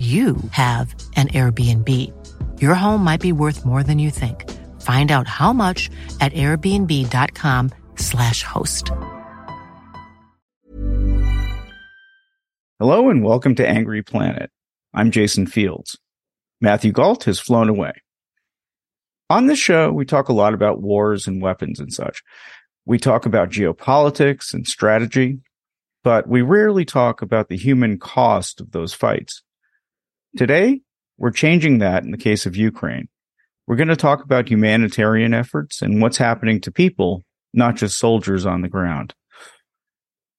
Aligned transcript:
you 0.00 0.36
have 0.52 0.94
an 1.14 1.28
Airbnb. 1.28 1.88
Your 2.58 2.74
home 2.74 3.04
might 3.04 3.20
be 3.20 3.32
worth 3.32 3.66
more 3.66 3.82
than 3.82 3.98
you 3.98 4.10
think. 4.10 4.50
Find 4.80 5.12
out 5.12 5.28
how 5.28 5.52
much 5.52 5.90
at 6.22 6.32
airbnb.com/slash 6.32 8.42
host. 8.42 8.90
Hello 12.78 13.10
and 13.10 13.22
welcome 13.22 13.54
to 13.56 13.68
Angry 13.68 14.02
Planet. 14.02 14.50
I'm 14.94 15.10
Jason 15.10 15.46
Fields. 15.46 15.98
Matthew 16.62 16.92
Gault 16.92 17.24
has 17.24 17.38
flown 17.38 17.68
away. 17.68 17.92
On 19.28 19.48
this 19.48 19.58
show, 19.58 19.92
we 19.92 20.06
talk 20.06 20.30
a 20.30 20.32
lot 20.32 20.54
about 20.54 20.80
wars 20.80 21.26
and 21.26 21.42
weapons 21.42 21.78
and 21.78 21.92
such. 21.92 22.22
We 22.86 22.98
talk 22.98 23.26
about 23.26 23.50
geopolitics 23.50 24.54
and 24.54 24.66
strategy, 24.66 25.40
but 26.02 26.26
we 26.26 26.40
rarely 26.40 26.86
talk 26.86 27.20
about 27.20 27.50
the 27.50 27.58
human 27.58 27.98
cost 27.98 28.62
of 28.62 28.70
those 28.70 28.94
fights. 28.94 29.42
Today, 30.36 30.80
we're 31.18 31.32
changing 31.32 31.78
that 31.78 32.04
in 32.04 32.12
the 32.12 32.16
case 32.16 32.46
of 32.46 32.56
Ukraine. 32.56 33.08
We're 33.66 33.76
going 33.76 33.88
to 33.88 33.96
talk 33.96 34.24
about 34.24 34.48
humanitarian 34.48 35.34
efforts 35.34 35.82
and 35.82 36.00
what's 36.00 36.16
happening 36.16 36.60
to 36.62 36.72
people, 36.72 37.24
not 37.52 37.76
just 37.76 37.98
soldiers 37.98 38.46
on 38.46 38.62
the 38.62 38.68
ground. 38.68 39.14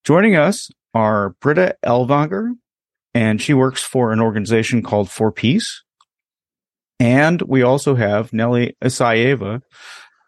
Joining 0.04 0.36
us 0.36 0.72
are 0.94 1.36
Britta 1.42 1.76
Ellwanger, 1.86 2.54
and 3.14 3.42
she 3.42 3.54
works 3.54 3.84
for 3.84 4.12
an 4.12 4.22
organization 4.22 4.82
called 4.82 5.10
For 5.10 5.32
Peace. 5.32 5.84
And 7.00 7.42
we 7.42 7.62
also 7.62 7.96
have 7.96 8.32
Nelli 8.32 8.74
Isaieva 8.84 9.62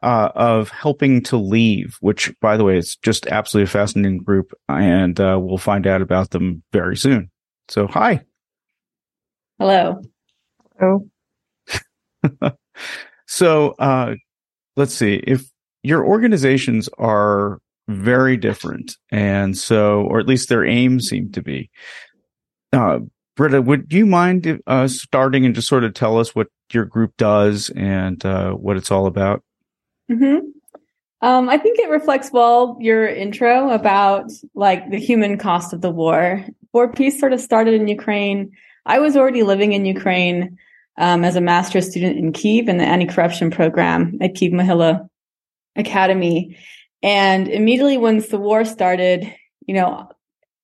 uh, 0.02 0.30
of 0.36 0.70
Helping 0.70 1.24
to 1.24 1.38
Leave, 1.38 1.98
which, 2.02 2.34
by 2.42 2.58
the 2.58 2.64
way, 2.64 2.78
is 2.78 2.98
just 2.98 3.28
absolutely 3.28 3.70
a 3.70 3.72
fascinating 3.72 4.18
group, 4.20 4.54
and 4.68 5.20
uh, 5.20 5.38
we'll 5.42 5.58
find 5.58 5.88
out 5.88 6.02
about 6.02 6.32
them 6.32 6.64
very 6.74 6.98
soon. 6.98 7.32
So, 7.70 7.88
hi. 7.88 8.26
Hello. 9.60 10.02
Hello. 10.80 11.08
so 13.28 13.76
uh, 13.80 14.16
let's 14.76 14.94
see 14.94 15.16
if 15.16 15.44
your 15.84 16.06
organizations 16.06 16.90
are 16.98 17.60
very 17.88 18.38
different, 18.38 18.98
and 19.12 19.58
so, 19.58 20.02
or 20.04 20.20
at 20.20 20.28
least 20.28 20.50
their 20.50 20.66
aims 20.66 21.08
seem 21.08 21.32
to 21.34 21.42
be. 21.42 21.70
Uh, 22.72 23.00
Britta, 23.36 23.62
would 23.62 23.92
you 23.92 24.06
mind 24.06 24.62
uh, 24.68 24.88
starting 24.88 25.46
and 25.46 25.56
just 25.56 25.68
sort 25.68 25.84
of 25.84 25.94
tell 25.94 26.20
us 26.20 26.36
what 26.36 26.48
your 26.72 26.86
group 26.86 27.14
does 27.18 27.70
and 27.76 28.24
uh, 28.26 28.52
what 28.52 28.78
it's 28.78 28.92
all 28.92 29.06
about? 29.08 29.44
hmm 30.10 30.38
Um, 31.22 31.50
I 31.50 31.58
think 31.58 31.80
it 31.80 31.90
reflects 31.90 32.32
well 32.32 32.78
your 32.80 33.08
intro 33.08 33.70
about 33.70 34.32
like 34.56 34.90
the 34.90 35.00
human 35.00 35.38
cost 35.38 35.74
of 35.74 35.82
the 35.82 35.92
war. 35.92 36.46
For 36.72 36.92
Peace 36.92 37.20
sort 37.20 37.34
of 37.34 37.42
started 37.42 37.76
in 37.76 37.88
Ukraine. 37.88 38.52
I 38.86 39.00
was 39.00 39.16
already 39.16 39.44
living 39.44 39.74
in 39.74 39.86
Ukraine 39.86 40.58
um, 40.98 41.24
as 41.24 41.36
a 41.36 41.42
master's 41.42 41.90
student 41.90 42.18
in 42.18 42.34
Kiev 42.34 42.68
in 42.68 42.78
the 42.78 42.84
anti-corruption 42.84 43.52
program 43.52 44.18
at 44.22 44.36
Kiev 44.36 44.52
Mohyla 44.52 45.08
Academy. 45.76 46.58
And 47.02 47.48
immediately 47.48 47.98
once 47.98 48.28
the 48.28 48.38
war 48.38 48.66
started, 48.66 49.34
you 49.66 49.74
know, 49.74 50.10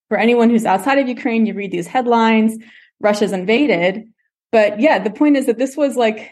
for 0.07 0.17
anyone 0.17 0.49
who's 0.49 0.65
outside 0.65 0.99
of 0.99 1.07
Ukraine, 1.07 1.45
you 1.45 1.53
read 1.53 1.71
these 1.71 1.87
headlines, 1.87 2.57
Russia's 2.99 3.31
invaded. 3.31 4.05
But 4.51 4.79
yeah, 4.79 4.99
the 4.99 5.11
point 5.11 5.37
is 5.37 5.45
that 5.45 5.57
this 5.57 5.77
was 5.77 5.95
like 5.95 6.31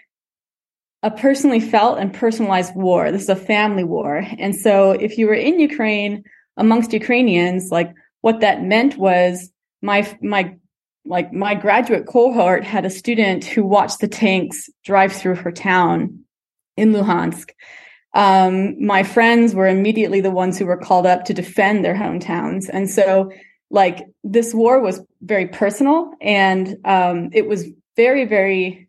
a 1.04 1.12
personally 1.12 1.60
felt 1.60 2.00
and 2.00 2.14
personalized 2.14 2.76
war. 2.76 3.12
This 3.12 3.24
is 3.24 3.30
a 3.30 3.36
family 3.36 3.84
war. 3.84 4.26
And 4.40 4.56
so 4.56 4.92
if 4.92 5.18
you 5.18 5.28
were 5.28 5.34
in 5.34 5.60
Ukraine 5.60 6.24
amongst 6.58 6.94
Ukrainians, 6.94 7.72
like 7.72 7.94
what 8.22 8.42
that 8.42 8.64
meant 8.64 8.98
was 8.98 9.52
my, 9.82 10.12
my, 10.22 10.56
like 11.08 11.34
my 11.34 11.56
graduate 11.56 12.06
cohort 12.06 12.64
had 12.64 12.86
a 12.86 12.90
student 12.90 13.46
who 13.46 13.64
watched 13.64 14.00
the 14.00 14.08
tanks 14.08 14.70
drive 14.84 15.14
through 15.14 15.36
her 15.36 15.52
town 15.52 16.20
in 16.76 16.92
Luhansk. 16.92 17.52
Um, 18.14 18.84
my 18.84 19.04
friends 19.04 19.54
were 19.54 19.68
immediately 19.68 20.22
the 20.22 20.32
ones 20.32 20.58
who 20.58 20.66
were 20.66 20.78
called 20.78 21.06
up 21.06 21.26
to 21.26 21.34
defend 21.34 21.84
their 21.84 21.96
hometowns. 21.96 22.70
And 22.72 22.90
so 22.90 23.32
like 23.70 24.06
this 24.24 24.54
war 24.54 24.80
was 24.80 25.02
very 25.22 25.48
personal 25.48 26.12
and 26.22 26.78
um, 26.86 27.30
it 27.34 27.48
was 27.48 27.66
very, 27.96 28.26
very 28.26 28.88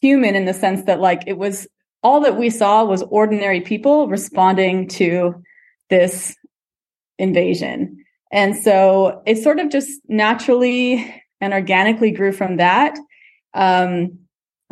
human 0.00 0.34
in 0.34 0.44
the 0.44 0.54
sense 0.54 0.84
that 0.84 1.00
like 1.00 1.22
it 1.26 1.38
was 1.38 1.66
all 2.02 2.20
that 2.20 2.36
we 2.36 2.50
saw 2.50 2.84
was 2.84 3.02
ordinary 3.02 3.60
people 3.60 4.08
responding 4.08 4.88
to 4.88 5.42
this 5.90 6.36
invasion. 7.18 8.03
And 8.34 8.56
so 8.56 9.22
it 9.26 9.38
sort 9.38 9.60
of 9.60 9.70
just 9.70 10.00
naturally 10.08 11.22
and 11.40 11.52
organically 11.54 12.10
grew 12.10 12.32
from 12.32 12.56
that. 12.56 12.98
Um, 13.54 14.18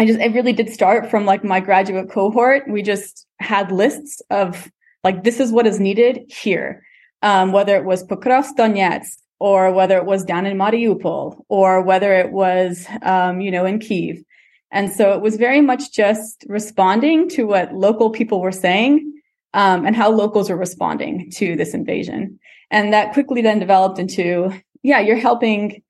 I 0.01 0.05
just, 0.05 0.19
it 0.19 0.35
really 0.35 0.53
did 0.53 0.69
start 0.69 1.09
from 1.09 1.27
like 1.27 1.45
my 1.45 1.61
graduate 1.61 2.11
cohort. 2.11 2.65
We 2.69 2.83
just 2.83 3.25
had 3.39 3.71
lists 3.71 4.21
of 4.31 4.69
like, 5.05 5.23
this 5.23 5.39
is 5.39 5.53
what 5.53 5.69
is 5.69 5.79
needed 5.79 6.25
here. 6.29 6.83
Um, 7.23 7.53
whether 7.53 7.77
it 7.77 7.85
was 7.85 8.05
Pokrovsk 8.05 8.57
Donetsk 8.59 9.17
or 9.39 9.71
whether 9.71 9.97
it 9.97 10.07
was 10.07 10.25
down 10.25 10.45
in 10.45 10.59
Mariupol 10.59 11.45
or 11.49 11.83
whether 11.83 12.13
it 12.15 12.33
was, 12.33 12.85
um, 13.03 13.41
you 13.41 13.53
know, 13.53 13.65
in 13.65 13.79
Kiev. 13.79 14.25
And 14.73 14.93
so 14.93 15.13
it 15.13 15.21
was 15.21 15.37
very 15.37 15.61
much 15.61 15.93
just 15.93 16.45
responding 16.49 17.29
to 17.29 17.45
what 17.45 17.73
local 17.73 18.11
people 18.11 18.41
were 18.41 18.51
saying 18.51 19.21
um, 19.55 19.87
and 19.87 19.95
how 19.95 20.11
locals 20.11 20.51
were 20.51 20.57
responding 20.57 21.31
to 21.37 21.55
this 21.55 21.75
invasion. 21.75 22.41
And 22.73 22.93
that 22.93 23.13
quickly 23.13 23.43
then 23.43 23.61
developed 23.61 23.99
into, 24.01 24.53
yeah, 24.83 24.99
you're 24.99 25.17
helping 25.17 25.83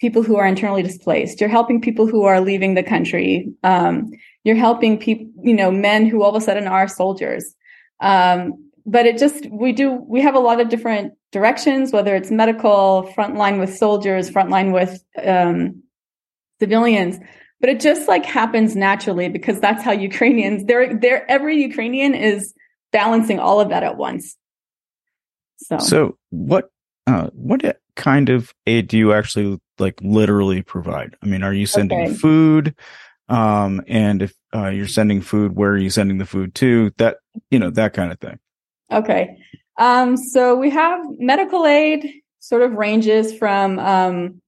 people 0.00 0.24
who 0.24 0.36
are 0.36 0.46
internally 0.46 0.82
displaced. 0.82 1.40
You're 1.40 1.48
helping 1.48 1.80
people 1.80 2.08
who 2.08 2.24
are 2.24 2.40
leaving 2.40 2.74
the 2.74 2.82
country. 2.82 3.52
Um, 3.62 4.10
you're 4.42 4.56
helping 4.56 4.98
people, 4.98 5.30
you 5.44 5.54
know, 5.54 5.70
men 5.70 6.06
who 6.06 6.24
all 6.24 6.34
of 6.34 6.42
a 6.42 6.44
sudden 6.44 6.66
are 6.66 6.88
soldiers. 6.88 7.54
Um, 8.00 8.70
but 8.84 9.06
it 9.06 9.18
just, 9.18 9.46
we 9.48 9.70
do, 9.72 9.92
we 9.92 10.20
have 10.22 10.34
a 10.34 10.40
lot 10.40 10.60
of 10.60 10.68
different 10.68 11.14
directions, 11.30 11.92
whether 11.92 12.16
it's 12.16 12.32
medical, 12.32 13.12
frontline 13.16 13.60
with 13.60 13.76
soldiers, 13.76 14.28
frontline 14.28 14.72
with 14.72 15.04
um, 15.24 15.84
civilians 16.58 17.20
but 17.62 17.70
it 17.70 17.80
just 17.80 18.08
like 18.08 18.26
happens 18.26 18.74
naturally 18.74 19.28
because 19.28 19.60
that's 19.60 19.82
how 19.84 19.92
Ukrainians 19.92 20.64
they're 20.64 20.98
they're 20.98 21.30
every 21.30 21.62
Ukrainian 21.62 22.12
is 22.12 22.52
balancing 22.90 23.38
all 23.38 23.60
of 23.60 23.70
that 23.70 23.84
at 23.84 23.96
once. 23.96 24.36
So 25.66 25.78
So 25.78 26.18
what 26.30 26.70
uh 27.06 27.28
what 27.32 27.62
kind 27.96 28.28
of 28.28 28.52
aid 28.66 28.88
do 28.88 28.96
you 28.98 29.12
actually 29.12 29.60
like 29.78 29.98
literally 30.02 30.62
provide? 30.62 31.16
I 31.22 31.26
mean, 31.26 31.42
are 31.42 31.54
you 31.54 31.66
sending 31.66 31.98
Okay. 31.98 32.14
food? 32.14 32.74
Um 33.28 33.82
and 33.86 34.22
if 34.22 34.34
uh, 34.54 34.68
you're 34.68 34.86
sending 34.86 35.22
food, 35.22 35.56
where 35.56 35.70
are 35.70 35.78
you 35.78 35.90
sending 35.90 36.18
the 36.18 36.26
food 36.26 36.54
to? 36.56 36.92
That 36.98 37.18
you 37.50 37.58
know, 37.58 37.70
that 37.70 37.94
kind 37.94 38.12
of 38.12 38.20
thing. 38.20 38.38
Okay. 38.92 39.38
Um, 39.78 40.16
so 40.16 40.54
we 40.54 40.70
have 40.70 41.00
medical 41.18 41.66
aid 41.66 42.06
sort 42.40 42.62
of 42.62 42.72
ranges 42.74 43.36
from 43.36 43.78
um, 43.78 44.42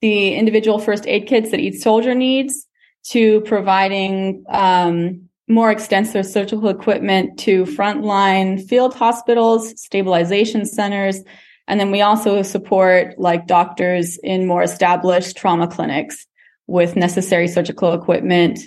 the 0.00 0.34
individual 0.34 0.78
first 0.78 1.06
aid 1.06 1.26
kits 1.26 1.50
that 1.50 1.60
each 1.60 1.80
soldier 1.80 2.14
needs 2.14 2.66
to 3.04 3.40
providing 3.42 4.44
um, 4.48 5.25
more 5.48 5.70
extensive 5.70 6.26
surgical 6.26 6.68
equipment 6.68 7.38
to 7.38 7.64
frontline 7.64 8.66
field 8.68 8.94
hospitals, 8.94 9.80
stabilization 9.80 10.64
centers, 10.66 11.20
and 11.68 11.80
then 11.80 11.90
we 11.90 12.00
also 12.00 12.42
support 12.42 13.18
like 13.18 13.46
doctors 13.46 14.18
in 14.22 14.46
more 14.46 14.62
established 14.62 15.36
trauma 15.36 15.66
clinics 15.66 16.26
with 16.66 16.96
necessary 16.96 17.48
surgical 17.48 17.92
equipment, 17.92 18.60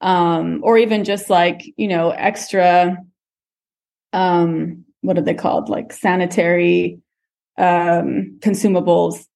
um, 0.00 0.60
or 0.62 0.78
even 0.78 1.04
just 1.04 1.30
like 1.30 1.62
you 1.76 1.88
know 1.88 2.10
extra 2.10 2.96
um 4.12 4.84
what 5.00 5.16
are 5.16 5.22
they 5.22 5.34
called? 5.34 5.68
Like 5.68 5.92
sanitary 5.92 7.00
um 7.56 8.38
consumables 8.40 9.27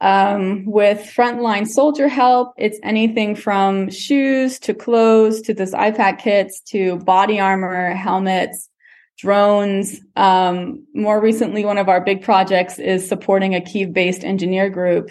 Um, 0.00 0.66
with 0.66 0.98
frontline 1.16 1.66
soldier 1.66 2.06
help, 2.06 2.52
it's 2.58 2.78
anything 2.82 3.34
from 3.34 3.90
shoes 3.90 4.58
to 4.60 4.74
clothes 4.74 5.40
to 5.42 5.54
this 5.54 5.72
IFAK 5.72 6.18
kits 6.18 6.60
to 6.72 6.98
body 6.98 7.40
armor, 7.40 7.94
helmets, 7.94 8.68
drones. 9.16 10.00
Um, 10.14 10.86
more 10.94 11.20
recently, 11.20 11.64
one 11.64 11.78
of 11.78 11.88
our 11.88 12.02
big 12.02 12.22
projects 12.22 12.78
is 12.78 13.08
supporting 13.08 13.54
a 13.54 13.60
Kiev 13.60 13.92
based 13.92 14.22
engineer 14.22 14.68
group 14.68 15.10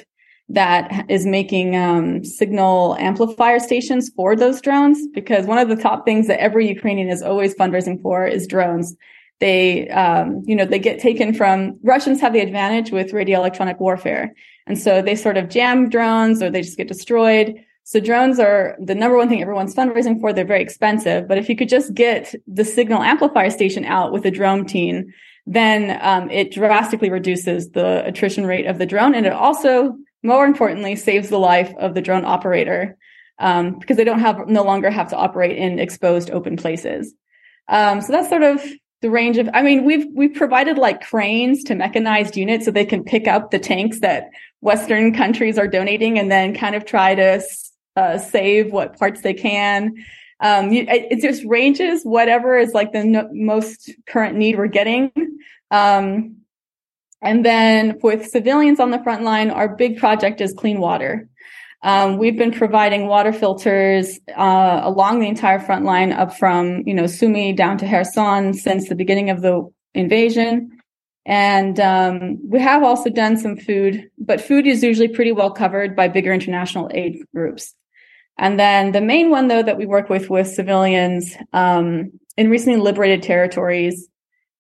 that 0.50 1.06
is 1.10 1.26
making 1.26 1.76
um, 1.76 2.24
signal 2.24 2.96
amplifier 3.00 3.60
stations 3.60 4.12
for 4.16 4.36
those 4.36 4.62
drones 4.62 5.00
because 5.14 5.48
one 5.48 5.58
of 5.58 5.70
the 5.70 5.76
top 5.76 6.06
things 6.06 6.28
that 6.28 6.40
every 6.40 6.68
Ukrainian 6.68 7.10
is 7.10 7.24
always 7.24 7.56
fundraising 7.56 8.00
for 8.02 8.28
is 8.28 8.46
drones. 8.46 8.96
They, 9.40 9.90
um, 9.90 10.44
you 10.46 10.56
know, 10.56 10.66
they 10.66 10.80
get 10.80 11.00
taken 11.00 11.34
from 11.34 11.80
Russians 11.84 12.22
have 12.22 12.34
the 12.34 12.40
advantage 12.40 12.92
with 12.92 13.12
radio 13.12 13.40
electronic 13.40 13.80
warfare. 13.80 14.34
And 14.68 14.78
so 14.80 15.02
they 15.02 15.16
sort 15.16 15.38
of 15.38 15.50
jam 15.50 15.90
drones 15.90 16.42
or 16.42 16.50
they 16.50 16.62
just 16.62 16.78
get 16.78 16.88
destroyed. 16.88 17.64
So 17.84 18.00
drones 18.00 18.40
are 18.40 18.76
the 18.80 18.96
number 18.96 19.16
one 19.16 19.30
thing 19.30 19.42
everyone's 19.42 19.76
fundraising 19.76 20.20
for. 20.20 20.34
They're 20.34 20.44
very 20.46 20.62
expensive, 20.62 21.28
but 21.28 21.38
if 21.38 21.50
you 21.50 21.56
could 21.56 21.70
just 21.70 21.94
get 21.94 22.34
the 22.48 22.66
signal 22.66 23.04
amplifier 23.04 23.52
station 23.52 23.86
out 23.86 24.12
with 24.12 24.26
a 24.26 24.32
drone 24.32 24.66
team, 24.66 25.14
then 25.46 26.00
um, 26.02 26.32
it 26.32 26.52
drastically 26.52 27.12
reduces 27.12 27.70
the 27.70 28.04
attrition 28.06 28.48
rate 28.48 28.66
of 28.66 28.80
the 28.80 28.88
drone, 28.88 29.14
and 29.14 29.28
it 29.28 29.34
also 29.34 29.96
more 30.26 30.46
importantly, 30.46 30.96
saves 30.96 31.30
the 31.30 31.38
life 31.38 31.74
of 31.78 31.94
the 31.94 32.02
drone 32.02 32.26
operator 32.26 32.98
um, 33.40 33.78
because 33.80 33.96
they 33.96 34.04
don't 34.04 34.20
have 34.20 34.48
no 34.48 34.64
longer 34.64 34.90
have 34.90 35.10
to 35.10 35.16
operate 35.16 35.58
in 35.58 35.80
exposed 35.80 36.32
open 36.32 36.58
places. 36.58 37.14
Um, 37.68 38.02
so 38.02 38.12
that's 38.12 38.30
sort 38.30 38.44
of 38.44 38.64
the 39.02 39.10
range 39.10 39.38
of. 39.38 39.48
I 39.54 39.62
mean, 39.62 39.86
we've 39.86 40.08
we've 40.14 40.34
provided 40.34 40.78
like 40.78 41.06
cranes 41.06 41.64
to 41.66 41.76
mechanized 41.76 42.36
units 42.36 42.66
so 42.66 42.72
they 42.72 42.86
can 42.86 43.04
pick 43.04 43.28
up 43.28 43.52
the 43.52 43.60
tanks 43.60 44.00
that 44.00 44.30
Western 44.66 45.14
countries 45.14 45.60
are 45.60 45.68
donating 45.68 46.18
and 46.18 46.32
then 46.32 46.56
kind 46.56 46.74
of 46.76 46.86
try 46.86 47.14
to 47.14 47.40
uh, 47.96 48.18
save 48.18 48.72
what 48.72 48.98
parts 48.98 49.22
they 49.22 49.34
can. 49.34 49.94
Um, 50.40 50.74
it, 50.74 50.90
it, 50.90 51.22
just 51.22 51.46
ranges 51.46 52.04
whatever 52.04 52.58
is 52.58 52.74
like 52.74 52.92
the 52.92 53.04
no, 53.04 53.30
most 53.32 53.92
current 54.08 54.36
need 54.36 54.58
we're 54.58 54.68
getting. 54.68 55.12
Um, 55.70 56.38
and 57.22 57.46
then 57.46 58.00
with 58.02 58.28
civilians 58.28 58.80
on 58.80 58.90
the 58.90 59.02
front 59.04 59.24
line, 59.24 59.52
our 59.52 59.70
big 59.70 59.98
project 59.98 60.42
is 60.42 60.52
clean 60.52 60.80
water. 60.80 61.30
Um, 61.84 62.18
we've 62.18 62.38
been 62.38 62.52
providing 62.52 63.08
water 63.08 63.32
filters 63.32 64.20
uh, 64.36 64.82
along 64.84 65.20
the 65.20 65.28
entire 65.28 65.60
front 65.60 65.86
line, 65.86 66.12
up 66.12 66.36
from 66.36 66.82
you 66.88 66.94
know 66.96 67.04
Sumy 67.04 67.56
down 67.56 67.78
to 67.78 67.88
Kherson 67.88 68.54
since 68.56 68.90
the 68.90 68.96
beginning 68.96 69.30
of 69.30 69.42
the 69.42 69.72
invasion. 69.94 70.75
And 71.26 71.80
um, 71.80 72.40
we 72.48 72.60
have 72.60 72.84
also 72.84 73.10
done 73.10 73.38
some 73.38 73.58
food, 73.58 74.10
but 74.18 74.42
food 74.42 74.68
is 74.68 74.84
usually 74.84 75.08
pretty 75.08 75.32
well 75.32 75.52
covered 75.52 75.96
by 75.96 76.08
bigger 76.08 76.32
international 76.32 76.90
aid 76.94 77.18
groups. 77.34 77.74
And 78.38 78.60
then 78.60 78.92
the 78.92 79.02
main 79.02 79.30
one, 79.30 79.48
though, 79.48 79.64
that 79.64 79.78
we 79.78 79.86
work 79.86 80.10
with 80.10 80.30
with 80.30 80.48
civilians 80.48 81.34
um, 81.54 82.12
in 82.38 82.50
recently 82.50 82.80
liberated 82.80 83.24
territories 83.24 84.08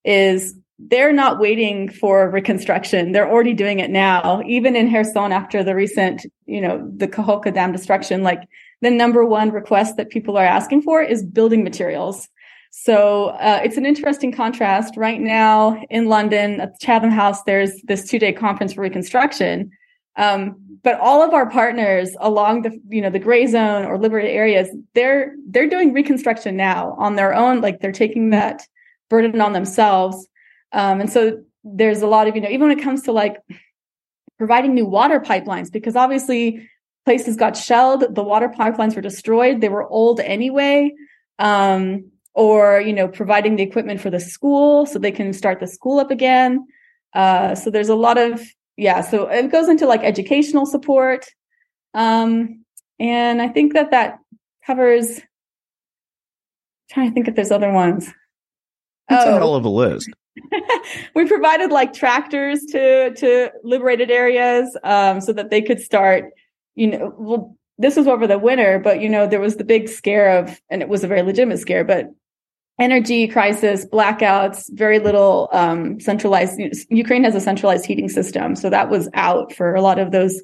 is 0.04 0.56
they're 0.80 1.14
not 1.14 1.40
waiting 1.40 1.90
for 1.90 2.30
reconstruction. 2.30 3.12
They're 3.12 3.30
already 3.30 3.54
doing 3.54 3.80
it 3.80 3.90
now. 3.90 4.42
Even 4.46 4.76
in 4.76 4.92
Kherson 4.92 5.32
after 5.32 5.64
the 5.64 5.76
recent, 5.76 6.26
you 6.46 6.62
know, 6.62 6.90
the 6.96 7.08
Kakhovka 7.08 7.54
Dam 7.54 7.72
destruction, 7.72 8.24
like 8.24 8.42
the 8.82 8.92
number 8.92 9.26
one 9.26 9.52
request 9.52 9.98
that 9.98 10.10
people 10.10 10.38
are 10.38 10.46
asking 10.46 10.82
for 10.82 11.02
is 11.02 11.24
building 11.24 11.64
materials. 11.64 12.28
So 12.78 13.28
uh, 13.28 13.62
it's 13.64 13.78
an 13.78 13.86
interesting 13.86 14.32
contrast. 14.32 14.96
Right 14.98 15.20
now 15.20 15.82
in 15.90 16.06
London 16.06 16.62
at 16.62 16.80
Chatham 16.80 17.12
House, 17.12 17.44
there's 17.44 17.82
this 17.84 18.08
two 18.08 18.20
day 18.20 18.34
conference 18.34 18.74
for 18.74 18.82
reconstruction. 18.82 19.72
Um, 20.18 20.58
but 20.84 21.00
all 21.00 21.24
of 21.24 21.34
our 21.34 21.50
partners 21.50 22.16
along 22.20 22.62
the, 22.62 22.80
you 22.90 23.02
know, 23.02 23.10
the 23.10 23.20
gray 23.20 23.48
zone 23.48 23.86
or 23.86 23.98
liberated 23.98 24.32
areas, 24.32 24.70
they're, 24.94 25.36
they're 25.48 25.68
doing 25.68 25.94
reconstruction 25.94 26.56
now 26.56 26.96
on 27.00 27.16
their 27.16 27.34
own. 27.34 27.62
Like 27.62 27.80
they're 27.80 27.92
taking 27.92 28.30
that 28.30 28.62
burden 29.10 29.42
on 29.42 29.54
themselves 29.54 30.28
um, 30.76 31.00
and 31.00 31.10
so 31.10 31.42
there's 31.64 32.02
a 32.02 32.08
lot 32.08 32.28
of, 32.28 32.36
you 32.36 32.42
know, 32.42 32.50
even 32.50 32.68
when 32.68 32.78
it 32.78 32.84
comes 32.84 33.04
to 33.04 33.14
like 33.14 33.38
providing 34.38 34.76
new 34.76 34.86
water 34.86 35.22
pipelines, 35.22 35.72
because 35.72 35.96
obviously 35.96 36.70
places 37.06 37.38
got 37.38 37.56
shelled, 37.56 38.14
the 38.14 38.24
water 38.24 38.50
pipelines 38.50 38.96
were 38.96 39.02
destroyed, 39.02 39.62
they 39.62 39.70
were 39.70 39.88
old 39.88 40.20
anyway. 40.20 40.94
Um, 41.40 42.12
or, 42.36 42.82
you 42.82 42.94
know, 42.94 43.08
providing 43.08 43.56
the 43.56 43.64
equipment 43.64 44.02
for 44.02 44.10
the 44.10 44.20
school 44.20 44.86
so 44.86 45.00
they 45.00 45.12
can 45.12 45.34
start 45.34 45.60
the 45.60 45.68
school 45.68 46.00
up 46.00 46.12
again. 46.12 46.68
Uh, 47.14 47.56
so 47.56 47.72
there's 47.72 47.90
a 47.90 47.96
lot 47.96 48.18
of, 48.18 48.42
yeah, 48.76 49.02
so 49.02 49.28
it 49.28 49.52
goes 49.52 49.70
into 49.70 49.86
like 49.86 50.02
educational 50.02 50.66
support. 50.66 51.26
Um, 51.94 52.66
and 53.00 53.42
I 53.42 53.48
think 53.48 53.74
that 53.74 53.92
that 53.92 54.20
covers, 54.68 55.18
I'm 55.18 55.24
trying 56.92 57.10
to 57.10 57.14
think 57.14 57.30
if 57.30 57.36
there's 57.36 57.52
other 57.52 57.72
ones. 57.72 58.12
That's 59.08 59.26
oh. 59.26 59.36
a 59.36 59.38
hell 59.38 59.56
of 59.56 59.64
a 59.64 59.70
list. 59.70 60.10
we 61.16 61.26
provided 61.26 61.72
like 61.72 61.94
tractors 61.94 62.60
to 62.66 63.14
to 63.14 63.50
liberated 63.64 64.12
areas 64.12 64.76
um, 64.84 65.22
so 65.22 65.32
that 65.32 65.50
they 65.50 65.62
could 65.62 65.80
start 65.80 66.26
you 66.76 66.88
know 66.88 67.14
well 67.18 67.58
this 67.78 67.96
was 67.96 68.06
over 68.06 68.28
the 68.28 68.38
winter 68.38 68.78
but 68.78 69.00
you 69.00 69.08
know 69.08 69.26
there 69.26 69.40
was 69.40 69.56
the 69.56 69.64
big 69.64 69.88
scare 69.88 70.38
of 70.38 70.60
and 70.70 70.82
it 70.82 70.90
was 70.90 71.06
a 71.06 71.08
very 71.08 71.22
legitimate 71.22 71.58
scare 71.58 71.86
but 71.86 72.10
energy 72.80 73.28
crisis 73.28 73.86
blackouts 73.86 74.66
very 74.74 75.00
little 75.00 75.50
um, 75.52 76.00
centralized 76.00 76.60
ukraine 76.90 77.24
has 77.24 77.36
a 77.36 77.40
centralized 77.40 77.86
heating 77.86 78.10
system 78.10 78.56
so 78.56 78.70
that 78.70 78.90
was 78.90 79.10
out 79.14 79.54
for 79.54 79.76
a 79.76 79.82
lot 79.82 80.00
of 80.00 80.12
those 80.12 80.42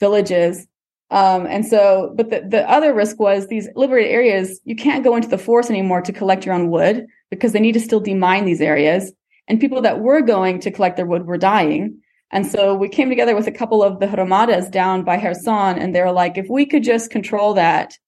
villages 0.00 0.66
um, 1.10 1.46
and 1.46 1.64
so 1.66 2.12
but 2.16 2.30
the, 2.30 2.44
the 2.48 2.68
other 2.70 2.92
risk 2.92 3.18
was 3.18 3.46
these 3.46 3.68
liberated 3.76 4.12
areas 4.12 4.60
you 4.64 4.76
can't 4.76 5.04
go 5.04 5.16
into 5.16 5.28
the 5.28 5.38
forest 5.38 5.70
anymore 5.70 6.02
to 6.02 6.12
collect 6.12 6.44
your 6.44 6.54
own 6.54 6.70
wood 6.70 7.06
because 7.34 7.52
they 7.52 7.60
need 7.60 7.72
to 7.72 7.80
still 7.80 8.00
demine 8.00 8.44
these 8.44 8.60
areas. 8.60 9.12
And 9.48 9.60
people 9.60 9.82
that 9.82 10.00
were 10.00 10.22
going 10.22 10.60
to 10.60 10.70
collect 10.70 10.96
their 10.96 11.06
wood 11.06 11.26
were 11.26 11.38
dying. 11.38 12.00
And 12.30 12.46
so 12.46 12.74
we 12.74 12.88
came 12.88 13.08
together 13.08 13.36
with 13.36 13.46
a 13.46 13.52
couple 13.52 13.82
of 13.82 14.00
the 14.00 14.06
hromadas 14.06 14.70
down 14.70 15.04
by 15.04 15.20
Kherson, 15.20 15.78
and 15.78 15.94
they 15.94 16.00
were 16.00 16.12
like, 16.12 16.38
if 16.38 16.48
we 16.48 16.66
could 16.66 16.82
just 16.82 17.10
control 17.10 17.54
that 17.54 17.98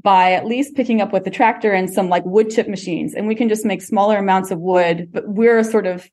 by 0.00 0.32
at 0.32 0.46
least 0.46 0.74
picking 0.74 1.00
up 1.00 1.12
with 1.12 1.24
the 1.24 1.30
tractor 1.30 1.72
and 1.72 1.92
some 1.92 2.08
like 2.08 2.24
wood 2.24 2.50
chip 2.50 2.68
machines, 2.68 3.14
and 3.14 3.28
we 3.28 3.34
can 3.34 3.48
just 3.48 3.64
make 3.64 3.82
smaller 3.82 4.16
amounts 4.16 4.50
of 4.50 4.58
wood, 4.58 5.08
but 5.12 5.28
we're 5.28 5.62
sort 5.62 5.86
of 5.86 6.08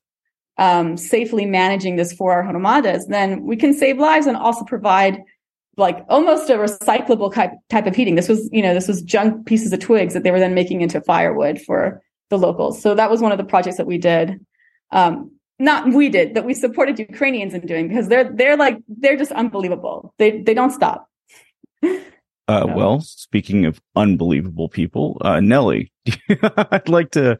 um, 0.60 0.98
safely 0.98 1.46
managing 1.46 1.96
this 1.96 2.12
for 2.12 2.32
our 2.32 2.42
hromadas, 2.42 3.06
then 3.08 3.42
we 3.44 3.56
can 3.56 3.72
save 3.72 3.98
lives 3.98 4.26
and 4.26 4.36
also 4.36 4.62
provide 4.64 5.22
like 5.78 6.04
almost 6.10 6.50
a 6.50 6.54
recyclable 6.54 7.32
type, 7.32 7.52
type 7.70 7.86
of 7.86 7.96
heating. 7.96 8.14
This 8.14 8.28
was, 8.28 8.48
you 8.52 8.62
know, 8.62 8.74
this 8.74 8.86
was 8.86 9.00
junk 9.00 9.46
pieces 9.46 9.72
of 9.72 9.80
twigs 9.80 10.12
that 10.12 10.22
they 10.22 10.30
were 10.30 10.38
then 10.38 10.54
making 10.54 10.82
into 10.82 11.00
firewood 11.00 11.60
for 11.62 12.02
the 12.28 12.36
locals. 12.36 12.82
So 12.82 12.94
that 12.94 13.10
was 13.10 13.22
one 13.22 13.32
of 13.32 13.38
the 13.38 13.44
projects 13.44 13.78
that 13.78 13.86
we 13.86 13.96
did. 13.96 14.44
Um, 14.92 15.32
not 15.58 15.92
we 15.92 16.08
did 16.08 16.34
that 16.34 16.44
we 16.44 16.54
supported 16.54 16.98
Ukrainians 16.98 17.54
in 17.54 17.66
doing 17.66 17.88
because 17.88 18.08
they're 18.08 18.32
they're 18.32 18.56
like 18.56 18.78
they're 18.88 19.16
just 19.16 19.32
unbelievable. 19.32 20.14
They 20.18 20.40
they 20.40 20.54
don't 20.54 20.70
stop. 20.70 21.08
Uh, 22.50 22.66
so. 22.66 22.74
Well, 22.74 23.00
speaking 23.00 23.64
of 23.64 23.80
unbelievable 23.94 24.68
people, 24.68 25.18
uh, 25.20 25.36
Nelli, 25.36 25.90
I'd 26.28 26.88
like 26.88 27.12
to 27.12 27.38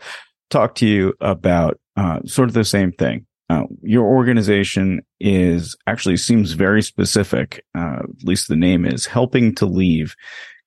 talk 0.51 0.77
to 0.77 0.87
you 0.87 1.15
about 1.21 1.81
uh, 1.97 2.21
sort 2.27 2.49
of 2.49 2.55
the 2.55 2.65
same 2.65 2.93
thing. 2.93 3.27
Uh, 3.49 3.65
your 3.83 4.07
organization 4.07 5.01
is 5.19 5.77
actually 5.89 6.17
seems 6.17 6.53
very 6.53 6.83
specific. 6.83 7.65
Uh, 7.77 8.03
at 8.05 8.23
least 8.23 8.47
the 8.47 8.55
name 8.55 8.87
is 8.87 9.07
helping 9.07 9.53
to 9.57 9.67
leave. 9.67 10.15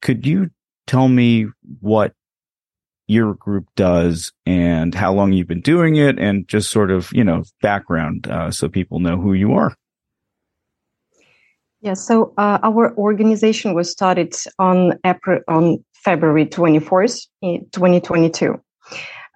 Could 0.01 0.25
you 0.25 0.49
tell 0.87 1.07
me 1.07 1.47
what 1.79 2.13
your 3.07 3.33
group 3.35 3.67
does 3.75 4.31
and 4.45 4.93
how 4.93 5.13
long 5.13 5.31
you've 5.31 5.47
been 5.47 5.61
doing 5.61 5.95
it 5.95 6.19
and 6.19 6.47
just 6.47 6.69
sort 6.69 6.91
of, 6.91 7.09
you 7.13 7.23
know, 7.23 7.43
background 7.61 8.27
uh, 8.27 8.51
so 8.51 8.67
people 8.67 8.99
know 8.99 9.17
who 9.17 9.33
you 9.33 9.53
are. 9.53 9.75
Yeah, 11.83 11.95
so 11.95 12.33
uh, 12.37 12.59
our 12.63 12.95
organization 12.95 13.73
was 13.73 13.91
started 13.91 14.33
on 14.57 14.97
April 15.05 15.41
on 15.49 15.83
February 15.93 16.45
24th, 16.45 17.27
2022. 17.41 18.57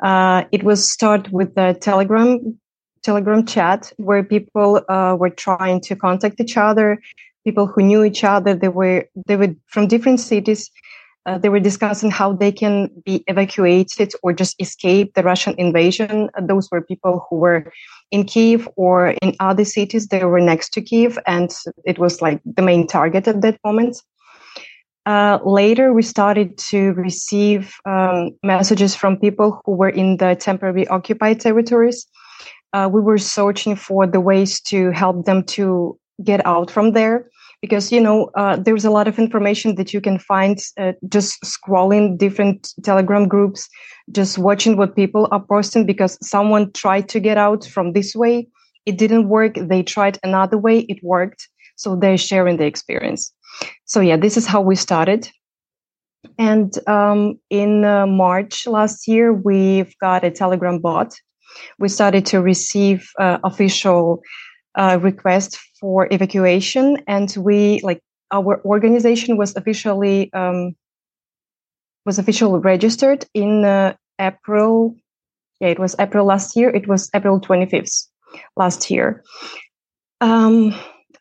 Uh, 0.01 0.43
it 0.53 0.63
was 0.63 0.89
started 0.89 1.33
with 1.33 1.55
the 1.55 1.77
Telegram 1.81 2.57
Telegram 3.03 3.45
chat 3.45 3.91
where 3.97 4.23
people 4.23 4.81
uh, 4.87 5.17
were 5.19 5.29
trying 5.29 5.81
to 5.81 5.95
contact 5.97 6.39
each 6.39 6.55
other, 6.55 7.01
people 7.43 7.67
who 7.67 7.83
knew 7.83 8.05
each 8.05 8.23
other. 8.23 8.55
They 8.55 8.69
were 8.69 9.09
they 9.25 9.35
were 9.35 9.53
from 9.67 9.87
different 9.87 10.21
cities 10.21 10.71
uh, 11.27 11.37
they 11.37 11.49
were 11.49 11.59
discussing 11.59 12.09
how 12.09 12.31
they 12.31 12.53
can 12.53 12.89
be 13.03 13.21
evacuated 13.27 14.13
or 14.23 14.31
just 14.31 14.55
escape 14.61 15.13
the 15.13 15.23
Russian 15.23 15.53
invasion. 15.57 16.29
Those 16.41 16.71
were 16.71 16.81
people 16.81 17.27
who 17.29 17.35
were 17.35 17.73
in 18.11 18.25
Kiev 18.25 18.67
or 18.75 19.09
in 19.21 19.35
other 19.39 19.65
cities. 19.65 20.07
They 20.07 20.23
were 20.23 20.39
next 20.39 20.69
to 20.73 20.81
Kiev, 20.81 21.19
and 21.25 21.53
it 21.85 21.99
was 21.99 22.21
like 22.21 22.41
the 22.45 22.61
main 22.61 22.87
target 22.87 23.27
at 23.27 23.41
that 23.41 23.59
moment. 23.63 23.97
Uh, 25.05 25.39
later, 25.45 25.93
we 25.93 26.01
started 26.01 26.57
to 26.57 26.91
receive 26.93 27.75
um, 27.85 28.31
messages 28.43 28.93
from 28.95 29.17
people 29.17 29.61
who 29.65 29.71
were 29.71 29.89
in 29.89 30.17
the 30.17 30.35
temporary 30.35 30.87
occupied 30.87 31.39
territories. 31.39 32.05
Uh, 32.73 32.89
we 32.91 32.99
were 32.99 33.17
searching 33.17 33.75
for 33.75 34.05
the 34.05 34.19
ways 34.19 34.59
to 34.59 34.91
help 34.91 35.25
them 35.25 35.43
to 35.43 35.97
get 36.23 36.45
out 36.45 36.69
from 36.69 36.91
there 36.91 37.29
because 37.61 37.91
you 37.91 37.99
know 37.99 38.29
uh, 38.35 38.55
there's 38.55 38.85
a 38.85 38.91
lot 38.91 39.07
of 39.07 39.19
information 39.19 39.75
that 39.75 39.93
you 39.93 40.01
can 40.01 40.19
find 40.19 40.59
uh, 40.77 40.93
just 41.09 41.41
scrolling 41.43 42.17
different 42.17 42.73
telegram 42.83 43.27
groups 43.27 43.67
just 44.11 44.37
watching 44.37 44.77
what 44.77 44.95
people 44.95 45.27
are 45.31 45.43
posting 45.43 45.85
because 45.85 46.17
someone 46.21 46.71
tried 46.71 47.09
to 47.09 47.19
get 47.19 47.37
out 47.37 47.65
from 47.65 47.93
this 47.93 48.15
way. 48.15 48.47
It 48.85 48.97
didn't 48.97 49.27
work. 49.27 49.55
They 49.55 49.83
tried 49.83 50.17
another 50.23 50.57
way. 50.57 50.79
It 50.87 50.99
worked. 51.03 51.49
So 51.75 51.95
they're 51.95 52.17
sharing 52.17 52.57
the 52.57 52.65
experience. 52.65 53.33
So 53.85 54.01
yeah 54.01 54.17
this 54.17 54.37
is 54.37 54.47
how 54.47 54.61
we 54.61 54.75
started. 54.75 55.29
And 56.37 56.73
um, 56.87 57.39
in 57.49 57.85
uh, 57.85 58.05
march 58.07 58.67
last 58.67 59.07
year 59.07 59.33
we've 59.33 59.93
got 59.99 60.23
a 60.23 60.31
telegram 60.31 60.79
bot. 60.79 61.13
We 61.79 61.89
started 61.89 62.25
to 62.27 62.41
receive 62.41 63.09
uh, 63.19 63.39
official 63.43 64.21
requests 65.01 65.57
for 65.79 66.07
evacuation 66.11 66.97
and 67.07 67.35
we 67.37 67.79
like 67.83 68.01
our 68.31 68.61
organization 68.65 69.37
was 69.37 69.55
officially 69.55 70.31
um, 70.33 70.75
was 72.05 72.19
officially 72.19 72.59
registered 72.59 73.25
in 73.33 73.65
uh, 73.65 73.93
april 74.19 74.95
yeah 75.59 75.69
it 75.69 75.79
was 75.79 75.95
april 75.99 76.25
last 76.25 76.55
year. 76.55 76.69
It 76.69 76.87
was 76.87 77.09
april 77.13 77.39
25th 77.39 78.07
last 78.55 78.89
year. 78.91 79.23
Um, 80.21 80.73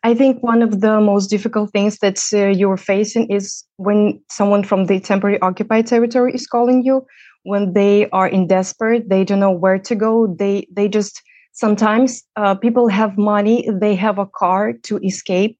i 0.03 0.13
think 0.13 0.43
one 0.43 0.61
of 0.61 0.81
the 0.81 1.01
most 1.01 1.27
difficult 1.29 1.71
things 1.71 1.97
that 1.99 2.19
uh, 2.33 2.47
you're 2.47 2.77
facing 2.77 3.29
is 3.31 3.63
when 3.77 4.21
someone 4.29 4.63
from 4.63 4.85
the 4.85 4.99
temporary 4.99 5.39
occupied 5.41 5.87
territory 5.87 6.33
is 6.33 6.47
calling 6.47 6.83
you. 6.83 7.05
When 7.43 7.73
they 7.73 8.09
are 8.09 8.27
in 8.27 8.47
desperate 8.47 9.09
they 9.09 9.23
don't 9.23 9.39
know 9.39 9.51
where 9.51 9.79
to 9.79 9.95
go. 9.95 10.27
They 10.27 10.67
they 10.71 10.87
just 10.87 11.21
sometimes 11.57 12.23
uh, 12.35 12.53
people 12.55 12.87
have 12.87 13.17
money 13.17 13.67
they 13.81 13.95
have 13.95 14.17
a 14.19 14.29
car 14.41 14.73
to 14.83 14.97
escape 14.99 15.57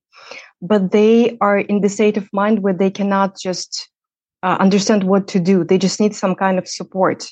but 0.62 0.92
they 0.92 1.38
are 1.42 1.60
in 1.60 1.82
the 1.82 1.90
state 1.90 2.18
of 2.18 2.28
mind 2.32 2.64
where 2.64 2.74
they 2.74 2.90
cannot 2.90 3.38
just 3.40 3.90
uh, 4.44 4.58
understand 4.60 5.04
what 5.04 5.28
to 5.28 5.40
do. 5.40 5.64
They 5.64 5.78
just 5.78 6.00
need 6.00 6.16
some 6.16 6.36
kind 6.36 6.58
of 6.58 6.68
support. 6.68 7.26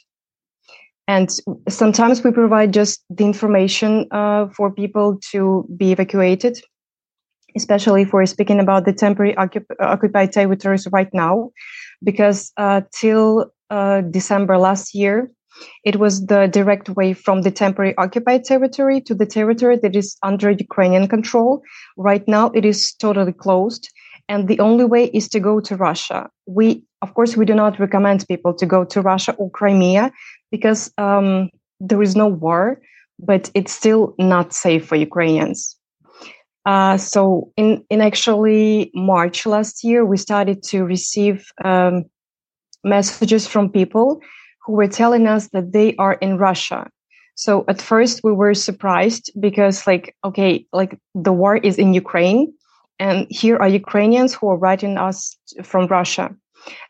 And 1.08 1.30
sometimes 1.70 2.24
we 2.24 2.32
provide 2.32 2.74
just 2.74 3.04
the 3.10 3.26
information 3.26 4.08
uh, 4.12 4.48
for 4.56 4.72
people 4.72 5.20
to 5.32 5.68
be 5.78 5.92
evacuated 5.92 6.60
especially 7.58 8.02
if 8.02 8.12
we're 8.12 8.26
speaking 8.26 8.60
about 8.60 8.86
the 8.86 8.92
temporary 8.92 9.34
occup- 9.36 9.80
occupied 9.80 10.32
territories 10.32 10.88
right 10.92 11.10
now 11.14 11.50
because 12.04 12.52
uh, 12.58 12.82
till 12.94 13.52
uh, 13.70 14.02
December 14.02 14.58
last 14.58 14.94
year, 14.94 15.32
it 15.84 15.98
was 15.98 16.26
the 16.26 16.48
direct 16.48 16.90
way 16.90 17.14
from 17.14 17.42
the 17.42 17.52
temporary 17.52 17.96
occupied 17.98 18.44
territory 18.44 19.02
to 19.02 19.16
the 19.16 19.26
territory 19.26 19.78
that 19.82 19.96
is 19.96 20.18
under 20.24 20.52
Ukrainian 20.52 21.08
control. 21.08 21.62
Right 21.98 22.28
now, 22.28 22.52
it 22.52 22.66
is 22.66 22.94
totally 22.94 23.34
closed. 23.34 23.90
And 24.28 24.48
the 24.48 24.60
only 24.60 24.86
way 24.86 25.06
is 25.06 25.30
to 25.30 25.40
go 25.40 25.60
to 25.60 25.76
Russia. 25.76 26.30
We, 26.48 26.84
of 27.02 27.14
course, 27.14 27.38
we 27.38 27.46
do 27.46 27.54
not 27.54 27.80
recommend 27.80 28.28
people 28.28 28.54
to 28.56 28.66
go 28.66 28.84
to 28.86 29.02
Russia 29.02 29.34
or 29.34 29.52
Crimea 29.52 30.12
because 30.52 30.92
um, 30.98 31.50
there 31.80 32.02
is 32.02 32.16
no 32.16 32.28
war, 32.28 32.82
but 33.20 33.52
it's 33.54 33.72
still 33.72 34.16
not 34.18 34.54
safe 34.54 34.88
for 34.88 34.96
Ukrainians. 34.96 35.78
Uh, 36.66 36.98
so 36.98 37.52
in, 37.58 37.86
in 37.92 38.02
actually 38.02 38.90
March 38.96 39.46
last 39.46 39.84
year, 39.84 40.04
we 40.04 40.18
started 40.18 40.64
to 40.64 40.84
receive 40.84 41.46
um, 41.64 42.06
messages 42.84 43.46
from 43.46 43.70
people 43.70 44.20
who 44.66 44.74
were 44.74 44.88
telling 44.88 45.28
us 45.28 45.50
that 45.50 45.72
they 45.72 45.96
are 45.98 46.14
in 46.14 46.38
Russia. 46.38 46.90
So 47.36 47.66
at 47.68 47.82
first 47.82 48.22
we 48.24 48.32
were 48.32 48.54
surprised 48.54 49.30
because 49.40 49.86
like, 49.86 50.16
okay, 50.24 50.66
like 50.72 50.98
the 51.14 51.34
war 51.34 51.58
is 51.58 51.78
in 51.78 51.94
Ukraine 51.94 52.54
and 53.00 53.28
here 53.30 53.58
are 53.58 53.68
Ukrainians 53.68 54.34
who 54.34 54.48
are 54.48 54.58
writing 54.58 54.98
us 54.98 55.38
from 55.64 55.88
Russia. 55.88 56.34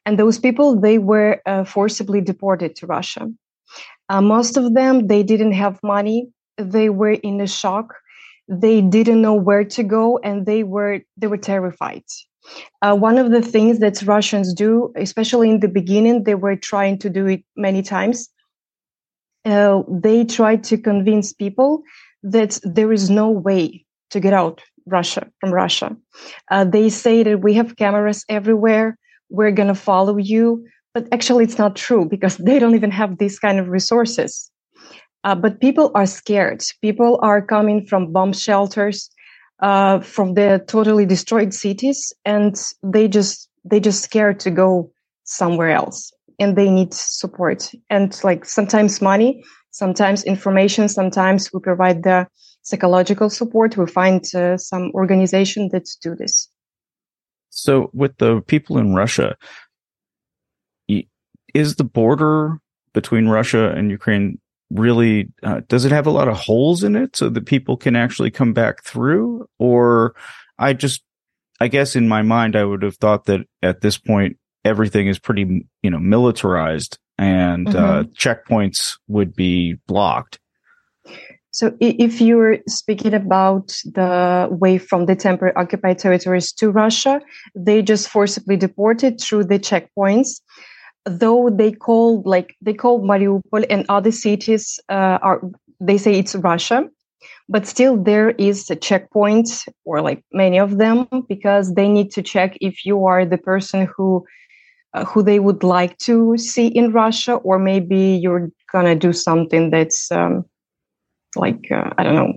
And 0.06 0.18
those 0.18 0.40
people, 0.40 0.80
they 0.80 1.00
were 1.00 1.42
uh, 1.46 1.66
forcibly 1.66 2.22
deported 2.22 2.76
to 2.78 2.86
Russia. 2.86 3.28
Uh, 4.08 4.22
most 4.22 4.56
of 4.56 4.74
them, 4.74 5.08
they 5.08 5.24
didn't 5.24 5.54
have 5.54 5.80
money. 5.84 6.30
They 6.58 6.90
were 6.90 7.12
in 7.12 7.42
a 7.42 7.48
shock. 7.48 7.96
They 8.48 8.80
didn't 8.82 9.22
know 9.22 9.34
where 9.34 9.66
to 9.66 9.84
go 9.84 10.20
and 10.20 10.46
they 10.46 10.64
were, 10.64 11.02
they 11.18 11.28
were 11.28 11.38
terrified. 11.38 12.04
Uh, 12.82 12.96
one 12.96 13.18
of 13.18 13.32
the 13.32 13.42
things 13.42 13.80
that 13.80 14.02
Russians 14.04 14.54
do, 14.54 14.92
especially 14.96 15.50
in 15.50 15.60
the 15.60 15.68
beginning, 15.68 16.24
they 16.24 16.36
were 16.36 16.56
trying 16.56 16.98
to 17.00 17.10
do 17.10 17.26
it 17.28 17.44
many 17.56 17.82
times. 17.82 18.30
Uh, 19.46 19.84
they 19.90 20.26
tried 20.26 20.64
to 20.66 20.78
convince 20.78 21.34
people 21.34 21.84
that 22.24 22.60
there 22.64 22.92
is 22.92 23.10
no 23.10 23.30
way 23.30 23.86
to 24.10 24.20
get 24.20 24.34
out 24.34 24.62
Russia 24.88 25.28
from 25.40 25.52
Russia. 25.52 25.96
Uh, 26.52 26.64
they 26.64 26.90
say 26.90 27.24
that 27.24 27.42
we 27.42 27.54
have 27.54 27.78
cameras 27.78 28.26
everywhere. 28.30 28.98
We're 29.30 29.52
going 29.52 29.68
to 29.68 29.76
follow 29.76 30.18
you. 30.18 30.66
But 30.94 31.08
actually, 31.12 31.44
it's 31.44 31.58
not 31.58 31.76
true 31.76 32.06
because 32.10 32.38
they 32.38 32.60
don't 32.60 32.76
even 32.76 32.92
have 32.92 33.18
these 33.18 33.40
kind 33.40 33.60
of 33.60 33.68
resources. 33.68 34.50
Uh, 35.24 35.34
but 35.34 35.60
people 35.60 35.92
are 35.96 36.06
scared. 36.06 36.64
People 36.82 37.20
are 37.24 37.42
coming 37.42 37.86
from 37.86 38.12
bomb 38.12 38.32
shelters 38.32 39.10
uh, 39.60 40.00
from 40.00 40.34
the 40.34 40.64
totally 40.68 41.06
destroyed 41.06 41.54
cities, 41.54 42.14
and 42.26 42.56
they 42.84 43.08
just 43.08 43.50
they 43.64 43.80
just 43.80 44.04
scared 44.04 44.40
to 44.42 44.52
go 44.52 44.92
somewhere 45.24 45.72
else, 45.72 46.12
and 46.40 46.56
they 46.56 46.70
need 46.70 46.94
support 46.94 47.72
and 47.90 48.20
like 48.24 48.46
sometimes 48.46 49.02
money, 49.02 49.44
sometimes 49.72 50.24
information, 50.24 50.90
sometimes 50.90 51.52
we 51.54 51.60
provide 51.60 52.04
the 52.04 52.28
psychological 52.62 53.30
support. 53.30 53.78
We 53.78 53.88
find 53.88 54.24
uh, 54.36 54.58
some 54.58 54.92
organization 54.94 55.70
that 55.72 55.88
do 56.02 56.16
this. 56.16 56.50
So, 57.50 57.90
with 57.94 58.18
the 58.18 58.42
people 58.42 58.78
in 58.78 58.94
Russia, 58.94 59.38
is 61.56 61.78
the 61.78 61.84
border 61.86 62.60
between 62.94 63.30
Russia 63.30 63.72
and 63.72 63.90
Ukraine 63.90 64.38
really 64.72 65.30
uh, 65.44 65.62
does 65.68 65.86
it 65.86 65.92
have 65.92 66.08
a 66.08 66.12
lot 66.12 66.28
of 66.28 66.38
holes 66.38 66.84
in 66.84 66.96
it 66.96 67.16
so 67.16 67.30
that 67.30 67.46
people 67.46 67.78
can 67.78 67.96
actually 67.96 68.32
come 68.32 68.54
back 68.54 68.84
through? 68.84 69.48
Or 69.60 70.16
i 70.58 70.74
just 70.74 71.04
i 71.60 71.68
guess 71.68 71.96
in 71.96 72.08
my 72.08 72.22
mind 72.22 72.56
i 72.56 72.64
would 72.64 72.82
have 72.82 72.96
thought 72.98 73.26
that 73.26 73.42
at 73.62 73.82
this 73.82 73.98
point 73.98 74.38
everything 74.64 75.08
is 75.08 75.20
pretty 75.20 75.68
you 75.84 75.90
know 75.90 76.00
militarized 76.00 76.98
and 77.18 77.68
uh, 77.70 77.72
mm-hmm. 77.72 77.78
uh, 77.78 78.04
checkpoints 78.18 78.98
would 79.08 79.34
be 79.34 79.76
blocked. 79.88 80.40
So 81.52 81.74
if 81.80 82.20
you're 82.20 82.58
speaking 82.68 83.14
about 83.14 83.68
the 83.86 84.50
way 84.52 84.78
from 84.78 85.06
the 85.06 85.16
temporary 85.16 85.56
occupied 85.56 86.00
territories 86.00 86.52
to 86.54 86.70
russia 86.70 87.22
they 87.56 87.82
just 87.82 88.10
forcibly 88.10 88.58
deported 88.58 89.22
through 89.22 89.46
the 89.46 89.58
checkpoints 89.58 90.42
though 91.06 91.50
they 91.50 91.72
call 91.72 92.22
like 92.24 92.56
they 92.62 92.74
call 92.74 93.02
Mariupol 93.02 93.66
and 93.70 93.86
other 93.90 94.12
cities 94.12 94.80
uh, 94.90 95.20
are 95.22 95.42
they 95.80 95.98
say 95.98 96.18
it's 96.18 96.36
Russia, 96.36 96.90
but 97.48 97.68
still 97.68 98.02
there 98.02 98.32
is 98.32 98.70
a 98.70 98.76
checkpoint 98.76 99.50
or 99.84 100.02
like 100.02 100.24
many 100.32 100.60
of 100.60 100.78
them 100.78 101.08
because 101.30 101.74
they 101.76 101.88
need 101.88 102.12
to 102.12 102.22
check 102.22 102.58
if 102.62 102.86
you 102.86 103.06
are 103.06 103.26
the 103.26 103.38
person 103.38 103.88
who 103.96 104.26
uh, 104.94 105.06
who 105.06 105.22
they 105.22 105.40
would 105.40 105.64
like 105.64 105.98
to 106.00 106.38
see 106.38 106.68
in 106.68 106.92
Russia, 106.92 107.36
or 107.36 107.60
maybe 107.60 108.20
you're 108.22 108.50
gonna 108.72 108.96
do 108.96 109.14
something 109.14 109.70
that's 109.70 110.12
um, 110.12 110.46
like 111.36 111.70
uh, 111.72 111.92
I 111.98 112.04
don't 112.04 112.16
know. 112.16 112.34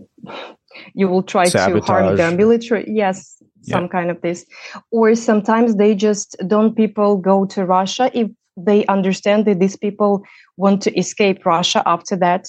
You 0.95 1.09
will 1.09 1.23
try 1.23 1.47
Sabotage. 1.47 1.87
to 1.87 1.93
harm 1.93 2.17
the 2.17 2.31
military. 2.33 2.85
Yes, 2.87 3.43
some 3.63 3.85
yeah. 3.85 3.89
kind 3.89 4.11
of 4.11 4.21
this. 4.21 4.45
Or 4.91 5.15
sometimes 5.15 5.77
they 5.77 5.95
just 5.95 6.37
don't 6.47 6.75
people 6.75 7.17
go 7.17 7.47
to 7.47 7.65
Russia 7.65 8.11
if 8.13 8.29
they 8.67 8.85
understand 8.87 9.47
that 9.47 9.61
these 9.61 9.77
people 9.77 10.23
want 10.57 10.83
to 10.83 10.99
escape 10.99 11.47
Russia 11.47 11.83
after 11.87 12.17
that. 12.17 12.47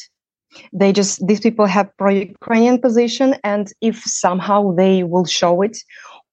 They 0.73 0.91
just, 0.91 1.25
these 1.27 1.39
people 1.39 1.67
have 1.67 1.95
pro-Ukrainian 1.97 2.81
position. 2.81 3.35
And 3.43 3.71
if 3.81 4.01
somehow 4.03 4.73
they 4.73 5.03
will 5.03 5.25
show 5.25 5.61
it 5.61 5.77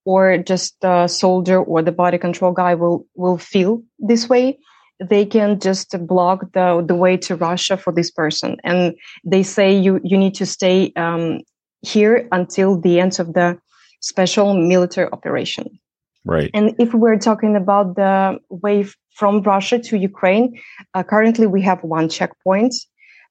or 0.04 0.38
just 0.38 0.80
the 0.80 1.06
soldier 1.06 1.58
or 1.62 1.82
the 1.82 1.92
body 1.92 2.18
control 2.18 2.52
guy 2.52 2.74
will, 2.74 3.06
will 3.14 3.38
feel 3.38 3.82
this 3.98 4.28
way, 4.28 4.58
they 4.98 5.26
can 5.26 5.60
just 5.60 5.94
block 6.06 6.52
the, 6.54 6.82
the 6.86 6.94
way 6.94 7.18
to 7.18 7.36
Russia 7.36 7.76
for 7.76 7.92
this 7.92 8.10
person. 8.10 8.56
And 8.64 8.94
they 9.24 9.42
say 9.42 9.76
you, 9.76 10.00
you 10.02 10.16
need 10.16 10.34
to 10.36 10.46
stay, 10.46 10.92
um, 10.96 11.40
here 11.82 12.26
until 12.32 12.80
the 12.80 12.98
end 12.98 13.20
of 13.20 13.34
the 13.34 13.58
special 14.00 14.54
military 14.54 15.08
operation. 15.12 15.78
Right. 16.24 16.50
And 16.54 16.74
if 16.78 16.94
we're 16.94 17.18
talking 17.18 17.54
about 17.54 17.96
the 17.96 18.38
way 18.48 18.86
from 19.16 19.42
Russia 19.42 19.78
to 19.78 19.96
Ukraine, 19.96 20.60
uh, 20.94 21.02
currently 21.02 21.46
we 21.46 21.62
have 21.62 21.82
one 21.82 22.08
checkpoint 22.08 22.74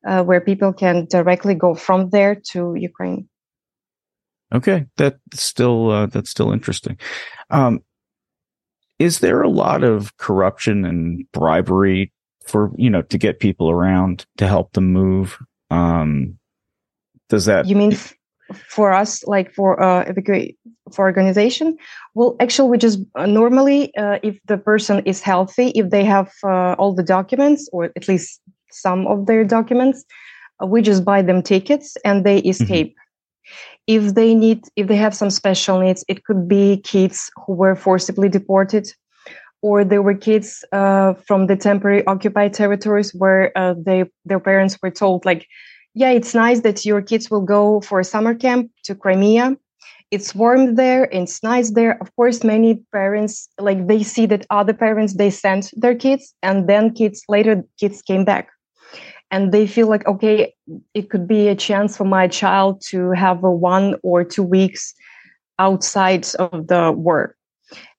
uh, 0.06 0.24
where 0.24 0.42
people 0.42 0.74
can 0.74 1.06
directly 1.06 1.54
go 1.54 1.76
from 1.76 2.10
there 2.10 2.36
to 2.52 2.76
Ukraine. 2.76 3.30
Okay, 4.54 4.86
that's 4.98 5.18
still 5.34 5.92
uh, 5.92 6.06
that's 6.08 6.30
still 6.30 6.52
interesting. 6.52 6.98
Um, 7.50 7.82
is 9.00 9.20
there 9.20 9.42
a 9.42 9.50
lot 9.50 9.84
of 9.84 10.16
corruption 10.18 10.86
and 10.86 11.26
bribery 11.32 12.12
for 12.46 12.72
you 12.78 12.90
know 12.90 13.02
to 13.04 13.18
get 13.18 13.40
people 13.40 13.70
around 13.70 14.26
to 14.38 14.48
help 14.48 14.74
them 14.74 14.92
move? 14.92 15.38
Um, 15.72 16.38
does 17.30 17.46
that 17.46 17.68
you 17.68 17.76
mean 17.76 17.94
f- 17.94 18.14
for 18.70 18.94
us, 18.94 19.26
like 19.26 19.52
for 19.52 19.82
uh, 19.82 20.14
for 20.92 21.06
organization, 21.06 21.78
well, 22.16 22.36
actually, 22.40 22.70
we 22.70 22.78
just 22.78 23.00
uh, 23.16 23.26
normally, 23.26 23.96
uh, 23.96 24.20
if 24.24 24.40
the 24.48 24.58
person 24.58 25.04
is 25.06 25.22
healthy, 25.22 25.68
if 25.76 25.90
they 25.90 26.04
have 26.06 26.32
uh, 26.44 26.74
all 26.80 26.94
the 26.94 27.04
documents 27.04 27.70
or 27.72 27.92
at 27.96 28.08
least 28.08 28.42
some 28.72 29.06
of 29.06 29.26
their 29.26 29.44
documents, 29.44 30.06
uh, 30.64 30.66
we 30.66 30.82
just 30.82 31.04
buy 31.04 31.22
them 31.22 31.44
tickets 31.44 31.98
and 32.04 32.26
they 32.26 32.40
mm-hmm. 32.40 32.50
escape. 32.50 32.88
Mm-hmm 32.88 33.02
if 33.88 34.16
they 34.16 34.34
need 34.34 34.64
if 34.76 34.88
they 34.88 34.96
have 34.96 35.14
some 35.14 35.30
special 35.30 35.80
needs 35.80 36.04
it 36.08 36.24
could 36.24 36.48
be 36.48 36.78
kids 36.78 37.30
who 37.46 37.54
were 37.54 37.76
forcibly 37.76 38.28
deported 38.28 38.92
or 39.62 39.84
there 39.84 40.02
were 40.02 40.16
kids 40.16 40.64
uh, 40.72 41.14
from 41.28 41.48
the 41.48 41.56
temporary 41.56 42.06
occupied 42.08 42.54
territories 42.54 43.14
where 43.14 43.56
uh, 43.56 43.76
they 43.78 44.04
their 44.26 44.40
parents 44.40 44.78
were 44.82 44.90
told 44.90 45.26
like 45.26 45.46
yeah 45.94 46.10
it's 46.10 46.34
nice 46.34 46.62
that 46.62 46.86
your 46.86 47.02
kids 47.02 47.30
will 47.30 47.42
go 47.42 47.80
for 47.82 48.00
a 48.00 48.04
summer 48.04 48.34
camp 48.34 48.72
to 48.84 48.96
crimea 48.96 49.56
it's 50.12 50.36
warm 50.36 50.76
there 50.76 51.06
it's 51.12 51.42
nice 51.44 51.72
there. 51.72 51.98
Of 52.02 52.16
course 52.16 52.44
many 52.44 52.76
parents 52.92 53.50
like 53.60 53.88
they 53.88 54.04
see 54.04 54.26
that 54.28 54.46
other 54.50 54.74
parents 54.74 55.16
they 55.16 55.30
sent 55.30 55.72
their 55.76 55.96
kids 55.96 56.34
and 56.42 56.70
then 56.70 56.94
kids 56.94 57.24
later 57.28 57.64
kids 57.80 58.02
came 58.02 58.26
back. 58.26 58.50
And 59.32 59.52
they 59.52 59.68
feel 59.68 59.88
like 59.90 60.08
okay 60.08 60.54
it 60.94 61.10
could 61.10 61.28
be 61.28 61.48
a 61.48 61.56
chance 61.56 61.98
for 61.98 62.06
my 62.06 62.28
child 62.28 62.82
to 62.90 63.12
have 63.12 63.44
a 63.44 63.52
one 63.52 63.96
or 64.04 64.24
two 64.24 64.44
weeks 64.44 64.94
outside 65.60 66.28
of 66.38 66.68
the 66.68 66.92
war 66.92 67.36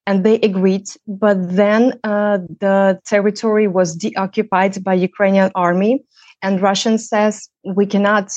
and 0.06 0.24
they 0.24 0.36
agreed 0.36 0.88
but 1.06 1.36
then 1.56 1.98
uh, 2.04 2.38
the 2.60 2.98
territory 3.04 3.66
was 3.66 3.96
deoccupied 3.96 4.82
by 4.84 4.94
ukrainian 4.94 5.50
army 5.54 6.04
and 6.42 6.62
russian 6.62 6.98
says 6.98 7.48
we 7.64 7.86
cannot 7.86 8.30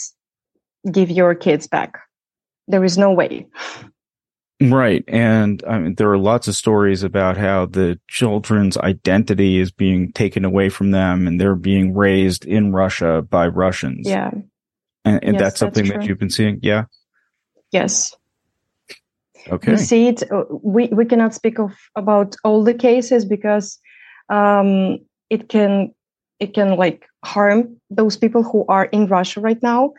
give 0.91 1.09
your 1.11 1.35
kids 1.35 1.67
back 1.67 1.99
there 2.69 2.83
is 2.85 2.97
no 2.97 3.11
way 3.11 3.45
Right. 4.61 5.05
And 5.07 5.63
I 5.67 5.79
mean, 5.79 5.95
there 5.95 6.11
are 6.11 6.17
lots 6.17 6.49
of 6.49 6.55
stories 6.55 7.01
about 7.01 7.37
how 7.37 7.65
the 7.65 7.97
children's 8.09 8.77
identity 8.77 9.57
is 9.57 9.71
being 9.71 10.11
taken 10.11 10.43
away 10.43 10.67
from 10.67 10.91
them 10.91 11.27
and 11.27 11.39
they're 11.39 11.55
being 11.55 11.93
raised 11.93 12.45
in 12.45 12.73
Russia 12.73 13.21
by 13.21 13.47
Russians. 13.47 14.07
Yeah. 14.07 14.31
And, 15.05 15.23
and 15.23 15.33
yes, 15.35 15.41
that's 15.41 15.59
something 15.59 15.85
that's 15.85 15.99
that 15.99 16.05
you've 16.07 16.19
been 16.19 16.29
seeing. 16.29 16.59
Yeah. 16.61 16.85
Yes. 17.71 18.13
Okay. 19.47 19.71
We 19.71 19.77
see 19.77 20.07
it. 20.07 20.29
Uh, 20.29 20.43
we, 20.61 20.87
we 20.87 21.05
cannot 21.05 21.33
speak 21.33 21.57
of 21.57 21.77
about 21.95 22.35
all 22.43 22.61
the 22.63 22.73
cases 22.73 23.23
because 23.23 23.79
um, 24.27 24.99
it 25.29 25.47
can 25.47 25.93
it 26.39 26.53
can 26.53 26.75
like 26.75 27.05
harm 27.23 27.77
those 27.89 28.17
people 28.17 28.43
who 28.43 28.65
are 28.67 28.85
in 28.85 29.07
Russia 29.07 29.39
right 29.39 29.61
now. 29.63 29.93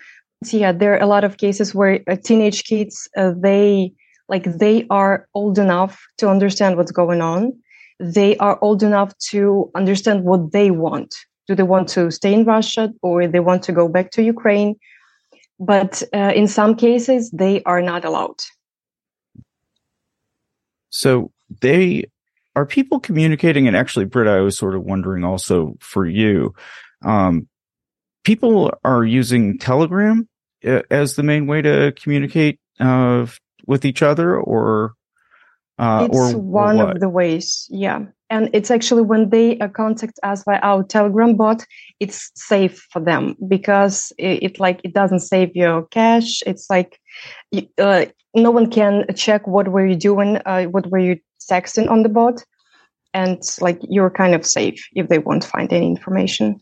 Yeah, 0.46 0.72
there 0.72 0.94
are 0.94 1.02
a 1.02 1.06
lot 1.06 1.24
of 1.24 1.36
cases 1.36 1.74
where 1.74 2.00
uh, 2.08 2.16
teenage 2.16 2.64
kids 2.64 3.08
uh, 3.16 3.32
they 3.36 3.92
like 4.28 4.44
they 4.44 4.86
are 4.88 5.28
old 5.34 5.58
enough 5.58 6.00
to 6.18 6.28
understand 6.28 6.76
what's 6.76 6.92
going 6.92 7.20
on. 7.20 7.52
They 7.98 8.38
are 8.38 8.58
old 8.62 8.82
enough 8.82 9.16
to 9.30 9.70
understand 9.74 10.24
what 10.24 10.52
they 10.52 10.70
want. 10.70 11.14
Do 11.46 11.54
they 11.54 11.62
want 11.64 11.88
to 11.90 12.10
stay 12.10 12.32
in 12.32 12.44
russia 12.44 12.90
or 13.02 13.26
they 13.26 13.40
want 13.40 13.62
to 13.64 13.72
go 13.72 13.86
back 13.86 14.12
to 14.12 14.22
ukraine? 14.22 14.76
But 15.58 16.02
uh, 16.14 16.32
in 16.34 16.48
some 16.48 16.74
cases 16.74 17.30
they 17.32 17.62
are 17.64 17.82
not 17.82 18.06
allowed. 18.06 18.40
So 20.88 21.32
they 21.60 22.04
are 22.56 22.64
people 22.64 22.98
communicating? 22.98 23.68
And 23.68 23.76
actually 23.76 24.06
britt 24.06 24.26
i 24.26 24.40
was 24.40 24.56
sort 24.56 24.74
of 24.74 24.84
wondering 24.84 25.22
also 25.22 25.74
for 25.80 26.06
you 26.06 26.54
um, 27.04 27.46
people 28.24 28.72
are 28.84 29.04
using 29.04 29.58
telegram 29.58 30.28
uh, 30.66 30.82
as 30.90 31.16
the 31.16 31.22
main 31.22 31.46
way 31.46 31.62
to 31.62 31.92
communicate 31.92 32.58
uh, 32.78 33.26
with 33.66 33.84
each 33.84 34.02
other 34.02 34.36
or 34.36 34.94
uh, 35.78 36.06
it's 36.10 36.34
or, 36.34 36.38
one 36.38 36.80
or 36.80 36.90
of 36.90 37.00
the 37.00 37.08
ways 37.08 37.66
yeah. 37.70 38.04
And 38.32 38.48
it's 38.52 38.70
actually 38.70 39.02
when 39.02 39.30
they 39.30 39.58
uh, 39.58 39.66
contact 39.66 40.20
us 40.22 40.44
via 40.44 40.60
our 40.62 40.84
telegram 40.84 41.34
bot 41.36 41.64
it's 41.98 42.30
safe 42.36 42.86
for 42.92 43.00
them 43.00 43.34
because 43.48 44.12
it, 44.18 44.42
it 44.42 44.60
like 44.60 44.80
it 44.84 44.94
doesn't 44.94 45.20
save 45.20 45.56
your 45.56 45.86
cache. 45.86 46.42
It's 46.46 46.68
like 46.70 47.00
uh, 47.78 48.06
no 48.34 48.50
one 48.50 48.70
can 48.70 49.06
check 49.16 49.46
what 49.48 49.68
were 49.68 49.86
you 49.86 49.96
doing 49.96 50.38
uh, 50.46 50.64
what 50.64 50.90
were 50.90 50.98
you 50.98 51.18
texting 51.50 51.90
on 51.90 52.02
the 52.02 52.08
bot. 52.08 52.44
And 53.12 53.42
like 53.60 53.80
you're 53.88 54.10
kind 54.10 54.34
of 54.34 54.46
safe 54.46 54.86
if 54.94 55.08
they 55.08 55.18
won't 55.18 55.44
find 55.44 55.72
any 55.72 55.86
information 55.86 56.60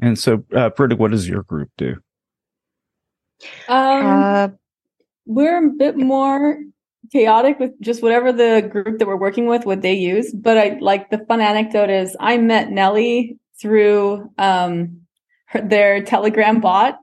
and 0.00 0.18
so 0.18 0.44
uh, 0.54 0.70
Britta, 0.70 0.96
what 0.96 1.10
does 1.10 1.28
your 1.28 1.42
group 1.42 1.70
do 1.76 1.96
um, 3.68 4.06
uh, 4.06 4.48
we're 5.26 5.66
a 5.66 5.70
bit 5.70 5.96
more 5.96 6.58
chaotic 7.12 7.58
with 7.58 7.78
just 7.80 8.02
whatever 8.02 8.32
the 8.32 8.68
group 8.70 8.98
that 8.98 9.06
we're 9.06 9.16
working 9.16 9.46
with, 9.46 9.64
what 9.64 9.82
they 9.82 9.94
use. 9.94 10.32
But 10.32 10.58
I 10.58 10.78
like 10.80 11.10
the 11.10 11.24
fun 11.26 11.40
anecdote 11.40 11.90
is 11.90 12.16
I 12.20 12.38
met 12.38 12.68
Nelli 12.68 13.38
through 13.60 14.30
um, 14.38 15.02
her, 15.46 15.60
their 15.60 16.02
Telegram 16.02 16.60
bot. 16.60 16.98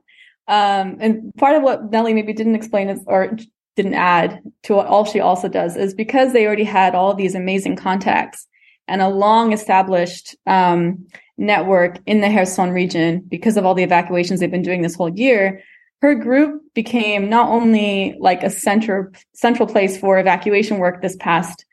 Um, 0.46 0.96
and 1.00 1.34
part 1.36 1.56
of 1.56 1.62
what 1.62 1.90
Nelli 1.90 2.14
maybe 2.14 2.32
didn't 2.32 2.54
explain 2.54 2.88
is, 2.88 3.00
or 3.06 3.36
didn't 3.76 3.94
add 3.94 4.40
to 4.64 4.74
what 4.74 4.86
all 4.86 5.04
she 5.04 5.20
also 5.20 5.48
does 5.48 5.76
is 5.76 5.94
because 5.94 6.32
they 6.32 6.46
already 6.46 6.64
had 6.64 6.94
all 6.94 7.14
these 7.14 7.34
amazing 7.34 7.76
contacts 7.76 8.46
and 8.88 9.02
a 9.02 9.08
long 9.08 9.52
established 9.52 10.34
um, 10.46 11.06
network 11.38 11.98
in 12.04 12.20
the 12.20 12.28
Kherson 12.28 12.70
region 12.70 13.20
because 13.20 13.56
of 13.56 13.64
all 13.64 13.74
the 13.74 13.82
evacuations 13.82 14.40
they've 14.40 14.50
been 14.50 14.62
doing 14.62 14.82
this 14.82 14.94
whole 14.94 15.10
year 15.10 15.62
her 16.00 16.14
group 16.14 16.62
became 16.74 17.28
not 17.28 17.48
only 17.48 18.16
like 18.20 18.42
a 18.42 18.50
center 18.50 19.12
central 19.34 19.68
place 19.68 19.98
for 19.98 20.18
evacuation 20.18 20.78
work 20.78 21.02
this 21.02 21.16
past 21.16 21.64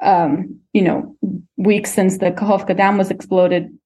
um, 0.00 0.60
you 0.72 0.82
know 0.82 1.16
weeks 1.56 1.92
since 1.92 2.18
the 2.18 2.30
Kakhovka 2.30 2.76
Dam 2.76 2.98
was 2.98 3.10
exploded, 3.10 3.76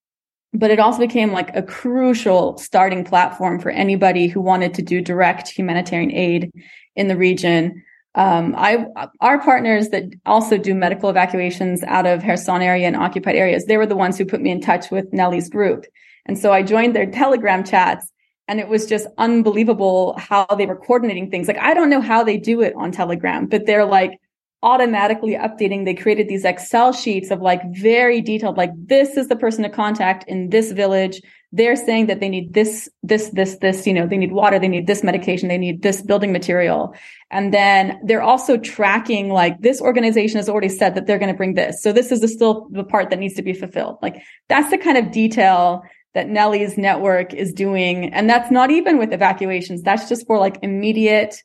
but 0.52 0.70
it 0.70 0.78
also 0.78 0.98
became 0.98 1.32
like 1.32 1.54
a 1.56 1.62
crucial 1.62 2.58
starting 2.58 3.04
platform 3.04 3.58
for 3.58 3.70
anybody 3.70 4.26
who 4.28 4.40
wanted 4.40 4.74
to 4.74 4.82
do 4.82 5.00
direct 5.00 5.48
humanitarian 5.48 6.12
aid 6.12 6.52
in 6.96 7.08
the 7.08 7.16
region. 7.16 7.82
Um, 8.14 8.54
I 8.58 8.86
our 9.20 9.40
partners 9.40 9.88
that 9.88 10.04
also 10.26 10.58
do 10.58 10.74
medical 10.74 11.08
evacuations 11.08 11.82
out 11.84 12.06
of 12.06 12.22
Kherson 12.22 12.60
area 12.60 12.86
and 12.86 12.96
occupied 12.96 13.36
areas, 13.36 13.64
they 13.64 13.78
were 13.78 13.86
the 13.86 13.96
ones 13.96 14.18
who 14.18 14.26
put 14.26 14.42
me 14.42 14.50
in 14.50 14.60
touch 14.60 14.90
with 14.90 15.12
Nelli's 15.12 15.48
group, 15.48 15.86
and 16.26 16.38
so 16.38 16.52
I 16.52 16.62
joined 16.62 16.94
their 16.94 17.10
Telegram 17.10 17.64
chats 17.64 18.12
and 18.48 18.60
it 18.60 18.68
was 18.68 18.86
just 18.86 19.06
unbelievable 19.18 20.14
how 20.18 20.46
they 20.58 20.66
were 20.66 20.76
coordinating 20.76 21.30
things. 21.30 21.48
Like, 21.48 21.58
I 21.58 21.74
don't 21.74 21.90
know 21.90 22.00
how 22.00 22.24
they 22.24 22.36
do 22.36 22.60
it 22.60 22.74
on 22.76 22.92
Telegram, 22.92 23.46
but 23.46 23.66
they're 23.66 23.84
like 23.84 24.20
automatically 24.62 25.34
updating. 25.34 25.84
They 25.84 25.94
created 25.94 26.28
these 26.28 26.44
Excel 26.44 26.92
sheets 26.92 27.30
of 27.30 27.40
like 27.40 27.62
very 27.72 28.20
detailed, 28.20 28.56
like 28.56 28.70
this 28.76 29.16
is 29.16 29.28
the 29.28 29.36
person 29.36 29.62
to 29.62 29.70
contact 29.70 30.28
in 30.28 30.50
this 30.50 30.72
village. 30.72 31.20
They're 31.54 31.76
saying 31.76 32.06
that 32.06 32.20
they 32.20 32.30
need 32.30 32.54
this, 32.54 32.88
this, 33.02 33.28
this, 33.30 33.56
this, 33.56 33.86
you 33.86 33.92
know, 33.92 34.06
they 34.06 34.16
need 34.16 34.32
water, 34.32 34.58
they 34.58 34.68
need 34.68 34.86
this 34.86 35.04
medication, 35.04 35.48
they 35.48 35.58
need 35.58 35.82
this 35.82 36.00
building 36.00 36.32
material. 36.32 36.94
And 37.30 37.52
then 37.52 38.00
they're 38.04 38.22
also 38.22 38.56
tracking 38.56 39.28
like 39.28 39.60
this 39.60 39.80
organization 39.80 40.38
has 40.38 40.48
already 40.48 40.70
said 40.70 40.94
that 40.94 41.06
they're 41.06 41.18
going 41.18 41.32
to 41.32 41.36
bring 41.36 41.54
this. 41.54 41.82
So 41.82 41.92
this 41.92 42.10
is 42.10 42.20
the 42.20 42.28
still 42.28 42.68
the 42.70 42.84
part 42.84 43.10
that 43.10 43.18
needs 43.18 43.34
to 43.34 43.42
be 43.42 43.52
fulfilled. 43.52 43.98
Like 44.00 44.22
that's 44.48 44.70
the 44.70 44.78
kind 44.78 44.96
of 44.96 45.12
detail 45.12 45.82
that 46.14 46.28
Nelli's 46.28 46.76
network 46.78 47.34
is 47.34 47.52
doing. 47.52 48.12
And 48.12 48.28
that's 48.28 48.50
not 48.50 48.70
even 48.70 48.98
with 48.98 49.12
evacuations. 49.12 49.82
That's 49.82 50.08
just 50.08 50.26
for 50.26 50.38
like 50.38 50.58
immediate 50.62 51.42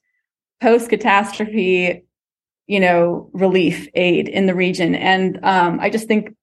post 0.61 0.89
catastrophe, 0.89 2.03
you 2.65 2.79
know, 2.79 3.29
relief 3.33 3.87
aid 3.93 4.27
in 4.27 4.45
the 4.45 4.55
region. 4.55 4.95
And 4.95 5.39
um, 5.43 5.79
I 5.79 5.89
just 5.89 6.07
think 6.07 6.35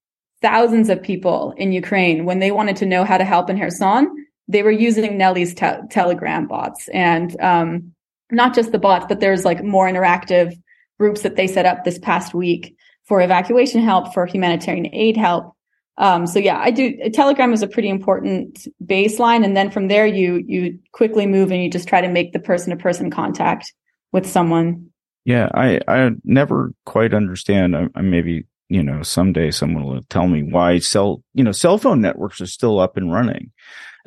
thousands 0.44 0.90
of 0.90 1.02
people 1.02 1.54
in 1.56 1.72
Ukraine, 1.72 2.26
when 2.26 2.38
they 2.38 2.50
wanted 2.50 2.76
to 2.76 2.84
know 2.84 3.02
how 3.02 3.16
to 3.16 3.24
help 3.24 3.48
in 3.48 3.58
Kherson, 3.58 4.26
they 4.46 4.62
were 4.62 4.70
using 4.70 5.16
Nelli's 5.16 5.54
te- 5.54 5.86
Telegram 5.90 6.46
bots 6.46 6.86
and 6.88 7.34
um, 7.40 7.94
not 8.30 8.54
just 8.54 8.70
the 8.70 8.78
bots, 8.78 9.06
but 9.08 9.20
there's 9.20 9.46
like 9.46 9.64
more 9.64 9.88
interactive 9.88 10.52
groups 11.00 11.22
that 11.22 11.36
they 11.36 11.46
set 11.46 11.64
up 11.64 11.84
this 11.84 11.98
past 11.98 12.34
week 12.34 12.76
for 13.06 13.22
evacuation 13.22 13.80
help, 13.80 14.12
for 14.12 14.26
humanitarian 14.26 14.94
aid 14.94 15.16
help. 15.16 15.54
Um, 15.96 16.26
so 16.26 16.38
yeah, 16.38 16.58
I 16.58 16.70
do. 16.70 17.08
Telegram 17.14 17.54
is 17.54 17.62
a 17.62 17.68
pretty 17.68 17.88
important 17.88 18.68
baseline, 18.84 19.46
and 19.46 19.56
then 19.56 19.70
from 19.70 19.88
there, 19.88 20.06
you 20.06 20.44
you 20.46 20.78
quickly 20.92 21.26
move 21.26 21.52
and 21.52 21.62
you 21.62 21.70
just 21.70 21.88
try 21.88 22.02
to 22.02 22.08
make 22.08 22.34
the 22.34 22.38
person 22.38 22.70
to 22.70 22.76
person 22.76 23.10
contact 23.10 23.72
with 24.12 24.26
someone. 24.26 24.90
Yeah, 25.24 25.48
I 25.54 25.80
I 25.88 26.10
never 26.22 26.74
quite 26.84 27.14
understand. 27.14 27.74
I, 27.76 27.86
I 27.94 28.02
maybe 28.02 28.44
you 28.68 28.82
know 28.82 29.02
someday 29.02 29.50
someone 29.50 29.84
will 29.84 30.02
tell 30.08 30.26
me 30.26 30.42
why 30.42 30.78
cell 30.78 31.22
you 31.34 31.44
know 31.44 31.52
cell 31.52 31.78
phone 31.78 32.00
networks 32.00 32.40
are 32.40 32.46
still 32.46 32.78
up 32.80 32.96
and 32.96 33.12
running. 33.12 33.52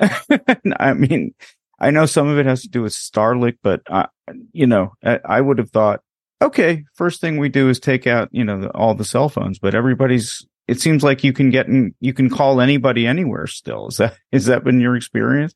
I 0.78 0.94
mean, 0.94 1.34
I 1.80 1.90
know 1.90 2.06
some 2.06 2.28
of 2.28 2.38
it 2.38 2.46
has 2.46 2.62
to 2.62 2.68
do 2.68 2.82
with 2.82 2.92
Starlink, 2.92 3.58
but 3.62 3.82
I, 3.90 4.06
you 4.52 4.66
know, 4.66 4.92
I, 5.04 5.20
I 5.24 5.40
would 5.40 5.58
have 5.58 5.70
thought, 5.70 6.00
okay, 6.40 6.84
first 6.94 7.20
thing 7.20 7.36
we 7.38 7.48
do 7.48 7.68
is 7.68 7.80
take 7.80 8.06
out 8.06 8.28
you 8.32 8.44
know 8.44 8.60
the, 8.60 8.70
all 8.70 8.94
the 8.94 9.04
cell 9.04 9.28
phones, 9.28 9.58
but 9.58 9.74
everybody's 9.74 10.46
it 10.68 10.80
seems 10.80 11.02
like 11.02 11.24
you 11.24 11.32
can 11.32 11.50
get 11.50 11.66
in, 11.66 11.94
you 11.98 12.12
can 12.12 12.28
call 12.28 12.60
anybody 12.60 13.06
anywhere 13.06 13.46
still. 13.46 13.88
Is 13.88 13.96
that, 13.96 14.16
is 14.32 14.46
that 14.46 14.64
been 14.64 14.80
your 14.80 14.96
experience? 14.96 15.54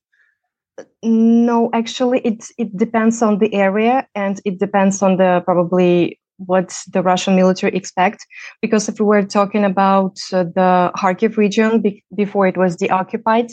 No, 1.03 1.69
actually, 1.73 2.21
it 2.21 2.47
it 2.57 2.77
depends 2.77 3.21
on 3.21 3.39
the 3.39 3.53
area 3.55 4.09
and 4.15 4.41
it 4.45 4.59
depends 4.59 5.03
on 5.03 5.19
the 5.19 5.43
probably 5.45 6.19
what 6.47 6.75
the 6.93 7.03
Russian 7.03 7.37
military 7.37 7.75
expect. 7.77 8.27
Because 8.61 8.89
if 8.89 8.99
we 9.01 9.07
were 9.07 9.23
talking 9.23 9.65
about 9.65 10.17
uh, 10.33 10.45
the 10.45 10.93
Kharkiv 10.97 11.37
region 11.37 11.81
be- 11.81 12.05
before 12.15 12.47
it 12.47 12.57
was 12.57 12.77
deoccupied, 12.77 13.51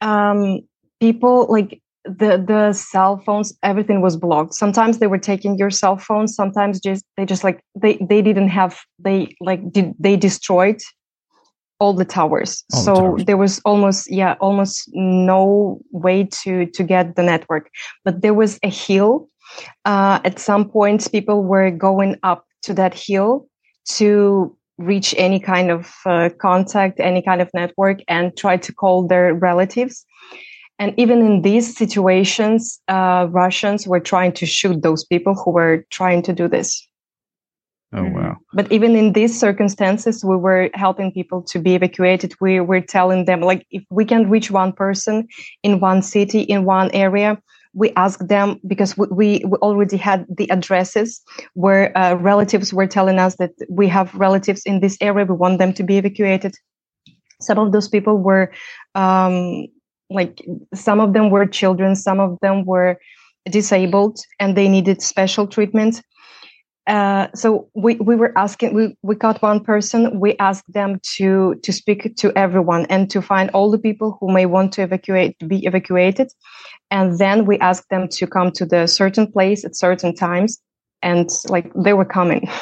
um, 0.00 0.60
people 1.00 1.46
like 1.48 1.80
the 2.04 2.42
the 2.44 2.72
cell 2.72 3.18
phones, 3.18 3.56
everything 3.62 4.00
was 4.00 4.16
blocked. 4.16 4.54
Sometimes 4.54 4.98
they 4.98 5.06
were 5.06 5.18
taking 5.18 5.58
your 5.58 5.70
cell 5.70 5.96
phone. 5.96 6.28
Sometimes 6.28 6.80
just 6.80 7.04
they 7.16 7.26
just 7.26 7.44
like 7.44 7.60
they 7.74 7.98
they 8.00 8.22
didn't 8.22 8.48
have 8.48 8.80
they 8.98 9.34
like 9.40 9.72
did 9.72 9.94
they 9.98 10.16
destroyed 10.16 10.80
all 11.78 11.94
the 11.94 12.04
towers. 12.04 12.62
All 12.72 12.82
so 12.84 12.94
the 12.94 13.00
towers. 13.02 13.24
there 13.24 13.36
was 13.36 13.60
almost 13.64 14.10
yeah 14.10 14.36
almost 14.40 14.88
no 14.92 15.80
way 15.90 16.28
to 16.42 16.66
to 16.66 16.82
get 16.84 17.16
the 17.16 17.22
network. 17.22 17.70
But 18.04 18.20
there 18.22 18.34
was 18.34 18.58
a 18.62 18.70
hill 18.70 19.29
uh, 19.84 20.20
at 20.24 20.38
some 20.38 20.68
points 20.68 21.08
people 21.08 21.42
were 21.44 21.70
going 21.70 22.16
up 22.22 22.46
to 22.62 22.74
that 22.74 22.94
hill 22.94 23.48
to 23.86 24.56
reach 24.78 25.14
any 25.18 25.38
kind 25.38 25.70
of 25.70 25.92
uh, 26.06 26.30
contact 26.40 27.00
any 27.00 27.22
kind 27.22 27.40
of 27.40 27.50
network 27.54 28.00
and 28.08 28.36
try 28.36 28.56
to 28.56 28.72
call 28.72 29.06
their 29.06 29.34
relatives 29.34 30.04
and 30.78 30.94
even 30.96 31.20
in 31.20 31.42
these 31.42 31.76
situations 31.76 32.80
uh, 32.88 33.26
russians 33.30 33.86
were 33.86 34.00
trying 34.00 34.32
to 34.32 34.46
shoot 34.46 34.82
those 34.82 35.04
people 35.04 35.34
who 35.34 35.50
were 35.50 35.84
trying 35.90 36.22
to 36.22 36.32
do 36.32 36.48
this 36.48 36.86
Oh 37.92 38.04
wow! 38.04 38.36
But 38.52 38.70
even 38.70 38.94
in 38.94 39.14
these 39.14 39.38
circumstances, 39.38 40.24
we 40.24 40.36
were 40.36 40.70
helping 40.74 41.10
people 41.10 41.42
to 41.42 41.58
be 41.58 41.74
evacuated. 41.74 42.34
We 42.40 42.60
were 42.60 42.80
telling 42.80 43.24
them 43.24 43.40
like 43.40 43.66
if 43.72 43.82
we 43.90 44.04
can 44.04 44.30
reach 44.30 44.48
one 44.48 44.72
person 44.72 45.26
in 45.64 45.80
one 45.80 46.02
city 46.02 46.42
in 46.42 46.64
one 46.64 46.92
area, 46.92 47.42
we 47.72 47.92
asked 47.96 48.26
them 48.26 48.60
because 48.66 48.96
we, 48.96 49.42
we, 49.44 49.58
already 49.62 49.96
had 49.96 50.26
the 50.28 50.50
addresses 50.50 51.20
where 51.54 51.96
uh, 51.96 52.14
relatives 52.14 52.74
were 52.74 52.86
telling 52.86 53.18
us 53.18 53.36
that 53.36 53.52
we 53.68 53.86
have 53.88 54.12
relatives 54.14 54.62
in 54.66 54.80
this 54.80 54.96
area. 55.00 55.24
We 55.24 55.34
want 55.34 55.58
them 55.58 55.72
to 55.74 55.82
be 55.82 55.98
evacuated. 55.98 56.54
Some 57.40 57.58
of 57.58 57.72
those 57.72 57.88
people 57.88 58.18
were, 58.18 58.52
um, 58.94 59.66
like, 60.10 60.44
some 60.74 61.00
of 61.00 61.12
them 61.12 61.30
were 61.30 61.46
children, 61.46 61.94
some 61.94 62.18
of 62.18 62.38
them 62.42 62.64
were 62.64 62.98
disabled 63.48 64.18
and 64.38 64.56
they 64.56 64.68
needed 64.68 65.00
special 65.00 65.46
treatment. 65.46 66.02
Uh, 66.86 67.28
so 67.34 67.68
we, 67.74 67.96
we 67.96 68.16
were 68.16 68.36
asking 68.36 68.74
we, 68.74 68.96
we 69.02 69.14
got 69.14 69.42
one 69.42 69.62
person. 69.62 70.18
We 70.18 70.36
asked 70.38 70.72
them 70.72 70.98
to 71.16 71.54
to 71.62 71.72
speak 71.72 72.16
to 72.16 72.32
everyone 72.36 72.86
and 72.86 73.10
to 73.10 73.20
find 73.20 73.50
all 73.50 73.70
the 73.70 73.78
people 73.78 74.16
who 74.18 74.32
may 74.32 74.46
want 74.46 74.72
to 74.72 74.82
evacuate 74.82 75.36
be 75.46 75.64
evacuated. 75.66 76.32
And 76.90 77.18
then 77.18 77.44
we 77.46 77.58
asked 77.58 77.88
them 77.90 78.08
to 78.08 78.26
come 78.26 78.50
to 78.52 78.66
the 78.66 78.86
certain 78.86 79.30
place 79.30 79.64
at 79.64 79.76
certain 79.76 80.14
times. 80.14 80.58
And 81.02 81.28
like 81.48 81.70
they 81.74 81.92
were 81.92 82.04
coming. 82.04 82.48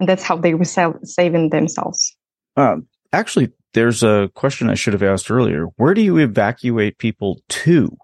And 0.00 0.08
that's 0.08 0.24
how 0.24 0.36
they 0.36 0.54
were 0.54 0.64
saving 0.64 1.50
themselves. 1.50 2.16
Um, 2.56 2.88
actually 3.12 3.52
there's 3.74 4.02
a 4.02 4.28
question 4.34 4.68
i 4.68 4.74
should 4.74 4.92
have 4.92 5.04
asked 5.04 5.30
earlier. 5.30 5.66
Where 5.76 5.94
do 5.94 6.02
you 6.02 6.18
evacuate 6.18 6.98
people 6.98 7.40
to? 7.48 7.96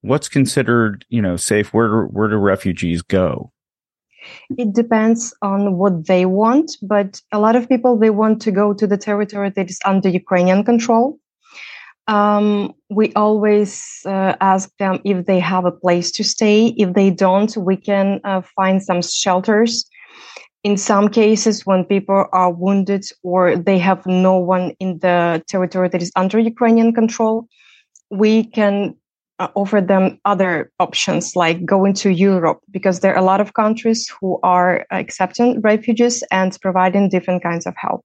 What's 0.00 0.30
considered 0.30 1.04
you 1.10 1.20
know 1.20 1.36
safe? 1.36 1.74
Where 1.74 2.04
where 2.04 2.28
do 2.28 2.36
refugees 2.36 3.02
go 3.02 3.52
it 4.58 4.72
depends 4.72 5.34
on 5.42 5.76
what 5.76 6.06
they 6.06 6.24
want 6.26 6.76
but 6.82 7.20
a 7.32 7.38
lot 7.38 7.56
of 7.56 7.68
people 7.68 7.96
they 7.96 8.10
want 8.10 8.40
to 8.42 8.50
go 8.50 8.72
to 8.72 8.86
the 8.86 8.96
territory 8.96 9.50
that 9.50 9.70
is 9.70 9.80
under 9.84 10.08
ukrainian 10.08 10.64
control 10.64 11.18
um, 12.08 12.74
we 12.90 13.12
always 13.14 14.00
uh, 14.06 14.34
ask 14.40 14.70
them 14.78 15.00
if 15.04 15.26
they 15.26 15.38
have 15.38 15.64
a 15.64 15.70
place 15.70 16.10
to 16.12 16.24
stay. 16.24 16.68
If 16.76 16.94
they 16.94 17.10
don't, 17.10 17.56
we 17.56 17.76
can 17.76 18.20
uh, 18.24 18.42
find 18.56 18.82
some 18.82 19.02
shelters. 19.02 19.84
In 20.64 20.76
some 20.76 21.08
cases, 21.08 21.66
when 21.66 21.84
people 21.84 22.26
are 22.32 22.52
wounded 22.52 23.04
or 23.22 23.56
they 23.56 23.78
have 23.78 24.04
no 24.06 24.36
one 24.36 24.74
in 24.78 24.98
the 24.98 25.42
territory 25.48 25.88
that 25.88 26.02
is 26.02 26.12
under 26.14 26.38
Ukrainian 26.38 26.92
control, 26.92 27.48
we 28.10 28.44
can 28.44 28.94
uh, 29.38 29.48
offer 29.54 29.80
them 29.80 30.18
other 30.24 30.70
options 30.78 31.34
like 31.36 31.64
going 31.64 31.94
to 31.94 32.10
Europe 32.10 32.60
because 32.70 33.00
there 33.00 33.14
are 33.14 33.18
a 33.18 33.24
lot 33.24 33.40
of 33.40 33.54
countries 33.54 34.10
who 34.20 34.38
are 34.42 34.86
accepting 34.90 35.60
refugees 35.60 36.22
and 36.30 36.56
providing 36.60 37.08
different 37.08 37.42
kinds 37.42 37.66
of 37.66 37.74
help. 37.76 38.04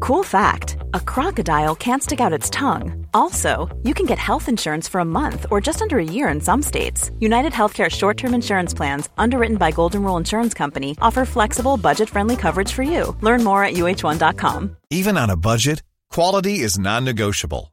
Cool 0.00 0.22
fact 0.22 0.76
a 0.94 1.00
crocodile 1.00 1.74
can't 1.74 2.02
stick 2.02 2.20
out 2.20 2.32
its 2.32 2.48
tongue. 2.50 3.06
Also, 3.14 3.68
you 3.82 3.94
can 3.94 4.06
get 4.06 4.18
health 4.18 4.48
insurance 4.48 4.88
for 4.88 5.00
a 5.00 5.04
month 5.04 5.46
or 5.50 5.60
just 5.60 5.82
under 5.82 5.98
a 5.98 6.04
year 6.04 6.28
in 6.28 6.40
some 6.40 6.62
states. 6.62 7.10
United 7.18 7.52
Healthcare 7.52 7.90
short 7.90 8.16
term 8.16 8.34
insurance 8.34 8.74
plans, 8.74 9.08
underwritten 9.18 9.56
by 9.56 9.70
Golden 9.70 10.02
Rule 10.02 10.16
Insurance 10.16 10.54
Company, 10.54 10.96
offer 11.00 11.24
flexible, 11.24 11.76
budget 11.76 12.08
friendly 12.08 12.36
coverage 12.36 12.72
for 12.72 12.82
you. 12.82 13.16
Learn 13.20 13.42
more 13.44 13.64
at 13.64 13.74
uh1.com. 13.74 14.76
Even 14.90 15.16
on 15.18 15.30
a 15.30 15.36
budget, 15.36 15.82
quality 16.10 16.60
is 16.60 16.78
non 16.78 17.04
negotiable. 17.04 17.72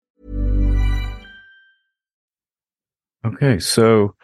Okay, 3.25 3.59
so 3.59 4.15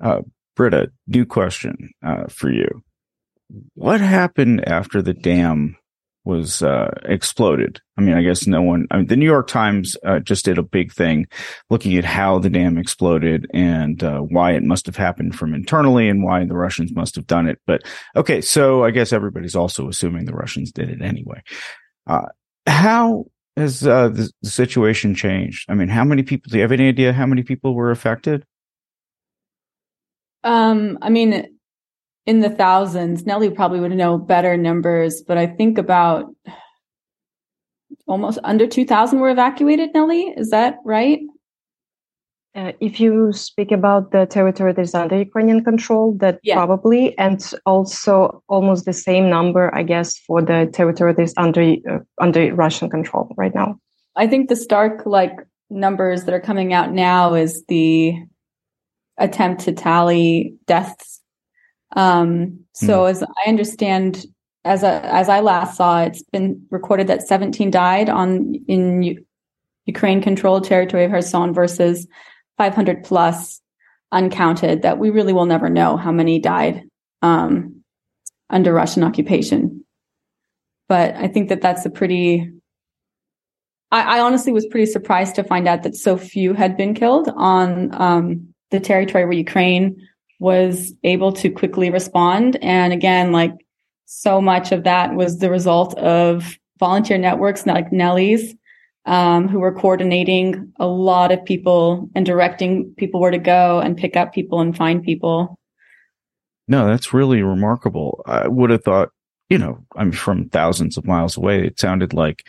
uh 0.00 0.22
Britta, 0.56 0.90
new 1.06 1.26
question 1.26 1.90
uh, 2.04 2.24
for 2.28 2.50
you. 2.50 2.82
What 3.74 4.00
happened 4.00 4.66
after 4.66 5.02
the 5.02 5.12
dam 5.12 5.76
was 6.24 6.60
uh, 6.60 6.90
exploded. 7.04 7.80
I 7.96 8.00
mean, 8.00 8.16
I 8.16 8.22
guess 8.22 8.48
no 8.48 8.60
one. 8.60 8.88
I 8.90 8.96
mean, 8.96 9.06
the 9.06 9.16
New 9.16 9.26
York 9.26 9.46
Times 9.46 9.96
uh, 10.04 10.18
just 10.18 10.44
did 10.44 10.58
a 10.58 10.62
big 10.62 10.92
thing 10.92 11.28
looking 11.70 11.96
at 11.96 12.04
how 12.04 12.40
the 12.40 12.50
dam 12.50 12.78
exploded 12.78 13.46
and 13.54 14.02
uh, 14.02 14.18
why 14.20 14.52
it 14.52 14.64
must 14.64 14.86
have 14.86 14.96
happened 14.96 15.36
from 15.36 15.54
internally 15.54 16.08
and 16.08 16.24
why 16.24 16.44
the 16.44 16.56
Russians 16.56 16.92
must 16.92 17.14
have 17.14 17.28
done 17.28 17.46
it. 17.46 17.60
But 17.64 17.82
okay, 18.16 18.40
so 18.40 18.82
I 18.82 18.90
guess 18.90 19.12
everybody's 19.12 19.54
also 19.54 19.88
assuming 19.88 20.24
the 20.24 20.32
Russians 20.32 20.72
did 20.72 20.90
it 20.90 21.00
anyway. 21.00 21.42
Uh, 22.08 22.26
how 22.66 23.26
has 23.56 23.86
uh, 23.86 24.08
the, 24.08 24.30
situation 24.42 25.14
changed? 25.14 25.68
I 25.68 25.74
mean, 25.74 25.88
how 25.88 26.04
many 26.04 26.22
people? 26.22 26.50
Do 26.50 26.56
you 26.56 26.62
have 26.62 26.72
any 26.72 26.88
idea 26.88 27.12
how 27.12 27.26
many 27.26 27.42
people 27.42 27.74
were 27.74 27.90
affected? 27.90 28.44
Um, 30.44 30.98
I 31.02 31.10
mean, 31.10 31.56
in 32.26 32.40
the 32.40 32.50
thousands. 32.50 33.22
Nelli 33.22 33.54
probably 33.54 33.80
would 33.80 33.92
know 33.92 34.18
better 34.18 34.56
numbers, 34.56 35.22
but 35.26 35.38
I 35.38 35.46
think 35.46 35.78
about 35.78 36.34
almost 38.06 38.38
under 38.44 38.66
2,000 38.66 39.20
were 39.20 39.30
evacuated, 39.30 39.94
Nelli. 39.94 40.36
Is 40.36 40.50
that 40.50 40.76
right? 40.84 41.20
Uh, 42.56 42.72
if 42.80 42.98
you 42.98 43.32
speak 43.32 43.70
about 43.70 44.12
the 44.12 44.24
territory 44.24 44.72
that 44.72 44.80
is 44.80 44.94
under 44.94 45.18
Ukrainian 45.18 45.62
control, 45.62 46.16
that 46.20 46.40
yeah. 46.42 46.54
probably, 46.54 47.16
and 47.18 47.52
also 47.66 48.42
almost 48.48 48.86
the 48.86 48.94
same 48.94 49.28
number, 49.28 49.74
I 49.74 49.82
guess, 49.82 50.16
for 50.26 50.40
the 50.40 50.70
territory 50.72 51.12
that 51.12 51.22
is 51.22 51.34
under 51.36 51.62
uh, 51.62 51.98
under 52.18 52.54
Russian 52.54 52.88
control 52.88 53.34
right 53.36 53.54
now. 53.54 53.78
I 54.16 54.26
think 54.26 54.48
the 54.48 54.56
stark 54.56 55.04
like 55.04 55.36
numbers 55.68 56.24
that 56.24 56.34
are 56.34 56.40
coming 56.40 56.72
out 56.72 56.92
now 56.92 57.34
is 57.34 57.62
the 57.68 58.14
attempt 59.18 59.64
to 59.64 59.72
tally 59.72 60.54
deaths 60.66 61.16
um, 61.94 62.60
so 62.72 63.02
mm. 63.02 63.10
as 63.10 63.22
I 63.22 63.48
understand, 63.48 64.26
as 64.64 64.82
a, 64.82 65.04
as 65.04 65.28
I 65.28 65.40
last 65.40 65.76
saw, 65.76 66.02
it's 66.02 66.22
been 66.22 66.66
recorded 66.70 67.06
that 67.08 67.26
17 67.26 67.70
died 67.70 68.08
on 68.08 68.54
in 68.66 69.02
U- 69.02 69.24
Ukraine 69.86 70.20
controlled 70.20 70.64
territory 70.64 71.04
of 71.04 71.12
Kherson 71.12 71.54
versus 71.54 72.06
500 72.58 73.04
plus 73.04 73.60
uncounted. 74.12 74.82
That 74.82 74.98
we 74.98 75.10
really 75.10 75.32
will 75.32 75.46
never 75.46 75.68
know 75.68 75.96
how 75.96 76.12
many 76.12 76.38
died 76.38 76.82
um, 77.22 77.82
under 78.50 78.72
Russian 78.72 79.02
occupation. 79.02 79.84
But 80.88 81.14
I 81.16 81.28
think 81.28 81.48
that 81.48 81.60
that's 81.60 81.84
a 81.86 81.90
pretty. 81.90 82.52
I, 83.92 84.18
I, 84.18 84.20
honestly 84.20 84.52
was 84.52 84.66
pretty 84.66 84.86
surprised 84.86 85.36
to 85.36 85.44
find 85.44 85.68
out 85.68 85.84
that 85.84 85.94
so 85.94 86.16
few 86.16 86.54
had 86.54 86.76
been 86.76 86.92
killed 86.92 87.28
on 87.36 87.94
um, 87.94 88.52
the 88.70 88.80
territory 88.80 89.24
where 89.24 89.32
Ukraine 89.32 89.96
was 90.40 90.92
able 91.04 91.32
to 91.32 91.50
quickly 91.50 91.90
respond. 91.90 92.56
And 92.62 92.92
again, 92.92 93.32
like 93.32 93.52
so 94.06 94.40
much 94.40 94.72
of 94.72 94.84
that 94.84 95.14
was 95.14 95.38
the 95.38 95.50
result 95.50 95.96
of 95.98 96.58
volunteer 96.78 97.18
networks 97.18 97.66
like 97.66 97.92
Nelli's, 97.92 98.54
um, 99.06 99.48
who 99.48 99.60
were 99.60 99.72
coordinating 99.72 100.72
a 100.78 100.86
lot 100.86 101.30
of 101.30 101.44
people 101.44 102.10
and 102.14 102.26
directing 102.26 102.92
people 102.96 103.20
where 103.20 103.30
to 103.30 103.38
go 103.38 103.78
and 103.80 103.96
pick 103.96 104.16
up 104.16 104.32
people 104.32 104.60
and 104.60 104.76
find 104.76 105.02
people. 105.02 105.58
No, 106.68 106.88
that's 106.88 107.14
really 107.14 107.42
remarkable. 107.42 108.22
I 108.26 108.48
would 108.48 108.70
have 108.70 108.82
thought, 108.82 109.10
you 109.48 109.58
know, 109.58 109.84
I'm 109.94 110.10
from 110.10 110.48
thousands 110.48 110.96
of 110.96 111.06
miles 111.06 111.36
away. 111.36 111.64
It 111.64 111.78
sounded 111.78 112.12
like 112.12 112.46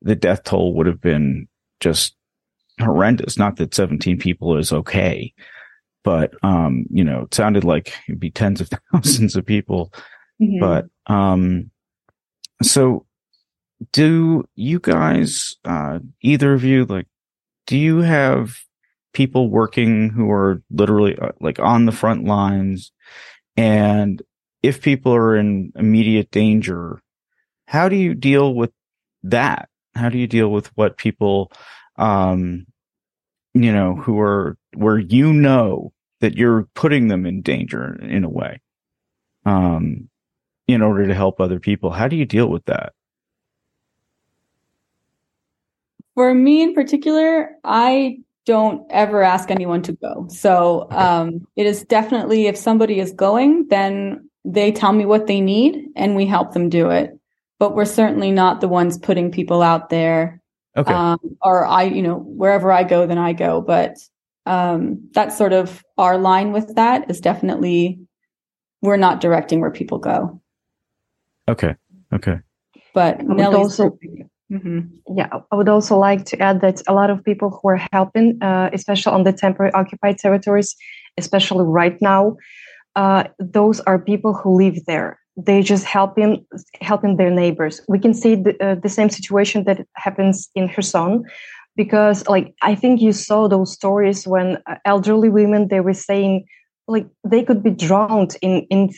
the 0.00 0.14
death 0.14 0.44
toll 0.44 0.74
would 0.74 0.86
have 0.86 1.00
been 1.00 1.48
just 1.80 2.14
horrendous. 2.80 3.36
Not 3.36 3.56
that 3.56 3.74
17 3.74 4.18
people 4.18 4.56
is 4.56 4.72
okay, 4.72 5.34
but, 6.04 6.34
um, 6.44 6.86
you 6.88 7.02
know, 7.02 7.22
it 7.22 7.34
sounded 7.34 7.64
like 7.64 7.92
it'd 8.08 8.20
be 8.20 8.30
tens 8.30 8.60
of 8.60 8.70
thousands 8.92 9.34
of 9.34 9.44
people. 9.44 9.92
Mm-hmm. 10.40 10.60
But, 10.60 10.86
um, 11.12 11.70
so 12.62 13.05
do 13.92 14.48
you 14.54 14.78
guys, 14.80 15.56
uh, 15.64 15.98
either 16.22 16.52
of 16.54 16.64
you, 16.64 16.84
like, 16.84 17.06
do 17.66 17.76
you 17.76 17.98
have 17.98 18.56
people 19.12 19.48
working 19.48 20.10
who 20.10 20.30
are 20.30 20.62
literally 20.70 21.18
uh, 21.18 21.32
like 21.40 21.58
on 21.58 21.86
the 21.86 21.92
front 21.92 22.24
lines? 22.24 22.92
And 23.56 24.22
if 24.62 24.82
people 24.82 25.14
are 25.14 25.36
in 25.36 25.72
immediate 25.76 26.30
danger, 26.30 27.00
how 27.66 27.88
do 27.88 27.96
you 27.96 28.14
deal 28.14 28.54
with 28.54 28.72
that? 29.24 29.68
How 29.94 30.08
do 30.08 30.18
you 30.18 30.26
deal 30.26 30.48
with 30.48 30.68
what 30.76 30.98
people, 30.98 31.50
um, 31.96 32.66
you 33.54 33.72
know, 33.72 33.94
who 33.94 34.20
are 34.20 34.56
where 34.74 34.98
you 34.98 35.32
know 35.32 35.92
that 36.20 36.36
you're 36.36 36.68
putting 36.74 37.08
them 37.08 37.26
in 37.26 37.42
danger 37.42 37.94
in 38.02 38.24
a 38.24 38.28
way, 38.28 38.60
um, 39.44 40.08
in 40.68 40.82
order 40.82 41.06
to 41.06 41.14
help 41.14 41.40
other 41.40 41.58
people? 41.58 41.90
How 41.90 42.08
do 42.08 42.16
you 42.16 42.26
deal 42.26 42.48
with 42.48 42.64
that? 42.66 42.92
For 46.16 46.34
me 46.34 46.62
in 46.62 46.74
particular, 46.74 47.50
I 47.62 48.18
don't 48.46 48.86
ever 48.90 49.22
ask 49.22 49.50
anyone 49.50 49.82
to 49.82 49.92
go. 49.92 50.26
So 50.30 50.88
um, 50.90 51.46
it 51.56 51.66
is 51.66 51.84
definitely 51.84 52.46
if 52.46 52.56
somebody 52.56 52.98
is 52.98 53.12
going, 53.12 53.68
then 53.68 54.28
they 54.44 54.72
tell 54.72 54.92
me 54.92 55.04
what 55.04 55.26
they 55.26 55.40
need 55.40 55.88
and 55.94 56.16
we 56.16 56.26
help 56.26 56.52
them 56.52 56.68
do 56.68 56.90
it. 56.90 57.10
But 57.58 57.74
we're 57.74 57.84
certainly 57.84 58.30
not 58.30 58.60
the 58.60 58.68
ones 58.68 58.98
putting 58.98 59.30
people 59.30 59.62
out 59.62 59.90
there. 59.90 60.40
Okay. 60.76 60.92
Um, 60.92 61.18
or 61.42 61.66
I, 61.66 61.84
you 61.84 62.02
know, 62.02 62.16
wherever 62.16 62.72
I 62.72 62.82
go, 62.84 63.06
then 63.06 63.18
I 63.18 63.32
go. 63.32 63.60
But 63.60 63.96
um, 64.46 65.10
that's 65.12 65.36
sort 65.36 65.52
of 65.52 65.84
our 65.98 66.16
line 66.16 66.52
with 66.52 66.76
that 66.76 67.10
is 67.10 67.20
definitely 67.20 67.98
we're 68.80 68.96
not 68.96 69.20
directing 69.20 69.60
where 69.60 69.70
people 69.70 69.98
go. 69.98 70.40
Okay. 71.48 71.74
Okay. 72.12 72.38
But 72.94 73.18
Nelli 73.18 73.54
also 73.54 73.98
Mm-hmm. 74.52 75.16
Yeah, 75.16 75.28
I 75.50 75.56
would 75.56 75.68
also 75.68 75.98
like 75.98 76.24
to 76.26 76.40
add 76.40 76.60
that 76.60 76.80
a 76.86 76.94
lot 76.94 77.10
of 77.10 77.24
people 77.24 77.50
who 77.50 77.68
are 77.70 77.80
helping, 77.92 78.38
uh, 78.42 78.70
especially 78.72 79.12
on 79.12 79.24
the 79.24 79.32
temporary 79.32 79.72
occupied 79.72 80.18
territories, 80.18 80.76
especially 81.18 81.64
right 81.64 82.00
now, 82.00 82.36
uh, 82.94 83.24
those 83.40 83.80
are 83.80 83.98
people 83.98 84.34
who 84.34 84.56
live 84.56 84.84
there. 84.86 85.18
They're 85.36 85.62
just 85.62 85.84
helping 85.84 86.46
helping 86.80 87.16
their 87.16 87.30
neighbors. 87.30 87.80
We 87.88 87.98
can 87.98 88.14
see 88.14 88.36
the, 88.36 88.56
uh, 88.64 88.76
the 88.76 88.88
same 88.88 89.10
situation 89.10 89.64
that 89.64 89.84
happens 89.96 90.48
in 90.54 90.68
Kherson, 90.68 91.24
because 91.74 92.26
like 92.28 92.54
I 92.62 92.74
think 92.74 93.02
you 93.02 93.12
saw 93.12 93.48
those 93.48 93.72
stories 93.72 94.26
when 94.26 94.58
uh, 94.66 94.76
elderly 94.84 95.28
women 95.28 95.68
they 95.68 95.80
were 95.80 95.92
saying 95.92 96.46
like 96.88 97.06
they 97.28 97.42
could 97.42 97.62
be 97.62 97.70
drowned 97.70 98.36
in 98.40 98.62
in 98.70 98.90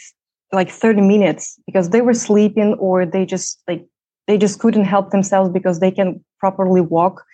like 0.53 0.71
30 0.71 1.01
minutes 1.03 1.59
because 1.67 1.91
they 1.91 2.03
were 2.03 2.15
sleeping 2.15 2.75
or 2.75 3.05
they 3.05 3.27
just 3.27 3.61
like 3.67 3.85
they 4.29 4.39
just 4.39 4.61
couldn't 4.61 4.85
help 4.85 5.11
themselves 5.11 5.51
because 5.51 5.81
they 5.81 5.91
can 5.91 6.25
properly 6.39 6.83
walk. 6.83 7.25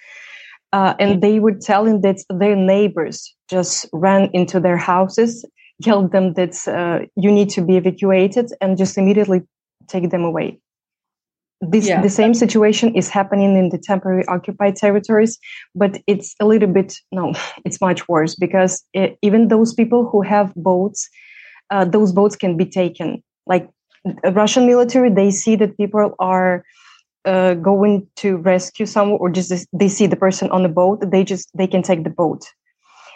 Uh, 0.73 0.95
and 0.99 1.23
they 1.23 1.39
were 1.39 1.55
telling 1.55 2.01
that 2.01 2.17
their 2.31 2.57
neighbors 2.57 3.33
just 3.51 3.87
ran 3.93 4.31
into 4.33 4.59
their 4.59 4.77
houses, 4.77 5.45
yelled 5.85 6.11
them 6.13 6.33
that 6.35 6.57
uh, 6.67 7.05
you 7.17 7.31
need 7.31 7.51
to 7.51 7.61
be 7.61 7.77
evacuated, 7.77 8.51
and 8.61 8.79
just 8.79 8.97
immediately 8.97 9.43
take 9.87 10.11
them 10.11 10.25
away. 10.25 10.59
This 11.61 11.87
yeah. 11.87 12.03
the 12.03 12.11
same 12.11 12.35
situation 12.35 12.95
is 12.95 13.09
happening 13.09 13.57
in 13.57 13.69
the 13.69 13.79
temporary 13.79 14.25
occupied 14.27 14.77
territories, 14.77 15.39
but 15.75 16.01
it's 16.07 16.35
a 16.41 16.47
little 16.47 16.69
bit 16.69 16.97
no, 17.13 17.35
it's 17.65 17.81
much 17.81 18.09
worse 18.09 18.35
because 18.35 18.83
it, 18.93 19.17
even 19.23 19.49
those 19.49 19.73
people 19.73 20.09
who 20.09 20.23
have 20.23 20.53
boats, 20.57 21.09
uh, 21.71 21.85
those 21.85 22.13
boats 22.13 22.35
can 22.35 22.57
be 22.57 22.67
taken. 22.67 23.23
Like 23.47 23.69
Russian 24.25 24.67
military, 24.67 25.11
they 25.11 25.31
see 25.31 25.55
that 25.57 25.77
people 25.77 26.15
are 26.19 26.65
uh, 27.25 27.55
going 27.55 28.07
to 28.17 28.37
rescue 28.37 28.87
someone 28.87 29.19
or 29.21 29.31
just 29.31 29.67
they 29.73 29.89
see 29.89 30.07
the 30.07 30.17
person 30.17 30.51
on 30.51 30.63
the 30.63 30.69
boat 30.69 31.03
they 31.11 31.25
just 31.25 31.51
they 31.57 31.67
can 31.67 31.83
take 31.83 32.05
the 32.05 32.11
boat. 32.11 32.45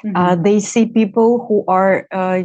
Mm-hmm. 0.05 0.17
uh, 0.17 0.37
they 0.37 0.61
see 0.61 0.87
people 0.87 1.45
who 1.49 1.65
are 1.67 2.07
uh, 2.13 2.43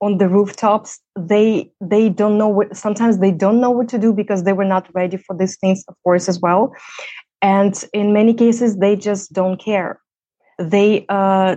on 0.00 0.18
the 0.18 0.28
rooftops. 0.28 0.98
They 1.18 1.70
they 1.80 2.08
don't 2.08 2.38
know 2.38 2.48
what 2.48 2.76
sometimes 2.76 3.18
they 3.18 3.30
don't 3.30 3.60
know 3.60 3.70
what 3.70 3.88
to 3.90 3.98
do 3.98 4.12
because 4.12 4.44
they 4.44 4.52
were 4.52 4.64
not 4.64 4.88
ready 4.94 5.16
for 5.16 5.36
these 5.36 5.56
things 5.58 5.84
of 5.88 5.94
course 6.02 6.28
as 6.28 6.40
well. 6.40 6.72
And 7.42 7.82
in 7.92 8.12
many 8.12 8.34
cases 8.34 8.78
they 8.78 8.96
just 8.96 9.32
don't 9.32 9.60
care. 9.60 10.00
They 10.58 11.04
uh 11.08 11.56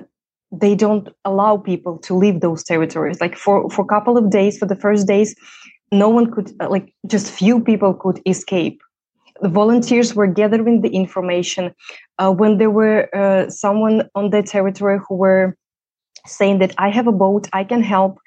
they 0.52 0.76
don't 0.76 1.10
allow 1.26 1.58
people 1.58 1.98
to 2.00 2.16
leave 2.16 2.42
those 2.42 2.64
territories. 2.64 3.20
Like 3.20 3.38
for 3.38 3.70
for 3.70 3.84
a 3.84 3.88
couple 3.88 4.18
of 4.18 4.30
days 4.30 4.58
for 4.58 4.66
the 4.66 4.76
first 4.76 5.08
days 5.08 5.36
no 5.94 6.10
one 6.10 6.32
could 6.32 6.52
uh, 6.60 6.70
like 6.70 6.94
just 7.08 7.32
few 7.32 7.62
people 7.62 7.94
could 7.94 8.20
escape. 8.26 8.82
The 9.42 9.50
volunteers 9.50 10.16
were 10.16 10.28
gathering 10.28 10.82
the 10.82 10.90
information 10.90 11.74
uh, 12.20 12.32
when 12.32 12.58
there 12.58 12.70
were 12.70 13.10
uh, 13.16 13.50
someone 13.50 14.10
on 14.16 14.30
the 14.32 14.44
territory 14.44 15.00
who 15.08 15.16
were 15.16 15.58
saying 16.26 16.60
that 16.60 16.74
i 16.78 16.90
have 16.90 17.08
a 17.08 17.12
boat 17.12 17.48
i 17.54 17.64
can 17.64 17.84
help. 17.84 18.18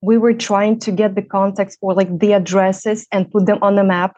We 0.00 0.16
were 0.16 0.34
trying 0.34 0.78
to 0.80 0.92
get 0.92 1.16
the 1.16 1.22
contacts 1.22 1.76
or 1.80 1.92
like 1.94 2.20
the 2.20 2.32
addresses 2.32 3.06
and 3.10 3.30
put 3.30 3.46
them 3.46 3.58
on 3.62 3.74
the 3.74 3.82
map 3.82 4.16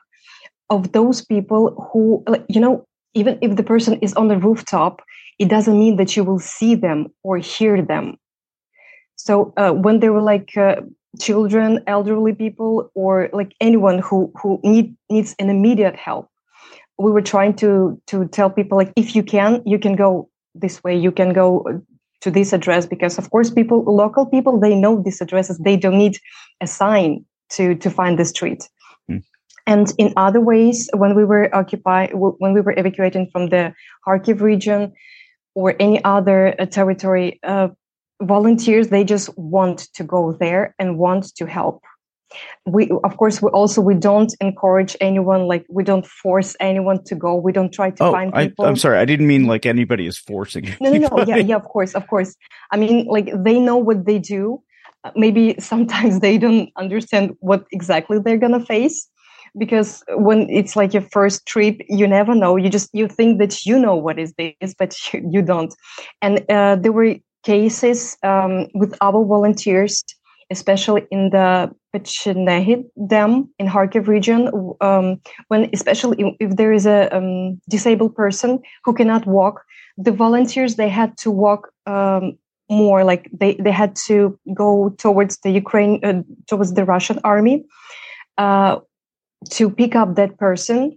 of 0.68 0.92
those 0.92 1.24
people 1.24 1.62
who 1.90 2.22
like, 2.28 2.44
you 2.48 2.60
know 2.60 2.84
even 3.14 3.38
if 3.40 3.56
the 3.56 3.62
person 3.62 3.98
is 4.00 4.14
on 4.14 4.28
the 4.28 4.36
rooftop 4.36 5.02
it 5.38 5.48
doesn't 5.48 5.78
mean 5.78 5.96
that 5.96 6.16
you 6.16 6.22
will 6.22 6.38
see 6.38 6.74
them 6.74 7.06
or 7.22 7.38
hear 7.38 7.80
them. 7.80 8.16
So 9.16 9.54
uh, 9.56 9.72
when 9.72 10.00
they 10.00 10.10
were 10.10 10.20
like 10.20 10.56
uh, 10.56 10.76
children 11.18 11.82
elderly 11.86 12.32
people 12.32 12.90
or 12.94 13.28
like 13.32 13.54
anyone 13.60 13.98
who 13.98 14.32
who 14.40 14.60
need 14.62 14.94
needs 15.08 15.34
an 15.38 15.50
immediate 15.50 15.96
help. 15.96 16.28
We 16.98 17.10
were 17.10 17.22
trying 17.22 17.54
to 17.56 18.00
to 18.08 18.28
tell 18.28 18.50
people 18.50 18.78
like 18.78 18.92
if 18.96 19.16
you 19.16 19.22
can 19.22 19.62
you 19.66 19.78
can 19.78 19.96
go 19.96 20.28
this 20.54 20.84
way. 20.84 20.96
You 20.96 21.10
can 21.10 21.32
go 21.32 21.82
to 22.20 22.30
this 22.30 22.52
address 22.52 22.86
because 22.86 23.18
of 23.18 23.30
course 23.30 23.50
people 23.50 23.82
local 23.84 24.26
people 24.26 24.60
they 24.60 24.74
know 24.74 25.02
these 25.02 25.20
addresses. 25.20 25.58
They 25.58 25.76
don't 25.76 25.98
need 25.98 26.18
a 26.60 26.66
sign 26.66 27.24
to 27.50 27.74
to 27.76 27.90
find 27.90 28.18
the 28.18 28.24
street. 28.24 28.68
Mm. 29.10 29.24
and 29.66 29.92
in 29.98 30.12
other 30.16 30.40
ways 30.40 30.88
when 30.94 31.14
we 31.14 31.24
were 31.24 31.54
occupied 31.54 32.10
when 32.14 32.52
we 32.52 32.60
were 32.60 32.74
evacuating 32.76 33.28
from 33.32 33.48
the 33.48 33.72
kharkiv 34.06 34.40
region 34.40 34.92
or 35.54 35.74
any 35.80 36.02
other 36.04 36.54
uh, 36.58 36.66
territory 36.66 37.40
uh, 37.42 37.68
volunteers 38.20 38.88
they 38.88 39.04
just 39.04 39.36
want 39.38 39.88
to 39.94 40.04
go 40.04 40.32
there 40.32 40.74
and 40.78 40.98
want 40.98 41.34
to 41.36 41.46
help. 41.46 41.82
We 42.64 42.90
of 43.02 43.16
course 43.16 43.42
we 43.42 43.50
also 43.50 43.80
we 43.80 43.94
don't 43.94 44.32
encourage 44.40 44.96
anyone 45.00 45.48
like 45.48 45.66
we 45.68 45.82
don't 45.82 46.06
force 46.06 46.54
anyone 46.60 47.02
to 47.04 47.16
go. 47.16 47.34
We 47.34 47.50
don't 47.52 47.72
try 47.72 47.90
to 47.90 48.04
oh, 48.04 48.12
find 48.12 48.32
people. 48.32 48.64
I, 48.64 48.68
am 48.68 48.76
sorry. 48.76 48.98
I 48.98 49.04
didn't 49.04 49.26
mean 49.26 49.46
like 49.46 49.66
anybody 49.66 50.06
is 50.06 50.16
forcing 50.16 50.76
no 50.80 50.92
no 50.92 51.08
no. 51.08 51.24
yeah 51.26 51.36
yeah 51.36 51.56
of 51.56 51.64
course 51.64 51.94
of 51.94 52.06
course. 52.06 52.36
I 52.70 52.76
mean 52.76 53.06
like 53.06 53.30
they 53.36 53.58
know 53.58 53.76
what 53.76 54.06
they 54.06 54.18
do. 54.20 54.62
Maybe 55.16 55.56
sometimes 55.58 56.20
they 56.20 56.38
don't 56.38 56.70
understand 56.76 57.36
what 57.40 57.64
exactly 57.72 58.18
they're 58.20 58.38
gonna 58.38 58.64
face 58.64 59.08
because 59.58 60.04
when 60.10 60.48
it's 60.50 60.76
like 60.76 60.92
your 60.94 61.02
first 61.10 61.46
trip 61.46 61.80
you 61.88 62.06
never 62.06 62.36
know. 62.36 62.54
You 62.54 62.68
just 62.68 62.90
you 62.92 63.08
think 63.08 63.40
that 63.40 63.66
you 63.66 63.76
know 63.76 63.96
what 63.96 64.20
is 64.20 64.34
this 64.38 64.74
but 64.78 64.94
you, 65.12 65.28
you 65.32 65.42
don't. 65.42 65.74
And 66.22 66.44
uh, 66.48 66.76
there 66.76 66.92
were 66.92 67.16
cases 67.42 68.16
um, 68.22 68.66
with 68.74 68.96
our 69.00 69.24
volunteers, 69.24 70.04
especially 70.50 71.06
in 71.10 71.30
the 71.30 71.70
Pechenihy 71.92 72.84
Dam 73.06 73.48
in 73.58 73.68
Kharkiv 73.68 74.06
region, 74.06 74.50
um, 74.80 75.20
when 75.48 75.70
especially 75.72 76.36
if 76.40 76.56
there 76.56 76.72
is 76.72 76.86
a 76.86 77.14
um, 77.16 77.60
disabled 77.68 78.14
person 78.14 78.60
who 78.84 78.92
cannot 78.92 79.26
walk, 79.26 79.62
the 79.96 80.12
volunteers 80.12 80.76
they 80.76 80.88
had 80.88 81.16
to 81.18 81.30
walk 81.30 81.72
um, 81.86 82.38
more, 82.70 83.04
like 83.04 83.28
they 83.32 83.54
they 83.54 83.72
had 83.72 83.96
to 84.06 84.38
go 84.54 84.90
towards 84.98 85.38
the 85.38 85.50
Ukraine, 85.50 86.00
uh, 86.04 86.22
towards 86.46 86.74
the 86.74 86.84
Russian 86.84 87.18
army, 87.24 87.64
uh, 88.38 88.78
to 89.50 89.70
pick 89.70 89.96
up 89.96 90.14
that 90.14 90.38
person. 90.38 90.96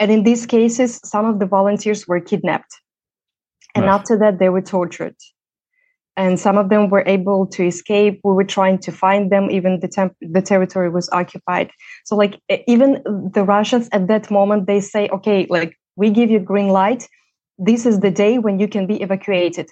And 0.00 0.10
in 0.10 0.24
these 0.24 0.44
cases, 0.44 1.00
some 1.04 1.24
of 1.24 1.38
the 1.38 1.46
volunteers 1.46 2.06
were 2.08 2.20
kidnapped, 2.20 2.74
and 3.74 3.84
after 3.84 4.18
that, 4.18 4.38
they 4.38 4.48
were 4.48 4.60
tortured 4.60 5.14
and 6.16 6.38
some 6.38 6.56
of 6.56 6.68
them 6.68 6.88
were 6.90 7.02
able 7.06 7.46
to 7.46 7.66
escape 7.66 8.20
we 8.24 8.32
were 8.32 8.44
trying 8.44 8.78
to 8.78 8.92
find 8.92 9.32
them 9.32 9.50
even 9.50 9.80
the 9.80 9.88
temp- 9.88 10.16
the 10.20 10.42
territory 10.42 10.88
was 10.88 11.08
occupied 11.10 11.70
so 12.04 12.14
like 12.16 12.40
even 12.66 13.02
the 13.32 13.44
russians 13.44 13.88
at 13.92 14.06
that 14.06 14.30
moment 14.30 14.66
they 14.66 14.80
say 14.80 15.08
okay 15.08 15.46
like 15.50 15.76
we 15.96 16.10
give 16.10 16.30
you 16.30 16.38
green 16.38 16.68
light. 16.68 17.08
This 17.58 17.86
is 17.86 18.00
the 18.00 18.10
day 18.10 18.38
when 18.38 18.58
you 18.58 18.68
can 18.68 18.86
be 18.86 19.00
evacuated. 19.02 19.70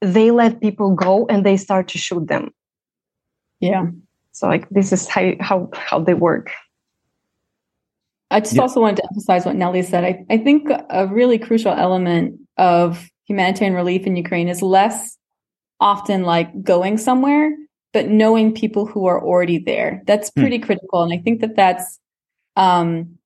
They 0.00 0.30
let 0.30 0.60
people 0.60 0.94
go 0.94 1.26
and 1.26 1.44
they 1.44 1.56
start 1.56 1.88
to 1.88 1.98
shoot 1.98 2.26
them. 2.26 2.50
Yeah. 3.60 3.86
So 4.32 4.46
like 4.48 4.68
this 4.68 4.92
is 4.92 5.08
how 5.08 5.32
how 5.40 5.70
how 5.74 6.00
they 6.00 6.14
work. 6.14 6.50
I 8.30 8.40
just 8.40 8.56
yeah. 8.56 8.62
also 8.62 8.80
wanted 8.80 8.96
to 8.96 9.04
emphasize 9.10 9.46
what 9.46 9.56
Nelli 9.56 9.84
said. 9.84 10.04
I, 10.04 10.24
I 10.28 10.38
think 10.38 10.68
a 10.90 11.06
really 11.06 11.38
crucial 11.38 11.72
element 11.72 12.40
of 12.58 13.08
humanitarian 13.26 13.74
relief 13.74 14.06
in 14.06 14.16
Ukraine 14.16 14.48
is 14.48 14.60
less 14.60 15.16
often 15.80 16.22
like 16.22 16.62
going 16.62 16.98
somewhere, 16.98 17.54
but 17.92 18.08
knowing 18.08 18.54
people 18.54 18.86
who 18.86 19.06
are 19.06 19.22
already 19.22 19.58
there. 19.58 20.02
That's 20.06 20.30
hmm. 20.30 20.40
pretty 20.40 20.58
critical. 20.58 21.02
And 21.02 21.12
I 21.12 21.22
think 21.22 21.40
that 21.40 21.56
that's, 21.56 21.98
um, 22.56 23.18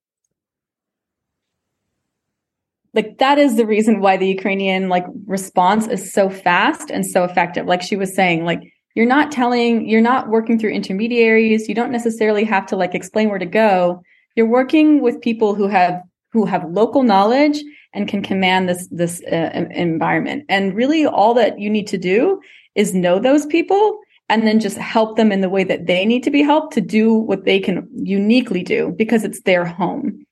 like 2.95 3.19
that 3.19 3.39
is 3.39 3.57
the 3.57 3.67
reason 3.67 4.01
why 4.01 4.17
the 4.17 4.27
Ukrainian 4.27 4.89
like 4.89 5.05
response 5.27 5.87
is 5.87 6.13
so 6.13 6.31
fast 6.31 6.91
and 6.91 7.07
so 7.07 7.25
effective. 7.25 7.67
Like 7.67 7.83
she 7.83 7.97
was 7.97 8.15
saying, 8.15 8.45
like 8.45 8.61
you're 8.95 9.07
not 9.07 9.31
telling, 9.31 9.89
you're 9.89 10.01
not 10.01 10.29
working 10.29 10.59
through 10.59 10.71
intermediaries. 10.71 11.69
You 11.69 11.75
don't 11.75 11.93
necessarily 11.93 12.45
have 12.45 12.67
to 12.67 12.77
like 12.77 12.95
explain 12.95 13.29
where 13.29 13.39
to 13.39 13.47
go. 13.47 14.03
You're 14.35 14.49
working 14.49 15.01
with 15.01 15.21
people 15.21 15.55
who 15.55 15.69
have 15.69 16.03
who 16.33 16.45
have 16.45 16.69
local 16.71 17.03
knowledge 17.03 17.63
and 17.99 18.09
can 18.09 18.23
command 18.23 18.69
this 18.69 18.87
this 18.91 19.23
uh, 19.25 19.67
environment. 19.73 20.45
And 20.49 20.75
really, 20.75 21.05
all 21.05 21.35
that 21.35 21.59
you 21.59 21.69
need 21.69 21.89
to 21.89 21.99
do 21.99 22.41
is 22.75 22.95
know 22.95 23.19
those 23.19 23.45
people 23.47 23.99
and 24.29 24.47
then 24.47 24.61
just 24.61 24.77
help 24.79 25.17
them 25.17 25.33
in 25.33 25.41
the 25.41 25.49
way 25.49 25.65
that 25.65 25.87
they 25.87 26.07
need 26.07 26.23
to 26.23 26.31
be 26.31 26.43
helped 26.43 26.75
to 26.75 26.81
do 26.81 27.15
what 27.15 27.45
they 27.45 27.59
can 27.59 27.89
uniquely 27.95 28.63
do 28.63 28.95
because 28.97 29.25
it's 29.25 29.43
their 29.43 29.65
home. 29.65 30.25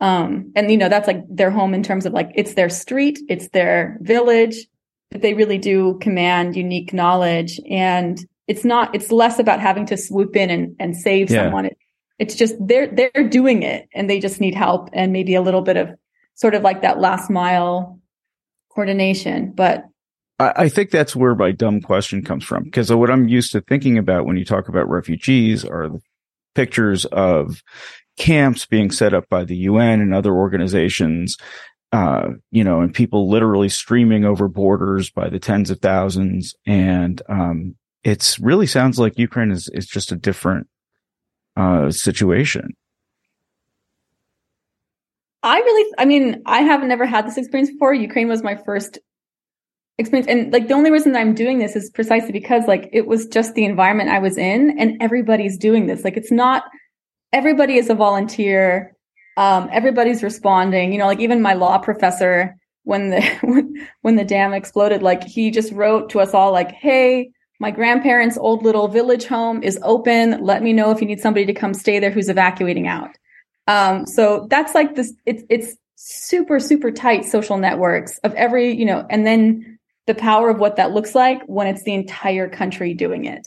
Um, 0.00 0.52
and 0.54 0.70
you 0.70 0.76
know 0.76 0.88
that's 0.88 1.08
like 1.08 1.24
their 1.28 1.50
home 1.50 1.74
in 1.74 1.82
terms 1.82 2.04
of 2.04 2.12
like 2.12 2.30
it's 2.34 2.54
their 2.54 2.68
street, 2.68 3.18
it's 3.28 3.48
their 3.48 3.98
village, 4.02 4.66
but 5.10 5.22
they 5.22 5.34
really 5.34 5.58
do 5.58 5.98
command 6.00 6.56
unique 6.56 6.92
knowledge 6.92 7.58
and 7.70 8.24
it's 8.46 8.64
not 8.64 8.94
it's 8.94 9.10
less 9.10 9.38
about 9.38 9.60
having 9.60 9.86
to 9.86 9.96
swoop 9.96 10.36
in 10.36 10.50
and, 10.50 10.76
and 10.78 10.96
save 10.96 11.30
yeah. 11.30 11.44
someone 11.44 11.66
it, 11.66 11.76
it's 12.18 12.34
just 12.34 12.54
they're 12.60 12.88
they're 12.88 13.28
doing 13.28 13.62
it 13.62 13.88
and 13.94 14.08
they 14.08 14.20
just 14.20 14.40
need 14.40 14.54
help 14.54 14.88
and 14.92 15.12
maybe 15.12 15.34
a 15.34 15.42
little 15.42 15.62
bit 15.62 15.76
of 15.76 15.90
sort 16.38 16.54
of 16.54 16.62
like 16.62 16.82
that 16.82 17.00
last 17.00 17.30
mile 17.30 18.00
coordination. 18.70 19.52
But 19.52 19.84
I, 20.38 20.68
think 20.68 20.90
that's 20.90 21.16
where 21.16 21.34
my 21.34 21.50
dumb 21.50 21.80
question 21.80 22.24
comes 22.24 22.44
from. 22.44 22.62
Because 22.62 22.92
what 22.92 23.10
I'm 23.10 23.28
used 23.28 23.50
to 23.52 23.60
thinking 23.60 23.98
about 23.98 24.24
when 24.24 24.36
you 24.36 24.44
talk 24.44 24.68
about 24.68 24.88
refugees 24.88 25.64
are 25.64 25.88
the 25.88 26.00
pictures 26.54 27.04
of 27.06 27.60
camps 28.16 28.64
being 28.64 28.92
set 28.92 29.14
up 29.14 29.28
by 29.28 29.42
the 29.42 29.56
UN 29.56 30.00
and 30.00 30.14
other 30.14 30.32
organizations, 30.32 31.36
uh, 31.90 32.28
you 32.52 32.62
know, 32.62 32.82
and 32.82 32.94
people 32.94 33.28
literally 33.28 33.68
streaming 33.68 34.24
over 34.24 34.46
borders 34.46 35.10
by 35.10 35.28
the 35.28 35.40
tens 35.40 35.70
of 35.70 35.80
thousands. 35.80 36.54
And 36.64 37.20
um, 37.28 37.74
it's 38.04 38.38
really 38.38 38.68
sounds 38.68 38.96
like 38.96 39.18
Ukraine 39.18 39.50
is 39.50 39.68
is 39.74 39.88
just 39.88 40.12
a 40.12 40.16
different 40.16 40.68
uh, 41.56 41.90
situation. 41.90 42.76
I 45.42 45.58
really, 45.58 45.92
I 45.98 46.04
mean, 46.04 46.42
I 46.46 46.60
have 46.62 46.82
never 46.82 47.06
had 47.06 47.26
this 47.26 47.38
experience 47.38 47.70
before. 47.70 47.94
Ukraine 47.94 48.28
was 48.28 48.42
my 48.42 48.56
first 48.56 48.98
experience. 49.98 50.28
And 50.28 50.52
like 50.52 50.68
the 50.68 50.74
only 50.74 50.90
reason 50.90 51.14
I'm 51.16 51.34
doing 51.34 51.58
this 51.58 51.76
is 51.76 51.90
precisely 51.90 52.32
because 52.32 52.66
like 52.66 52.88
it 52.92 53.06
was 53.06 53.26
just 53.26 53.54
the 53.54 53.64
environment 53.64 54.10
I 54.10 54.18
was 54.18 54.36
in 54.38 54.78
and 54.78 55.00
everybody's 55.00 55.56
doing 55.56 55.86
this. 55.86 56.04
Like 56.04 56.16
it's 56.16 56.32
not, 56.32 56.64
everybody 57.32 57.76
is 57.76 57.90
a 57.90 57.94
volunteer. 57.94 58.94
Um, 59.36 59.68
everybody's 59.70 60.24
responding, 60.24 60.92
you 60.92 60.98
know, 60.98 61.06
like 61.06 61.20
even 61.20 61.40
my 61.40 61.54
law 61.54 61.78
professor, 61.78 62.56
when 62.82 63.10
the, 63.10 63.84
when 64.02 64.16
the 64.16 64.24
dam 64.24 64.52
exploded, 64.52 65.02
like 65.02 65.22
he 65.22 65.52
just 65.52 65.72
wrote 65.72 66.10
to 66.10 66.20
us 66.20 66.34
all 66.34 66.50
like, 66.50 66.72
Hey, 66.72 67.30
my 67.60 67.70
grandparents' 67.70 68.38
old 68.38 68.64
little 68.64 68.88
village 68.88 69.26
home 69.26 69.62
is 69.62 69.78
open. 69.82 70.42
Let 70.42 70.62
me 70.62 70.72
know 70.72 70.90
if 70.90 71.00
you 71.00 71.06
need 71.06 71.20
somebody 71.20 71.46
to 71.46 71.54
come 71.54 71.74
stay 71.74 71.98
there 71.98 72.10
who's 72.10 72.28
evacuating 72.28 72.86
out. 72.86 73.10
Um, 73.68 74.06
so 74.06 74.48
that's 74.50 74.74
like 74.74 74.96
this, 74.96 75.12
it's, 75.26 75.44
it's 75.48 75.76
super, 75.94 76.58
super 76.58 76.90
tight 76.90 77.24
social 77.24 77.58
networks 77.58 78.18
of 78.18 78.34
every, 78.34 78.74
you 78.74 78.84
know, 78.84 79.06
and 79.10 79.26
then 79.26 79.78
the 80.06 80.14
power 80.14 80.48
of 80.48 80.58
what 80.58 80.76
that 80.76 80.92
looks 80.92 81.14
like 81.14 81.42
when 81.44 81.66
it's 81.66 81.84
the 81.84 81.94
entire 81.94 82.48
country 82.48 82.94
doing 82.94 83.26
it. 83.26 83.46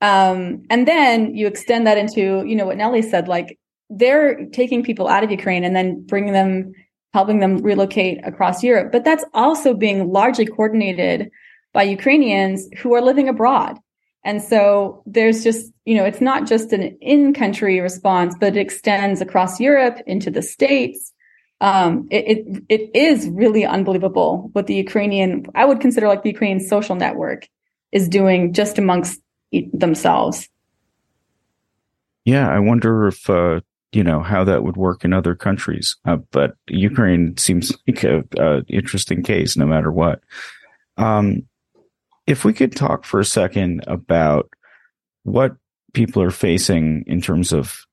Um, 0.00 0.64
and 0.68 0.86
then 0.86 1.34
you 1.36 1.46
extend 1.46 1.86
that 1.86 1.96
into, 1.96 2.44
you 2.44 2.56
know, 2.56 2.66
what 2.66 2.76
Nelli 2.76 3.08
said, 3.08 3.28
like 3.28 3.56
they're 3.88 4.46
taking 4.46 4.82
people 4.82 5.06
out 5.06 5.22
of 5.22 5.30
Ukraine 5.30 5.62
and 5.62 5.76
then 5.76 6.04
bringing 6.04 6.32
them, 6.32 6.72
helping 7.14 7.38
them 7.38 7.58
relocate 7.58 8.18
across 8.26 8.64
Europe. 8.64 8.90
But 8.90 9.04
that's 9.04 9.24
also 9.32 9.74
being 9.74 10.10
largely 10.10 10.46
coordinated 10.46 11.30
by 11.72 11.84
Ukrainians 11.84 12.68
who 12.78 12.94
are 12.94 13.00
living 13.00 13.28
abroad. 13.28 13.78
And 14.24 14.40
so 14.40 15.02
there's 15.06 15.42
just, 15.42 15.72
you 15.84 15.96
know, 15.96 16.04
it's 16.04 16.20
not 16.20 16.46
just 16.46 16.72
an 16.72 16.96
in 17.00 17.34
country 17.34 17.80
response, 17.80 18.36
but 18.38 18.56
it 18.56 18.60
extends 18.60 19.20
across 19.20 19.58
Europe 19.58 19.98
into 20.06 20.30
the 20.30 20.42
States. 20.42 21.12
Um, 21.60 22.08
it, 22.10 22.38
it, 22.38 22.64
it 22.68 22.90
is 22.96 23.28
really 23.28 23.64
unbelievable 23.64 24.50
what 24.52 24.66
the 24.66 24.74
Ukrainian, 24.74 25.46
I 25.54 25.64
would 25.64 25.80
consider 25.80 26.08
like 26.08 26.22
the 26.22 26.30
Ukrainian 26.30 26.60
social 26.60 26.94
network 26.94 27.48
is 27.90 28.08
doing 28.08 28.52
just 28.52 28.78
amongst 28.78 29.20
themselves. 29.72 30.48
Yeah. 32.24 32.48
I 32.48 32.58
wonder 32.60 33.08
if, 33.08 33.28
uh, 33.28 33.60
you 33.92 34.02
know, 34.02 34.22
how 34.22 34.44
that 34.44 34.64
would 34.64 34.76
work 34.76 35.04
in 35.04 35.12
other 35.12 35.34
countries. 35.34 35.96
Uh, 36.04 36.16
but 36.30 36.54
Ukraine 36.68 37.36
seems 37.36 37.76
like 37.86 38.02
a, 38.04 38.24
a, 38.38 38.62
interesting 38.68 39.22
case 39.22 39.56
no 39.56 39.66
matter 39.66 39.92
what. 39.92 40.20
Um, 40.96 41.42
if 42.26 42.44
we 42.44 42.52
could 42.52 42.74
talk 42.74 43.04
for 43.04 43.20
a 43.20 43.24
second 43.24 43.84
about 43.86 44.50
what 45.24 45.56
people 45.92 46.22
are 46.22 46.30
facing 46.30 47.04
in 47.06 47.20
terms 47.20 47.52
of 47.52 47.84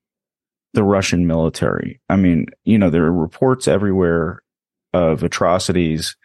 the 0.74 0.84
Russian 0.84 1.28
military. 1.28 2.00
I 2.10 2.16
mean, 2.16 2.46
you 2.64 2.78
know, 2.78 2.90
there 2.90 3.06
are 3.06 3.12
reports 3.12 3.68
everywhere 3.68 4.42
of 4.94 5.24
atrocities 5.24 6.16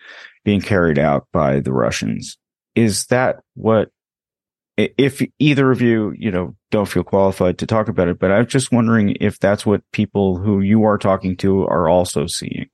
being 0.45 0.61
carried 0.61 0.99
out 0.99 1.27
by 1.33 1.61
the 1.61 1.73
Russians. 1.73 2.39
Is 2.75 3.07
that 3.07 3.41
what, 3.55 3.91
if 4.77 5.23
either 5.39 5.71
of 5.71 5.81
you, 5.81 6.15
you 6.19 6.31
know, 6.31 6.55
don't 6.71 6.89
feel 6.89 7.05
qualified 7.05 7.59
to 7.59 7.67
talk 7.67 7.89
about 7.89 8.09
it, 8.09 8.19
but 8.19 8.31
I'm 8.31 8.47
just 8.47 8.73
wondering 8.73 9.17
if 9.21 9.39
that's 9.39 9.65
what 9.65 9.83
people 9.93 10.37
who 10.37 10.61
you 10.61 10.85
are 10.85 10.99
talking 10.99 11.37
to 11.39 11.63
are 11.67 11.89
also 11.89 12.27
seeing. 12.27 12.69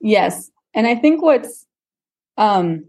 Yes. 0.00 0.50
And 0.74 0.86
I 0.86 0.94
think 0.94 1.22
what's, 1.22 1.66
um, 2.38 2.84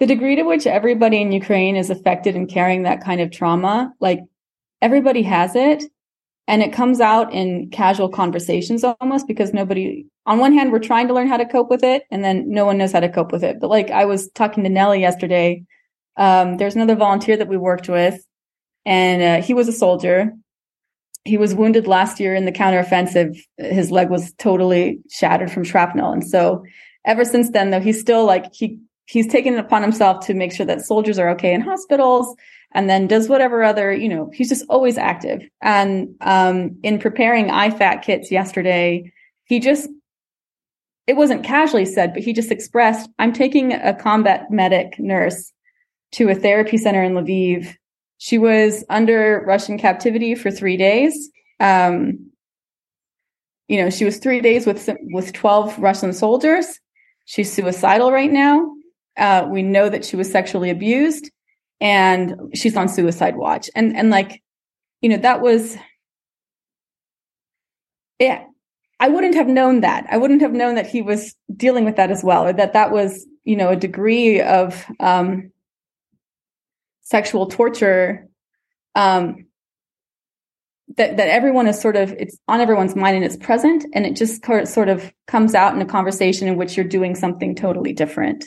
the 0.00 0.06
degree 0.06 0.36
to 0.36 0.42
which 0.42 0.66
everybody 0.66 1.20
in 1.20 1.32
Ukraine 1.32 1.76
is 1.76 1.90
affected 1.90 2.34
and 2.36 2.48
carrying 2.48 2.82
that 2.82 3.04
kind 3.04 3.20
of 3.20 3.30
trauma, 3.30 3.92
like 4.00 4.20
everybody 4.82 5.22
has 5.22 5.54
it. 5.54 5.84
And 6.46 6.62
it 6.62 6.74
comes 6.74 7.00
out 7.00 7.32
in 7.32 7.70
casual 7.70 8.10
conversations 8.10 8.84
almost 8.84 9.26
because 9.26 9.54
nobody, 9.54 10.04
on 10.26 10.38
one 10.38 10.52
hand, 10.52 10.72
we're 10.72 10.78
trying 10.78 11.08
to 11.08 11.14
learn 11.14 11.28
how 11.28 11.38
to 11.38 11.46
cope 11.46 11.70
with 11.70 11.82
it, 11.82 12.02
and 12.10 12.22
then 12.22 12.50
no 12.50 12.66
one 12.66 12.76
knows 12.76 12.92
how 12.92 13.00
to 13.00 13.08
cope 13.08 13.32
with 13.32 13.42
it. 13.42 13.58
But 13.60 13.70
like 13.70 13.90
I 13.90 14.04
was 14.04 14.30
talking 14.32 14.62
to 14.64 14.68
Nelli 14.68 15.00
yesterday, 15.00 15.64
um, 16.18 16.58
there's 16.58 16.74
another 16.74 16.96
volunteer 16.96 17.38
that 17.38 17.48
we 17.48 17.56
worked 17.56 17.88
with, 17.88 18.22
and 18.84 19.22
uh, 19.22 19.46
he 19.46 19.54
was 19.54 19.68
a 19.68 19.72
soldier. 19.72 20.34
He 21.24 21.38
was 21.38 21.54
wounded 21.54 21.86
last 21.86 22.20
year 22.20 22.34
in 22.34 22.44
the 22.44 22.52
counteroffensive. 22.52 23.38
His 23.56 23.90
leg 23.90 24.10
was 24.10 24.34
totally 24.34 24.98
shattered 25.08 25.50
from 25.50 25.64
shrapnel. 25.64 26.12
And 26.12 26.26
so 26.26 26.62
ever 27.06 27.24
since 27.24 27.50
then, 27.52 27.70
though, 27.70 27.80
he's 27.80 27.98
still 27.98 28.26
like, 28.26 28.52
he 28.52 28.78
he's 29.06 29.26
taken 29.26 29.54
it 29.54 29.60
upon 29.60 29.82
himself 29.82 30.26
to 30.26 30.34
make 30.34 30.52
sure 30.52 30.66
that 30.66 30.84
soldiers 30.84 31.18
are 31.18 31.30
okay 31.30 31.52
in 31.52 31.60
hospitals 31.60 32.34
and 32.72 32.90
then 32.90 33.06
does 33.06 33.28
whatever 33.28 33.62
other, 33.62 33.92
you 33.92 34.08
know, 34.08 34.30
he's 34.34 34.48
just 34.48 34.64
always 34.68 34.98
active. 34.98 35.48
And 35.62 36.14
um, 36.20 36.76
in 36.82 36.98
preparing 36.98 37.46
IFAK 37.46 38.02
kits 38.02 38.30
yesterday, 38.30 39.12
he 39.44 39.60
just, 39.60 39.88
it 41.06 41.16
wasn't 41.16 41.44
casually 41.44 41.84
said, 41.84 42.12
but 42.14 42.22
he 42.22 42.32
just 42.32 42.50
expressed, 42.50 43.08
I'm 43.18 43.32
taking 43.32 43.72
a 43.72 43.94
combat 43.94 44.50
medic 44.50 44.98
nurse 44.98 45.52
to 46.12 46.28
a 46.30 46.34
therapy 46.34 46.76
center 46.76 47.02
in 47.02 47.14
Lviv. 47.14 47.74
She 48.18 48.38
was 48.38 48.84
under 48.88 49.44
Russian 49.46 49.78
captivity 49.78 50.34
for 50.34 50.50
three 50.50 50.76
days. 50.76 51.30
Um, 51.60 52.30
you 53.68 53.82
know, 53.82 53.90
she 53.90 54.04
was 54.04 54.18
three 54.18 54.40
days 54.40 54.66
with 54.66 54.88
with 55.12 55.32
12 55.32 55.78
Russian 55.78 56.12
soldiers. 56.12 56.80
She's 57.24 57.52
suicidal 57.52 58.12
right 58.12 58.30
now. 58.30 58.73
Uh, 59.16 59.46
we 59.48 59.62
know 59.62 59.88
that 59.88 60.04
she 60.04 60.16
was 60.16 60.30
sexually 60.30 60.70
abused 60.70 61.30
and 61.80 62.34
she's 62.54 62.76
on 62.76 62.88
suicide 62.88 63.36
watch. 63.36 63.70
And, 63.74 63.96
and 63.96 64.10
like, 64.10 64.42
you 65.00 65.08
know, 65.08 65.18
that 65.18 65.40
was, 65.40 65.76
yeah, 68.18 68.44
I 69.00 69.08
wouldn't 69.08 69.34
have 69.34 69.48
known 69.48 69.80
that. 69.80 70.06
I 70.10 70.16
wouldn't 70.16 70.40
have 70.42 70.52
known 70.52 70.76
that 70.76 70.86
he 70.86 71.02
was 71.02 71.34
dealing 71.54 71.84
with 71.84 71.96
that 71.96 72.10
as 72.10 72.24
well, 72.24 72.46
or 72.46 72.52
that 72.52 72.72
that 72.72 72.90
was, 72.90 73.26
you 73.44 73.56
know, 73.56 73.70
a 73.70 73.76
degree 73.76 74.40
of 74.40 74.84
um, 75.00 75.50
sexual 77.02 77.46
torture 77.46 78.28
um, 78.94 79.46
that 80.96 81.16
that 81.16 81.28
everyone 81.28 81.66
is 81.66 81.80
sort 81.80 81.96
of 81.96 82.12
it's 82.12 82.38
on 82.48 82.60
everyone's 82.60 82.94
mind 82.94 83.16
and 83.16 83.24
it's 83.24 83.36
present 83.36 83.84
and 83.94 84.06
it 84.06 84.16
just 84.16 84.44
sort 84.66 84.88
of 84.88 85.12
comes 85.26 85.54
out 85.54 85.74
in 85.74 85.82
a 85.82 85.86
conversation 85.86 86.46
in 86.46 86.56
which 86.56 86.76
you're 86.76 86.84
doing 86.84 87.14
something 87.14 87.54
totally 87.54 87.92
different 87.92 88.44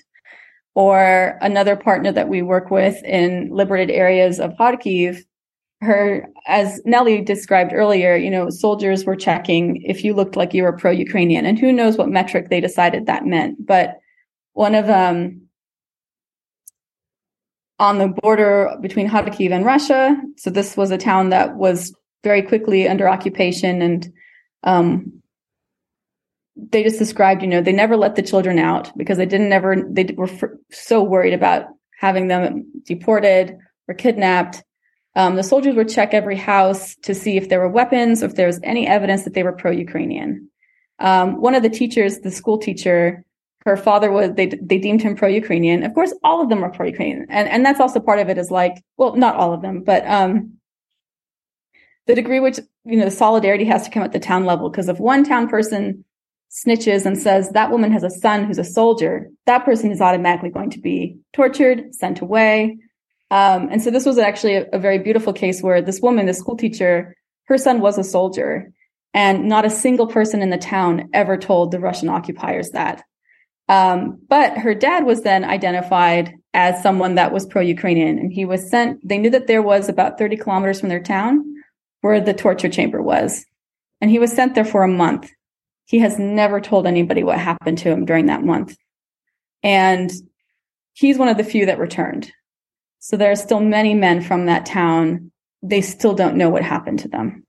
or 0.77 1.39
another 1.41 1.75
partner 1.75 2.11
that 2.11 2.29
we 2.29 2.43
work 2.43 2.69
with 2.69 3.03
in 3.03 3.49
liberated 3.51 3.95
areas 3.95 4.39
of 4.39 4.53
Kharkiv 4.59 5.23
her 5.81 6.27
as 6.45 6.79
Nelli 6.85 7.25
described 7.25 7.73
earlier 7.73 8.15
you 8.15 8.29
know 8.29 8.51
soldiers 8.51 9.03
were 9.03 9.15
checking 9.15 9.81
if 9.81 10.03
you 10.03 10.13
looked 10.13 10.35
like 10.35 10.53
you 10.53 10.61
were 10.61 10.77
pro-ukrainian 10.77 11.47
and 11.47 11.57
who 11.57 11.71
knows 11.71 11.97
what 11.97 12.09
metric 12.09 12.49
they 12.49 12.61
decided 12.61 13.07
that 13.07 13.25
meant. 13.25 13.65
But 13.65 13.97
one 14.53 14.75
of 14.75 14.87
um 14.87 15.41
on 17.79 17.97
the 17.97 18.09
border 18.21 18.75
between 18.79 19.09
Kharkiv 19.09 19.51
and 19.51 19.65
Russia 19.65 20.15
so 20.37 20.51
this 20.51 20.77
was 20.77 20.91
a 20.91 20.97
town 20.97 21.29
that 21.29 21.55
was 21.55 21.91
very 22.23 22.43
quickly 22.43 22.87
under 22.87 23.09
occupation 23.09 23.81
and 23.81 24.13
um, 24.63 25.23
they 26.57 26.83
just 26.83 26.99
described 26.99 27.41
you 27.41 27.47
know 27.47 27.61
they 27.61 27.71
never 27.71 27.95
let 27.95 28.15
the 28.15 28.21
children 28.21 28.59
out 28.59 28.91
because 28.97 29.17
they 29.17 29.25
didn't 29.25 29.53
ever 29.53 29.75
they 29.89 30.05
were 30.15 30.29
so 30.71 31.03
worried 31.03 31.33
about 31.33 31.67
having 31.99 32.27
them 32.27 32.65
deported 32.85 33.57
or 33.87 33.93
kidnapped. 33.95 34.63
Um, 35.15 35.35
the 35.35 35.43
soldiers 35.43 35.75
would 35.75 35.89
check 35.89 36.13
every 36.13 36.35
house 36.35 36.95
to 36.97 37.15
see 37.15 37.37
if 37.37 37.49
there 37.49 37.59
were 37.59 37.69
weapons 37.69 38.21
or 38.21 38.27
if 38.27 38.35
there 38.35 38.45
was 38.45 38.59
any 38.63 38.85
evidence 38.85 39.23
that 39.23 39.33
they 39.33 39.41
were 39.41 39.51
pro-ukrainian. 39.51 40.49
Um, 40.99 41.41
one 41.41 41.55
of 41.55 41.63
the 41.63 41.69
teachers 41.69 42.19
the 42.19 42.31
school 42.31 42.57
teacher 42.57 43.23
her 43.65 43.77
father 43.77 44.11
was 44.11 44.31
they 44.33 44.47
they 44.47 44.77
deemed 44.77 45.01
him 45.01 45.15
pro-ukrainian. 45.15 45.83
Of 45.83 45.93
course 45.93 46.13
all 46.23 46.41
of 46.41 46.49
them 46.49 46.63
are 46.63 46.71
pro-ukrainian. 46.71 47.27
And 47.29 47.47
and 47.49 47.65
that's 47.65 47.79
also 47.79 47.99
part 47.99 48.19
of 48.19 48.29
it 48.29 48.37
is 48.37 48.51
like 48.51 48.83
well 48.97 49.15
not 49.15 49.35
all 49.35 49.53
of 49.53 49.61
them 49.61 49.83
but 49.83 50.07
um 50.07 50.53
the 52.07 52.15
degree 52.15 52.39
which 52.39 52.59
you 52.85 52.97
know 52.97 53.09
solidarity 53.09 53.65
has 53.65 53.83
to 53.83 53.91
come 53.91 54.03
at 54.03 54.13
the 54.13 54.19
town 54.19 54.45
level 54.45 54.69
because 54.69 54.87
if 54.87 54.99
one 54.99 55.23
town 55.23 55.47
person 55.49 56.05
snitches 56.51 57.05
and 57.05 57.17
says 57.17 57.49
that 57.49 57.71
woman 57.71 57.91
has 57.91 58.03
a 58.03 58.09
son 58.09 58.45
who's 58.45 58.57
a 58.57 58.63
soldier 58.63 59.29
that 59.45 59.65
person 59.65 59.91
is 59.91 60.01
automatically 60.01 60.49
going 60.49 60.69
to 60.69 60.79
be 60.79 61.17
tortured 61.33 61.93
sent 61.93 62.21
away 62.21 62.77
um, 63.29 63.67
and 63.69 63.81
so 63.81 63.91
this 63.91 64.05
was 64.05 64.17
actually 64.17 64.55
a, 64.55 64.65
a 64.71 64.79
very 64.79 64.97
beautiful 64.97 65.33
case 65.33 65.61
where 65.61 65.81
this 65.81 65.99
woman 66.01 66.25
the 66.25 66.33
school 66.33 66.55
teacher 66.55 67.15
her 67.45 67.57
son 67.57 67.81
was 67.81 67.97
a 67.97 68.03
soldier 68.03 68.71
and 69.13 69.47
not 69.47 69.65
a 69.65 69.69
single 69.69 70.07
person 70.07 70.41
in 70.41 70.49
the 70.49 70.57
town 70.57 71.09
ever 71.13 71.37
told 71.37 71.71
the 71.71 71.79
russian 71.79 72.09
occupiers 72.09 72.69
that 72.71 73.03
um, 73.69 74.17
but 74.29 74.57
her 74.57 74.73
dad 74.73 75.05
was 75.05 75.23
then 75.23 75.43
identified 75.43 76.33
as 76.53 76.81
someone 76.81 77.15
that 77.15 77.33
was 77.33 77.45
pro-ukrainian 77.45 78.17
and 78.17 78.31
he 78.31 78.45
was 78.45 78.69
sent 78.69 79.05
they 79.07 79.17
knew 79.17 79.29
that 79.29 79.47
there 79.47 79.61
was 79.61 79.89
about 79.89 80.17
30 80.17 80.37
kilometers 80.37 80.79
from 80.79 80.89
their 80.89 81.03
town 81.03 81.43
where 82.01 82.21
the 82.21 82.33
torture 82.33 82.69
chamber 82.69 83.01
was. 83.01 83.45
And 84.01 84.11
he 84.11 84.19
was 84.19 84.31
sent 84.31 84.55
there 84.55 84.65
for 84.65 84.83
a 84.83 84.87
month. 84.87 85.29
He 85.87 85.99
has 85.99 86.19
never 86.19 86.61
told 86.61 86.85
anybody 86.85 87.23
what 87.23 87.39
happened 87.39 87.77
to 87.79 87.89
him 87.89 88.05
during 88.05 88.27
that 88.27 88.43
month. 88.43 88.77
And 89.63 90.11
he's 90.93 91.17
one 91.17 91.29
of 91.29 91.37
the 91.37 91.43
few 91.43 91.65
that 91.65 91.79
returned. 91.79 92.31
So 92.99 93.15
there 93.15 93.31
are 93.31 93.37
still 93.37 93.61
many 93.61 93.93
men 93.93 94.21
from 94.21 94.45
that 94.45 94.65
town. 94.65 95.31
They 95.63 95.81
still 95.81 96.13
don't 96.13 96.35
know 96.35 96.49
what 96.49 96.61
happened 96.61 96.99
to 96.99 97.07
them. 97.07 97.45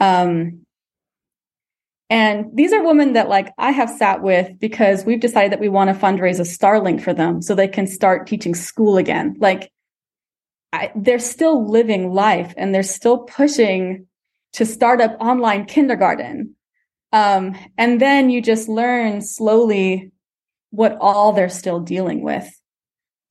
Um, 0.00 0.66
and 2.10 2.46
these 2.52 2.72
are 2.72 2.84
women 2.84 3.14
that 3.14 3.28
like 3.28 3.52
I 3.58 3.70
have 3.70 3.90
sat 3.90 4.22
with 4.22 4.58
because 4.58 5.04
we've 5.04 5.20
decided 5.20 5.52
that 5.52 5.60
we 5.60 5.68
want 5.68 5.88
to 5.90 6.06
fundraise 6.06 6.38
a 6.38 6.42
Starlink 6.42 7.00
for 7.00 7.14
them 7.14 7.42
so 7.42 7.54
they 7.54 7.68
can 7.68 7.86
start 7.86 8.26
teaching 8.26 8.54
school 8.54 8.96
again. 8.96 9.36
Like 9.38 9.70
I, 10.72 10.90
they're 10.96 11.18
still 11.20 11.68
living 11.68 12.12
life 12.12 12.54
and 12.56 12.74
they're 12.74 12.82
still 12.82 13.18
pushing 13.18 14.06
to 14.54 14.66
start 14.66 15.00
up 15.00 15.16
online 15.20 15.64
kindergarten. 15.64 16.56
Um, 17.12 17.56
and 17.78 18.00
then 18.00 18.30
you 18.30 18.42
just 18.42 18.68
learn 18.68 19.22
slowly 19.22 20.10
what 20.70 20.98
all 21.00 21.32
they're 21.32 21.48
still 21.48 21.80
dealing 21.80 22.22
with. 22.22 22.48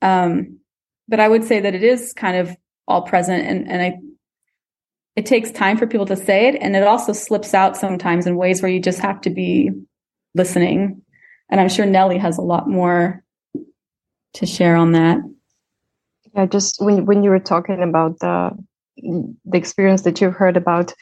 Um, 0.02 0.60
but 1.08 1.20
I 1.20 1.28
would 1.28 1.44
say 1.44 1.60
that 1.60 1.76
it 1.76 1.84
is 1.84 2.14
kind 2.14 2.38
of 2.38 2.56
all 2.88 3.04
present 3.04 3.46
and, 3.46 3.70
and 3.70 3.82
I, 3.82 3.98
it 5.16 5.26
takes 5.26 5.52
time 5.52 5.78
for 5.78 5.88
people 5.88 6.06
to 6.08 6.16
say 6.16 6.48
it. 6.48 6.56
And 6.62 6.76
it 6.76 6.84
also 6.84 7.14
slips 7.14 7.54
out 7.54 7.78
sometimes 7.78 8.28
in 8.28 8.36
ways 8.36 8.62
where 8.62 8.72
you 8.72 8.80
just 8.80 9.00
have 9.00 9.22
to 9.22 9.30
be 9.30 9.72
listening. 10.34 11.02
And 11.50 11.62
I'm 11.62 11.70
sure 11.70 11.86
Nelli 11.86 12.20
has 12.20 12.38
a 12.38 12.42
lot 12.42 12.68
more 12.68 13.24
to 14.34 14.46
share 14.46 14.76
on 14.76 14.92
that. 14.92 15.20
Yeah, 16.34 16.46
just 16.46 16.84
when 16.84 17.06
when 17.06 17.24
you 17.24 17.30
were 17.30 17.40
talking 17.40 17.82
about 17.82 18.20
the 18.20 18.52
the 18.98 19.58
experience 19.58 20.02
that 20.02 20.20
you've 20.20 20.34
heard 20.34 20.58
about 20.58 20.94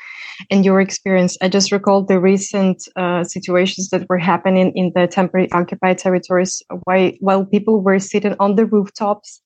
and 0.49 0.65
your 0.65 0.81
experience, 0.81 1.37
I 1.41 1.49
just 1.49 1.71
recalled 1.71 2.07
the 2.07 2.19
recent 2.19 2.87
uh, 2.95 3.23
situations 3.23 3.89
that 3.89 4.07
were 4.09 4.17
happening 4.17 4.71
in 4.75 4.91
the 4.95 5.07
temporary 5.07 5.51
occupied 5.51 5.97
territories. 5.97 6.61
While 6.83 7.11
while 7.19 7.45
people 7.45 7.81
were 7.81 7.99
sitting 7.99 8.35
on 8.39 8.55
the 8.55 8.65
rooftops, 8.65 9.41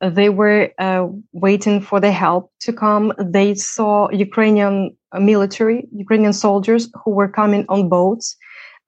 they 0.00 0.28
were 0.28 0.70
uh, 0.78 1.06
waiting 1.32 1.80
for 1.80 2.00
the 2.00 2.12
help 2.12 2.50
to 2.60 2.72
come. 2.72 3.12
They 3.18 3.54
saw 3.54 4.10
Ukrainian 4.10 4.96
military, 5.18 5.88
Ukrainian 5.92 6.32
soldiers 6.32 6.90
who 7.04 7.12
were 7.12 7.28
coming 7.28 7.64
on 7.68 7.88
boats. 7.88 8.36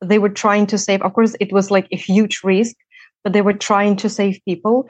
They 0.04 0.18
were 0.18 0.28
trying 0.28 0.66
to 0.66 0.78
save. 0.78 1.02
Of 1.02 1.14
course, 1.14 1.34
it 1.40 1.52
was 1.52 1.70
like 1.70 1.88
a 1.92 1.96
huge 1.96 2.40
risk, 2.44 2.76
but 3.24 3.32
they 3.32 3.42
were 3.42 3.52
trying 3.68 3.96
to 3.96 4.08
save 4.08 4.38
people 4.44 4.88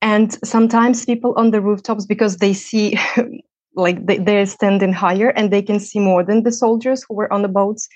and 0.00 0.38
sometimes 0.44 1.04
people 1.04 1.34
on 1.36 1.50
the 1.50 1.60
rooftops 1.60 2.06
because 2.06 2.36
they 2.36 2.52
see 2.52 2.98
like 3.78 4.04
they, 4.06 4.18
they're 4.18 4.46
standing 4.46 4.92
higher 4.92 5.30
and 5.30 5.52
they 5.52 5.62
can 5.62 5.80
see 5.80 6.00
more 6.00 6.24
than 6.24 6.42
the 6.42 6.52
soldiers 6.52 7.04
who 7.08 7.14
were 7.14 7.32
on 7.32 7.42
the 7.42 7.48
boats. 7.48 7.88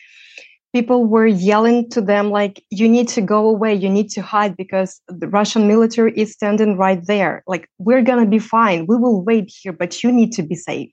People 0.73 1.05
were 1.05 1.27
yelling 1.27 1.91
to 1.91 2.01
them 2.01 2.31
like 2.31 2.65
you 2.71 2.89
need 2.89 3.09
to 3.09 3.21
go 3.21 3.47
away. 3.47 3.75
You 3.75 3.91
need 3.91 4.09
to 4.11 4.23
hide 4.23 4.57
because 4.57 5.03
the 5.09 5.29
russian 5.29 5.69
military 5.69 6.13
is 6.17 6.33
standing 6.33 6.79
right 6.79 7.05
there. 7.07 7.43
Like 7.47 7.69
we're 7.79 8.03
gonna 8.03 8.27
be 8.27 8.39
fine. 8.39 8.87
We 8.87 8.97
will 8.97 9.23
wait 9.23 9.53
here 9.63 9.73
but 9.73 10.03
you 10.03 10.11
need 10.11 10.33
to 10.33 10.43
be 10.43 10.55
safe. 10.55 10.91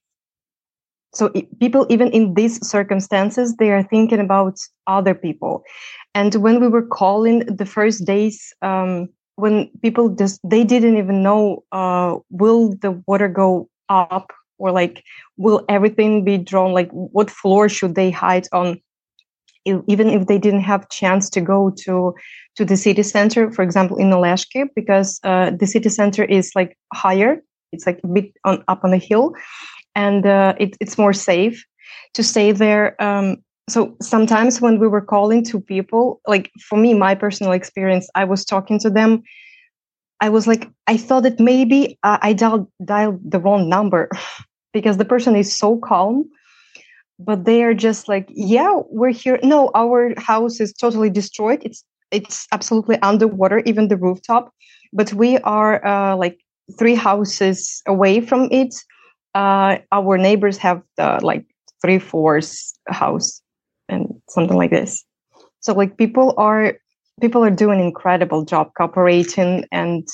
So 1.14 1.30
people 1.60 1.86
even 1.90 2.10
in 2.10 2.34
these 2.34 2.66
circumstances 2.68 3.56
they 3.56 3.72
are 3.72 3.84
thinking 3.84 4.20
about 4.20 4.58
other 4.88 5.16
people. 5.16 5.64
And 6.14 6.36
when 6.36 6.60
we 6.60 6.68
were 6.68 6.86
calling 6.86 7.40
the 7.46 7.66
first 7.66 8.06
days 8.06 8.54
um, 8.62 9.08
when 9.36 9.70
people 9.82 10.10
just 10.10 10.42
they 10.44 10.66
didn't 10.66 10.98
even 10.98 11.24
know 11.24 11.64
uh, 11.72 12.18
will 12.30 12.76
the 12.82 13.02
water 13.08 13.30
go 13.30 13.70
up 13.88 14.34
or 14.60 14.72
like 14.72 15.04
will 15.38 15.66
everything 15.70 16.24
be 16.24 16.38
drawn 16.38 16.74
like 16.74 16.90
what 16.92 17.30
floor 17.30 17.70
should 17.70 17.96
they 17.96 18.12
hide 18.12 18.48
on? 18.52 18.80
Even 19.66 20.10
if 20.10 20.28
they 20.28 20.38
didn't 20.38 20.62
have 20.62 20.90
chance 20.90 21.30
to 21.32 21.42
go 21.42 21.72
to 21.84 22.14
to 22.56 22.66
the 22.66 22.78
city 22.78 23.04
center 23.04 23.52
for 23.52 23.64
example 23.64 23.98
in 23.98 24.10
Oleshki 24.10 24.66
because 24.76 25.20
uh, 25.24 25.52
the 25.52 25.68
city 25.68 25.90
center 25.90 26.24
is 26.24 26.52
like 26.56 26.78
higher. 26.94 27.42
It's 27.72 27.86
like 27.86 28.00
a 28.04 28.08
bit 28.08 28.32
on 28.46 28.64
up 28.68 28.84
on 28.84 28.92
the 28.92 28.98
hill 28.98 29.34
and 29.96 30.26
uh, 30.26 30.54
it, 30.60 30.76
it's 30.80 30.98
more 30.98 31.14
safe 31.14 31.66
to 32.14 32.24
stay 32.24 32.52
there 32.52 33.02
um, 33.02 33.38
so 33.70 33.96
sometimes 34.02 34.62
when 34.62 34.80
we 34.80 34.88
were 34.88 35.02
calling 35.02 35.44
to 35.44 35.60
people 35.60 36.22
like 36.28 36.52
for 36.68 36.78
me 36.78 36.94
my 36.94 37.14
personal 37.16 37.52
experience 37.52 38.10
i 38.16 38.24
was 38.24 38.46
talking 38.46 38.80
to 38.80 38.90
them 38.90 39.22
i 40.22 40.30
was 40.30 40.48
like 40.48 40.70
i 40.88 40.98
thought 40.98 41.24
that 41.24 41.40
maybe 41.40 41.98
uh, 42.04 42.18
i 42.22 42.34
dialed, 42.34 42.68
dialed 42.84 43.20
the 43.24 43.40
wrong 43.40 43.70
number 43.70 44.10
because 44.74 44.98
the 44.98 45.06
person 45.06 45.36
is 45.36 45.56
so 45.56 45.78
calm 45.78 46.26
but 47.20 47.46
they 47.46 47.64
are 47.64 47.74
just 47.74 48.08
like 48.08 48.28
yeah 48.30 48.80
we're 48.90 49.10
here 49.12 49.40
no 49.44 49.72
our 49.76 50.14
house 50.18 50.60
is 50.60 50.74
totally 50.74 51.10
destroyed 51.10 51.62
it's 51.64 51.84
it's 52.12 52.48
absolutely 52.52 52.98
underwater 53.02 53.60
even 53.66 53.88
the 53.88 53.98
rooftop 53.98 54.52
but 54.94 55.14
we 55.14 55.38
are 55.40 55.86
uh, 55.86 56.16
like 56.16 56.40
three 56.78 56.96
houses 56.96 57.82
away 57.88 58.22
from 58.22 58.48
it 58.52 58.74
uh, 59.36 59.78
our 59.92 60.18
neighbors 60.18 60.58
have 60.58 60.82
the 60.98 61.20
like 61.22 61.46
three 61.82 62.00
fours 62.00 62.74
house 62.88 63.42
and 63.88 64.08
something 64.30 64.58
like 64.58 64.72
this. 64.72 65.06
So 65.62 65.74
like 65.74 65.98
people 65.98 66.34
are 66.38 66.76
people 67.22 67.44
are 67.44 67.52
doing 67.52 67.80
incredible 67.80 68.46
job 68.46 68.72
cooperating 68.78 69.66
and 69.72 70.08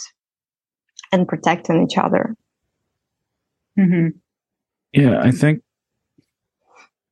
and 1.12 1.28
protecting 1.28 1.84
each 1.84 1.98
other. 1.98 2.36
Mm-hmm. 3.78 4.18
Yeah, 4.96 5.20
I 5.22 5.32
think. 5.32 5.62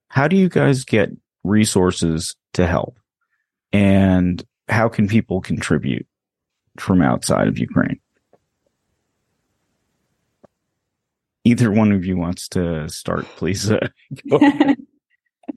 How 0.08 0.28
do 0.28 0.36
you 0.36 0.48
guys 0.48 0.86
get 0.86 1.10
resources 1.44 2.36
to 2.54 2.66
help, 2.66 2.98
and 3.72 4.44
how 4.70 4.88
can 4.88 5.08
people 5.08 5.42
contribute 5.42 6.08
from 6.78 7.02
outside 7.02 7.48
of 7.48 7.60
Ukraine? 7.60 8.00
Either 11.44 11.70
one 11.72 11.92
of 11.92 12.06
you 12.06 12.16
wants 12.16 12.48
to 12.50 12.88
start, 12.90 13.26
please. 13.36 13.72
Uh, 14.32 14.76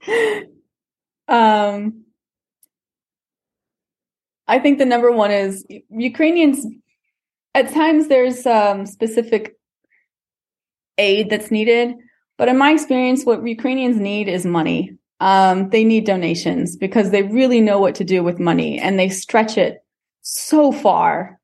Um, 1.29 2.05
I 4.47 4.59
think 4.59 4.77
the 4.77 4.85
number 4.85 5.11
one 5.11 5.31
is 5.31 5.65
Ukrainians. 5.89 6.65
At 7.53 7.73
times, 7.73 8.07
there's 8.07 8.45
um, 8.45 8.85
specific 8.85 9.57
aid 10.97 11.29
that's 11.29 11.51
needed, 11.51 11.95
But 12.37 12.49
in 12.49 12.57
my 12.57 12.71
experience, 12.71 13.25
what 13.25 13.45
Ukrainians 13.45 13.97
need 13.97 14.27
is 14.27 14.45
money. 14.45 14.95
Um, 15.19 15.69
they 15.69 15.83
need 15.83 16.05
donations 16.05 16.75
because 16.75 17.09
they 17.09 17.23
really 17.23 17.59
know 17.59 17.79
what 17.79 17.95
to 17.95 18.03
do 18.03 18.23
with 18.23 18.39
money 18.39 18.79
and 18.79 18.99
they 18.99 19.09
stretch 19.09 19.57
it 19.57 19.83
so 20.21 20.71
far. 20.71 21.39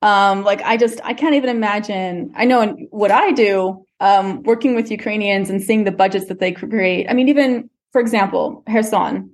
Um, 0.00 0.42
like 0.44 0.62
I 0.62 0.78
just, 0.78 1.00
I 1.04 1.12
can't 1.12 1.34
even 1.34 1.50
imagine. 1.50 2.32
I 2.34 2.46
know 2.46 2.74
what 2.90 3.10
I 3.10 3.32
do, 3.32 3.84
um, 4.00 4.42
working 4.44 4.74
with 4.74 4.90
Ukrainians 4.90 5.50
and 5.50 5.62
seeing 5.62 5.84
the 5.84 5.92
budgets 5.92 6.26
that 6.26 6.40
they 6.40 6.52
create. 6.52 7.06
I 7.10 7.12
mean, 7.12 7.28
even 7.28 7.68
for 7.92 8.00
example, 8.00 8.62
Kherson. 8.66 9.32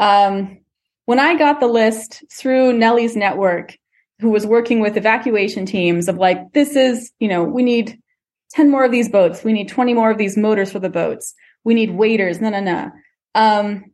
Um, 0.00 0.58
when 1.04 1.18
I 1.18 1.36
got 1.36 1.60
the 1.60 1.66
list 1.66 2.22
through 2.32 2.72
Nelli's 2.72 3.16
network, 3.16 3.76
who 4.20 4.30
was 4.30 4.46
working 4.46 4.80
with 4.80 4.96
evacuation 4.96 5.66
teams 5.66 6.08
of 6.08 6.16
like, 6.16 6.52
this 6.52 6.74
is, 6.74 7.12
you 7.18 7.28
know, 7.28 7.44
we 7.44 7.62
need 7.62 8.00
10 8.52 8.70
more 8.70 8.84
of 8.84 8.92
these 8.92 9.08
boats. 9.08 9.44
We 9.44 9.52
need 9.52 9.68
20 9.68 9.94
more 9.94 10.10
of 10.10 10.18
these 10.18 10.36
motors 10.36 10.72
for 10.72 10.78
the 10.78 10.90
boats. 10.90 11.34
We 11.64 11.74
need 11.74 11.90
waiters. 11.90 12.40
No, 12.40 12.50
no, 12.50 12.60
no. 12.60 12.90
Um, 13.34 13.92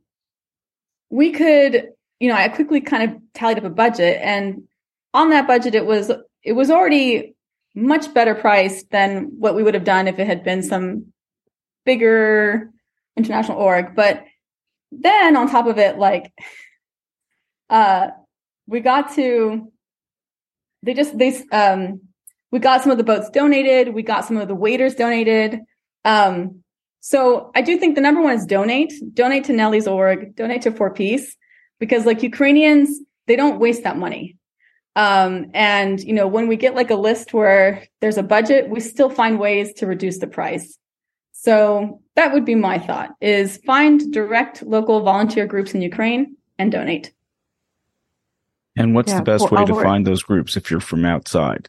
we 1.10 1.32
could, 1.32 1.88
you 2.20 2.28
know, 2.28 2.34
I 2.34 2.48
quickly 2.48 2.80
kind 2.80 3.10
of 3.10 3.20
tallied 3.34 3.58
up 3.58 3.64
a 3.64 3.70
budget 3.70 4.20
and 4.22 4.64
on 5.12 5.30
that 5.30 5.46
budget, 5.46 5.74
it 5.74 5.86
was, 5.86 6.10
it 6.42 6.52
was 6.52 6.70
already 6.70 7.36
much 7.74 8.12
better 8.12 8.34
priced 8.34 8.90
than 8.90 9.30
what 9.38 9.54
we 9.54 9.62
would 9.62 9.74
have 9.74 9.84
done 9.84 10.08
if 10.08 10.18
it 10.18 10.26
had 10.26 10.44
been 10.44 10.62
some 10.62 11.06
bigger 11.84 12.70
international 13.16 13.58
org. 13.58 13.94
But 13.94 14.24
then 14.90 15.36
on 15.36 15.48
top 15.48 15.66
of 15.66 15.78
it, 15.78 15.98
like, 15.98 16.32
uh, 17.70 18.08
we 18.66 18.80
got 18.80 19.14
to, 19.14 19.72
they 20.82 20.94
just, 20.94 21.16
they, 21.16 21.42
um, 21.52 22.00
we 22.54 22.60
got 22.60 22.82
some 22.82 22.92
of 22.92 22.98
the 22.98 23.02
boats 23.02 23.28
donated. 23.30 23.94
We 23.94 24.04
got 24.04 24.24
some 24.24 24.36
of 24.36 24.46
the 24.46 24.54
waiters 24.54 24.94
donated. 24.94 25.58
Um, 26.04 26.62
so 27.00 27.50
I 27.56 27.62
do 27.62 27.76
think 27.76 27.96
the 27.96 28.00
number 28.00 28.22
one 28.22 28.36
is 28.36 28.46
donate, 28.46 28.92
donate 29.12 29.42
to 29.46 29.52
Nelli's 29.52 29.88
org, 29.88 30.36
donate 30.36 30.62
to 30.62 30.70
For 30.70 30.88
Peace, 30.92 31.36
because 31.80 32.06
like 32.06 32.22
Ukrainians, 32.22 33.00
they 33.26 33.34
don't 33.34 33.58
waste 33.58 33.82
that 33.82 33.96
money. 33.96 34.36
Um, 34.94 35.46
and 35.52 36.00
you 36.00 36.12
know, 36.12 36.28
when 36.28 36.46
we 36.46 36.54
get 36.54 36.76
like 36.76 36.92
a 36.92 36.94
list 36.94 37.34
where 37.34 37.88
there's 38.00 38.18
a 38.18 38.22
budget, 38.22 38.70
we 38.70 38.78
still 38.78 39.10
find 39.10 39.40
ways 39.40 39.74
to 39.78 39.88
reduce 39.88 40.18
the 40.18 40.28
price. 40.28 40.78
So 41.32 42.02
that 42.14 42.32
would 42.32 42.44
be 42.44 42.54
my 42.54 42.78
thought 42.78 43.16
is 43.20 43.56
find 43.66 44.12
direct 44.12 44.62
local 44.62 45.00
volunteer 45.00 45.48
groups 45.48 45.74
in 45.74 45.82
Ukraine 45.82 46.36
and 46.56 46.70
donate. 46.70 47.12
And 48.76 48.94
what's 48.94 49.10
yeah, 49.10 49.18
the 49.18 49.24
best 49.24 49.50
way 49.50 49.64
to 49.64 49.74
find 49.74 50.06
those 50.06 50.22
groups 50.22 50.56
if 50.56 50.70
you're 50.70 50.78
from 50.78 51.04
outside? 51.04 51.68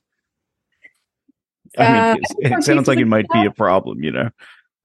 I 1.79 1.91
mean, 1.91 2.01
uh, 2.01 2.15
it 2.57 2.63
sounds 2.63 2.87
like 2.87 2.99
it 2.99 3.07
might 3.07 3.27
be 3.29 3.45
a 3.45 3.51
problem, 3.51 4.03
you 4.03 4.11
know. 4.11 4.29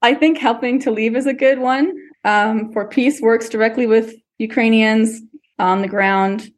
I 0.01 0.13
think 0.15 0.37
helping 0.37 0.79
to 0.81 0.91
leave 0.91 1.15
is 1.15 1.25
a 1.25 1.33
good 1.33 1.59
one. 1.59 1.93
Um, 2.23 2.71
for 2.71 2.87
peace 2.87 3.21
works 3.21 3.49
directly 3.49 3.87
with 3.87 4.13
Ukrainians 4.37 5.21
on 5.59 5.81
the 5.81 5.87
ground. 5.87 6.49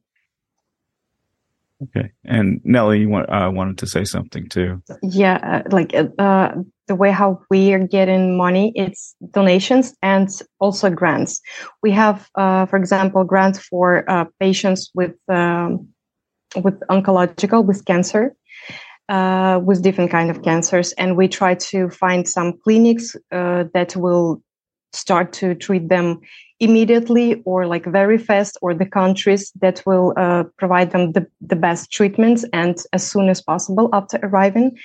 Okay, 1.84 2.12
and 2.24 2.62
Nelli, 2.64 3.02
you 3.02 3.10
want, 3.10 3.30
uh, 3.30 3.52
wanted 3.54 3.78
to 3.80 3.88
say 3.88 4.06
something 4.06 4.48
too. 4.48 4.82
Yeah, 5.02 5.64
uh, 5.66 5.70
like 5.70 5.94
uh, 5.94 6.52
the 6.88 6.96
way 6.96 7.12
how 7.12 7.42
we 7.50 7.74
are 7.74 7.86
getting 7.86 8.38
money, 8.38 8.72
it's 8.76 9.16
donations 9.32 9.94
and 10.02 10.30
also 10.60 10.90
grants. 10.90 11.42
We 11.82 11.92
have, 11.92 12.30
uh, 12.36 12.68
for 12.68 12.78
example, 12.78 13.26
grants 13.26 13.60
for 13.60 14.10
uh, 14.10 14.26
patients 14.40 14.92
with 14.96 15.16
um, 15.28 15.90
with 16.64 16.80
oncological 16.90 17.66
with 17.66 17.84
cancer 17.84 18.36
uh, 19.14 19.60
with 19.60 19.84
different 19.84 20.10
kind 20.10 20.32
of 20.32 20.42
cancers, 20.42 20.92
and 20.94 21.16
we 21.16 21.28
try 21.28 21.54
to 21.54 21.88
find 21.90 22.28
some 22.28 22.54
clinics 22.64 23.16
uh, 23.32 23.66
that 23.76 23.96
will 23.96 24.42
start 24.92 25.32
to 25.34 25.54
treat 25.54 25.88
them 25.90 26.20
immediately 26.60 27.42
or 27.46 27.68
like 27.68 27.86
very 27.86 28.18
fast, 28.18 28.58
or 28.64 28.74
the 28.74 28.88
countries 28.88 29.52
that 29.62 29.84
will 29.86 30.14
uh, 30.18 30.44
provide 30.58 30.90
them 30.92 31.12
the, 31.12 31.28
the 31.42 31.56
best 31.56 31.92
treatments 31.92 32.44
and 32.54 32.82
as 32.92 33.06
soon 33.06 33.30
as 33.30 33.40
possible 33.40 33.88
after 33.94 34.18
arriving. 34.24 34.76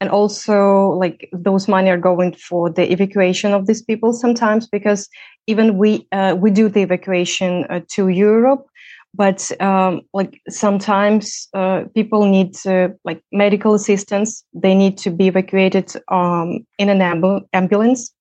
And 0.00 0.08
also, 0.10 0.88
like 1.02 1.28
those 1.32 1.68
money 1.68 1.90
are 1.90 1.98
going 1.98 2.32
for 2.32 2.70
the 2.70 2.90
evacuation 2.90 3.52
of 3.52 3.66
these 3.66 3.82
people 3.82 4.12
sometimes 4.14 4.66
because 4.66 5.08
even 5.46 5.76
we 5.76 6.06
uh, 6.10 6.36
we 6.38 6.50
do 6.50 6.70
the 6.70 6.82
evacuation 6.82 7.64
uh, 7.68 7.80
to 7.88 8.08
Europe 8.08 8.66
but 9.14 9.50
um, 9.62 10.02
like 10.12 10.40
sometimes 10.48 11.48
uh, 11.54 11.84
people 11.94 12.26
need 12.26 12.56
like 13.04 13.22
medical 13.32 13.74
assistance. 13.74 14.44
They 14.52 14.74
need 14.74 14.98
to 14.98 15.10
be 15.10 15.28
evacuated 15.28 15.92
um, 16.08 16.66
in 16.78 16.88
an 16.88 16.98
amb- 16.98 17.46
ambulance. 17.52 18.12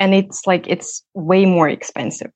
And 0.00 0.14
it's 0.14 0.46
like 0.46 0.66
it's 0.66 1.04
way 1.14 1.44
more 1.44 1.68
expensive. 1.68 2.30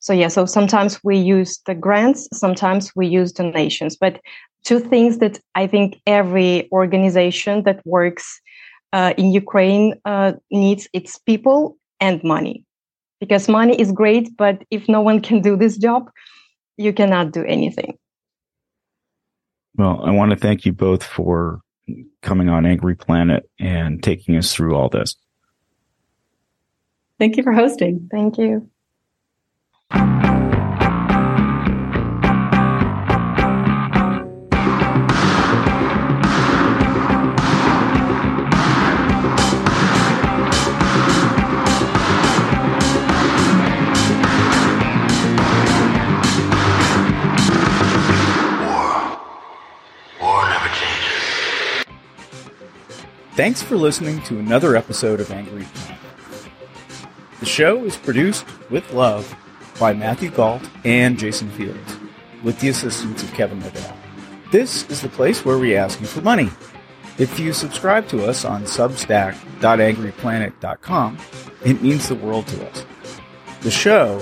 So 0.00 0.12
yeah 0.12 0.28
so 0.28 0.46
sometimes 0.46 0.98
we 1.04 1.16
use 1.16 1.60
the 1.66 1.74
grants 1.74 2.28
sometimes 2.32 2.92
we 2.96 3.06
use 3.06 3.32
donations. 3.32 3.96
But 3.96 4.20
two 4.64 4.80
things 4.80 5.18
that 5.18 5.38
i 5.54 5.66
think 5.66 6.00
every 6.06 6.68
organization 6.72 7.62
that 7.64 7.80
works 7.84 8.40
uh, 8.92 9.12
in 9.18 9.32
ukraine 9.32 9.94
uh, 10.04 10.32
needs 10.50 10.88
it's 10.92 11.18
people 11.18 11.76
and 12.00 12.22
money. 12.24 12.64
Because 13.20 13.48
money 13.48 13.80
is 13.80 13.92
great 13.92 14.36
but 14.36 14.62
if 14.70 14.88
no 14.88 15.00
one 15.00 15.20
can 15.20 15.40
do 15.40 15.56
this 15.56 15.78
job 15.78 16.10
you 16.76 16.92
cannot 16.92 17.32
do 17.32 17.44
anything. 17.44 17.98
Well, 19.76 20.02
I 20.04 20.12
want 20.12 20.30
to 20.30 20.36
thank 20.36 20.64
you 20.64 20.72
both 20.72 21.02
for 21.02 21.60
coming 22.22 22.48
on 22.48 22.64
Angry 22.64 22.94
Planet 22.94 23.48
and 23.58 24.02
taking 24.02 24.36
us 24.36 24.54
through 24.54 24.74
all 24.74 24.88
this. 24.88 25.16
Thank 27.18 27.36
you 27.36 27.42
for 27.42 27.52
hosting. 27.52 28.08
Thank 28.10 28.38
you. 28.38 28.70
Thanks 53.34 53.60
for 53.60 53.76
listening 53.76 54.22
to 54.22 54.38
another 54.38 54.76
episode 54.76 55.18
of 55.18 55.32
Angry 55.32 55.64
Planet. 55.74 56.00
The 57.40 57.46
show 57.46 57.84
is 57.84 57.96
produced 57.96 58.46
with 58.70 58.92
love 58.92 59.34
by 59.80 59.92
Matthew 59.92 60.30
Gault 60.30 60.62
and 60.84 61.18
Jason 61.18 61.50
Fields, 61.50 61.96
with 62.44 62.60
the 62.60 62.68
assistance 62.68 63.24
of 63.24 63.34
Kevin 63.34 63.60
Liddell. 63.60 63.92
This 64.52 64.88
is 64.88 65.02
the 65.02 65.08
place 65.08 65.44
where 65.44 65.58
we 65.58 65.76
ask 65.76 66.00
you 66.00 66.06
for 66.06 66.20
money. 66.20 66.48
If 67.18 67.40
you 67.40 67.52
subscribe 67.52 68.06
to 68.10 68.24
us 68.24 68.44
on 68.44 68.66
substack.angryplanet.com, 68.66 71.18
it 71.64 71.82
means 71.82 72.08
the 72.08 72.14
world 72.14 72.46
to 72.46 72.70
us. 72.70 72.86
The 73.62 73.72
show, 73.72 74.20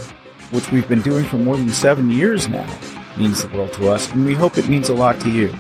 which 0.53 0.73
we've 0.73 0.89
been 0.89 1.03
doing 1.03 1.27
for 1.27 1.37
more 1.37 1.59
than 1.59 1.69
seven 1.69 2.11
years 2.11 2.49
now, 2.49 2.79
means 3.19 3.43
the 3.43 3.55
world 3.55 3.75
to 3.75 3.91
us, 3.91 4.11
and 4.13 4.25
we 4.25 4.33
hope 4.33 4.57
it 4.57 4.71
means 4.71 4.89
a 4.89 4.95
lot 4.95 5.21
to 5.21 5.31
you. 5.31 5.55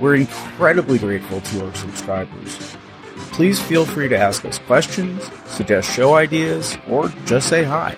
We're 0.00 0.16
incredibly 0.16 0.98
grateful 0.98 1.40
to 1.40 1.66
our 1.66 1.74
subscribers. 1.74 2.76
Please 3.32 3.60
feel 3.60 3.84
free 3.86 4.08
to 4.08 4.16
ask 4.16 4.44
us 4.44 4.58
questions, 4.60 5.30
suggest 5.46 5.90
show 5.90 6.14
ideas, 6.14 6.76
or 6.88 7.08
just 7.26 7.48
say 7.48 7.62
hi. 7.62 7.96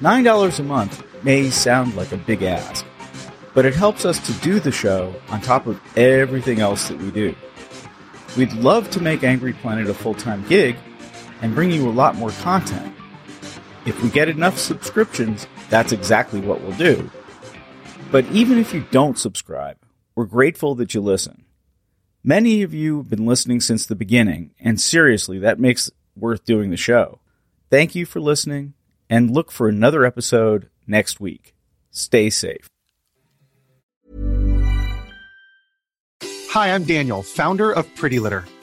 $9 0.00 0.58
a 0.58 0.62
month 0.62 1.02
may 1.24 1.50
sound 1.50 1.96
like 1.96 2.12
a 2.12 2.16
big 2.16 2.42
ask, 2.42 2.84
but 3.54 3.64
it 3.64 3.74
helps 3.74 4.04
us 4.04 4.18
to 4.26 4.32
do 4.44 4.60
the 4.60 4.70
show 4.70 5.14
on 5.28 5.40
top 5.40 5.66
of 5.66 5.80
everything 5.96 6.60
else 6.60 6.88
that 6.88 6.98
we 6.98 7.10
do. 7.10 7.34
We'd 8.36 8.52
love 8.52 8.90
to 8.90 9.00
make 9.00 9.24
Angry 9.24 9.54
Planet 9.54 9.88
a 9.88 9.94
full 9.94 10.14
time 10.14 10.46
gig 10.48 10.76
and 11.40 11.54
bring 11.54 11.70
you 11.70 11.88
a 11.88 11.90
lot 11.90 12.14
more 12.14 12.30
content. 12.30 12.94
If 13.86 14.02
we 14.02 14.10
get 14.10 14.28
enough 14.28 14.58
subscriptions, 14.58 15.46
that's 15.70 15.92
exactly 15.92 16.40
what 16.40 16.60
we'll 16.60 16.76
do. 16.76 17.10
But 18.12 18.26
even 18.26 18.58
if 18.58 18.74
you 18.74 18.84
don't 18.90 19.18
subscribe, 19.18 19.78
we're 20.18 20.24
grateful 20.24 20.74
that 20.74 20.94
you 20.94 21.00
listen. 21.00 21.44
Many 22.24 22.62
of 22.62 22.74
you 22.74 22.96
have 22.96 23.08
been 23.08 23.24
listening 23.24 23.60
since 23.60 23.86
the 23.86 23.94
beginning, 23.94 24.50
and 24.58 24.80
seriously, 24.80 25.38
that 25.38 25.60
makes 25.60 25.92
worth 26.16 26.44
doing 26.44 26.70
the 26.70 26.76
show. 26.76 27.20
Thank 27.70 27.94
you 27.94 28.04
for 28.04 28.18
listening, 28.18 28.74
and 29.08 29.30
look 29.30 29.52
for 29.52 29.68
another 29.68 30.04
episode 30.04 30.70
next 30.88 31.20
week. 31.20 31.54
Stay 31.92 32.30
safe. 32.30 32.68
Hi, 36.50 36.74
I'm 36.74 36.82
Daniel, 36.82 37.22
founder 37.22 37.70
of 37.70 37.86
Pretty 37.94 38.18
Litter. 38.18 38.44